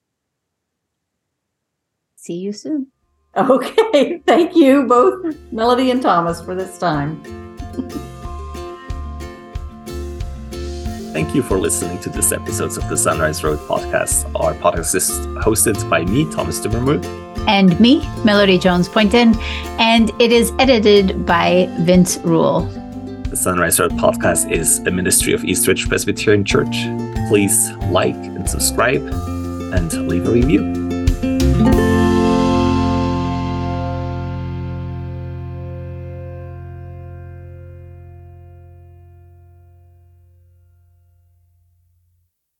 See 2.22 2.34
you 2.34 2.52
soon. 2.52 2.86
Okay. 3.36 4.22
Thank 4.26 4.54
you, 4.54 4.86
both 4.86 5.34
Melody 5.50 5.90
and 5.90 6.00
Thomas, 6.00 6.40
for 6.40 6.54
this 6.54 6.78
time. 6.78 7.20
Thank 11.12 11.34
you 11.34 11.42
for 11.42 11.58
listening 11.58 11.98
to 11.98 12.10
this 12.10 12.30
episode 12.30 12.78
of 12.78 12.88
the 12.88 12.96
Sunrise 12.96 13.42
Road 13.42 13.58
podcast. 13.58 14.30
Our 14.36 14.54
podcast 14.54 14.94
is 14.94 15.10
hosted 15.44 15.90
by 15.90 16.04
me, 16.04 16.30
Thomas 16.30 16.60
Dimmermuth. 16.60 17.04
And 17.48 17.78
me, 17.80 18.08
Melody 18.24 18.56
Jones 18.56 18.88
Poynton. 18.88 19.34
And 19.80 20.10
it 20.20 20.30
is 20.30 20.52
edited 20.60 21.26
by 21.26 21.68
Vince 21.80 22.18
Rule. 22.18 22.70
The 23.32 23.38
Sunrise 23.38 23.80
Road 23.80 23.92
podcast 23.92 24.52
is 24.52 24.80
a 24.80 24.90
ministry 24.90 25.32
of 25.32 25.42
Eastridge 25.42 25.88
Presbyterian 25.88 26.44
Church. 26.44 26.84
Please 27.28 27.72
like 27.88 28.14
and 28.14 28.46
subscribe 28.46 29.00
and 29.00 29.90
leave 30.06 30.28
a 30.28 30.30
review. 30.30 31.91